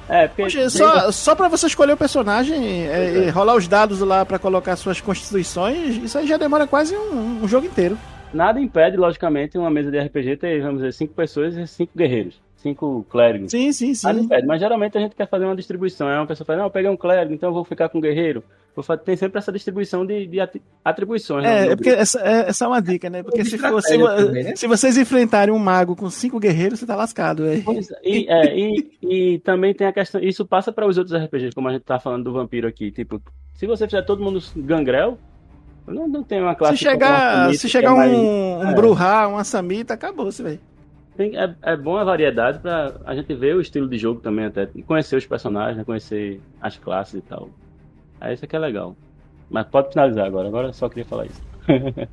É, 0.09 0.27
porque 0.27 0.43
Poxa, 0.43 0.69
só, 0.69 1.11
só 1.11 1.35
pra 1.35 1.47
você 1.47 1.67
escolher 1.67 1.93
o 1.93 1.97
personagem 1.97 2.85
é, 2.87 3.27
e 3.27 3.29
rolar 3.29 3.55
os 3.55 3.67
dados 3.67 4.01
lá 4.01 4.25
pra 4.25 4.37
colocar 4.37 4.75
suas 4.75 4.99
constituições, 4.99 5.95
isso 6.03 6.17
aí 6.17 6.27
já 6.27 6.35
demora 6.35 6.67
quase 6.67 6.93
um, 6.95 7.43
um 7.43 7.47
jogo 7.47 7.65
inteiro. 7.65 7.97
Nada 8.33 8.59
impede, 8.59 8.97
logicamente, 8.97 9.57
uma 9.57 9.69
mesa 9.69 9.89
de 9.89 9.99
RPG 9.99 10.37
ter, 10.37 10.61
vamos 10.61 10.79
dizer, 10.79 10.93
cinco 10.93 11.13
pessoas 11.13 11.55
e 11.55 11.65
cinco 11.67 11.91
guerreiros. 11.95 12.35
Cinco 12.61 13.03
clérigos. 13.09 13.49
Sim, 13.49 13.71
sim, 13.73 13.93
sim. 13.95 14.05
Nada 14.05 14.19
impede, 14.19 14.45
mas 14.45 14.59
geralmente 14.59 14.95
a 14.95 15.01
gente 15.01 15.15
quer 15.15 15.27
fazer 15.27 15.45
uma 15.45 15.55
distribuição. 15.55 16.07
É 16.07 16.17
uma 16.17 16.27
pessoa 16.27 16.45
fala, 16.45 16.59
não, 16.59 16.65
eu 16.65 16.71
peguei 16.71 16.91
um 16.91 16.95
clérigo, 16.95 17.33
então 17.33 17.49
eu 17.49 17.53
vou 17.53 17.65
ficar 17.65 17.89
com 17.89 17.97
um 17.97 18.01
guerreiro. 18.01 18.43
Tem 19.03 19.17
sempre 19.17 19.39
essa 19.39 19.51
distribuição 19.51 20.05
de, 20.05 20.27
de 20.27 20.37
atribuições. 20.85 21.43
né, 21.43 21.67
É, 21.67 21.71
é 21.71 21.75
porque 21.75 21.89
essa 21.89 22.19
é, 22.21 22.49
essa 22.49 22.65
é 22.65 22.67
uma 22.67 22.79
dica, 22.81 23.09
né? 23.09 23.23
Porque 23.23 23.43
se, 23.43 23.57
for, 23.57 23.81
se, 23.81 23.95
estratégia 23.95 24.25
também, 24.27 24.43
né? 24.43 24.55
se 24.55 24.67
vocês 24.67 24.95
enfrentarem 24.97 25.53
um 25.53 25.57
mago 25.57 25.95
com 25.95 26.09
cinco 26.09 26.39
guerreiros, 26.39 26.79
você 26.79 26.85
tá 26.85 26.95
lascado, 26.95 27.43
velho. 27.43 27.63
Pois 27.63 27.89
é, 27.91 27.99
E, 28.03 28.27
é, 28.29 28.55
e, 28.57 28.91
e 29.01 29.39
também 29.39 29.73
tem 29.73 29.87
a 29.87 29.91
questão. 29.91 30.21
Isso 30.21 30.45
passa 30.45 30.71
para 30.71 30.87
os 30.87 30.97
outros 30.99 31.19
RPGs, 31.19 31.55
como 31.55 31.67
a 31.67 31.73
gente 31.73 31.83
tá 31.83 31.99
falando 31.99 32.23
do 32.25 32.31
vampiro 32.33 32.67
aqui. 32.67 32.91
Tipo, 32.91 33.19
se 33.55 33.65
você 33.65 33.85
fizer 33.87 34.03
todo 34.03 34.23
mundo 34.23 34.39
gangrel, 34.55 35.17
não, 35.87 36.07
não 36.07 36.23
tem 36.23 36.39
uma 36.41 36.53
classe. 36.55 36.77
Se 36.77 36.83
chegar, 36.83 37.53
se 37.55 37.67
chegar 37.67 37.91
é 37.91 37.95
mais- 37.95 38.11
um, 38.13 38.59
um 38.59 38.69
é. 38.69 38.75
Bruhá, 38.75 39.27
uma 39.27 39.43
Samita, 39.43 39.95
acabou-se, 39.95 40.41
velho. 40.43 40.59
Tem- 41.21 41.37
é, 41.37 41.55
é 41.61 41.77
bom 41.77 41.97
a 41.97 42.03
variedade 42.03 42.57
pra 42.57 42.93
a 43.05 43.13
gente 43.13 43.31
ver 43.35 43.55
o 43.55 43.61
estilo 43.61 43.87
de 43.87 43.95
jogo 43.95 44.21
também, 44.21 44.45
até. 44.45 44.65
Conhecer 44.87 45.17
os 45.17 45.25
personagens, 45.27 45.77
né, 45.77 45.83
conhecer 45.83 46.41
as 46.59 46.77
classes 46.77 47.13
e 47.13 47.21
tal. 47.21 47.47
Aí 48.19 48.33
isso 48.33 48.43
aqui 48.43 48.55
é 48.55 48.59
legal. 48.59 48.95
Mas 49.47 49.67
pode 49.67 49.89
finalizar 49.89 50.25
agora, 50.25 50.47
agora 50.47 50.73
só 50.73 50.89
queria 50.89 51.05
falar 51.05 51.27
isso. 51.27 51.41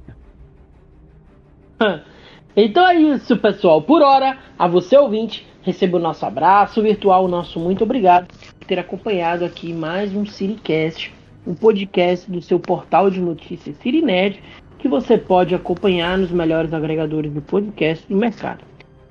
Então 2.57 2.89
é 2.89 2.97
isso, 2.97 3.37
pessoal. 3.37 3.81
Por 3.81 4.03
hora, 4.03 4.37
a 4.59 4.67
você 4.67 4.99
ouvinte, 4.99 5.47
receba 5.63 5.97
o 5.97 6.01
nosso 6.01 6.27
abraço 6.27 6.83
virtual, 6.83 7.25
o 7.25 7.29
nosso 7.29 7.61
muito 7.61 7.85
obrigado 7.85 8.27
por 8.27 8.67
ter 8.67 8.81
acompanhado 8.81 9.45
aqui 9.45 9.73
mais 9.73 10.13
um 10.13 10.27
Siricast, 10.27 11.15
um 11.47 11.55
podcast 11.55 12.29
do 12.29 12.43
seu 12.43 12.59
portal 12.59 13.11
de 13.11 13.21
notícias 13.21 13.77
Sirinerd, 13.77 14.43
que 14.77 14.89
você 14.89 15.17
pode 15.17 15.55
acompanhar 15.55 16.19
nos 16.19 16.33
melhores 16.33 16.75
agregadores 16.75 17.33
de 17.33 17.41
podcast 17.41 18.05
do 18.09 18.17
mercado. 18.17 18.65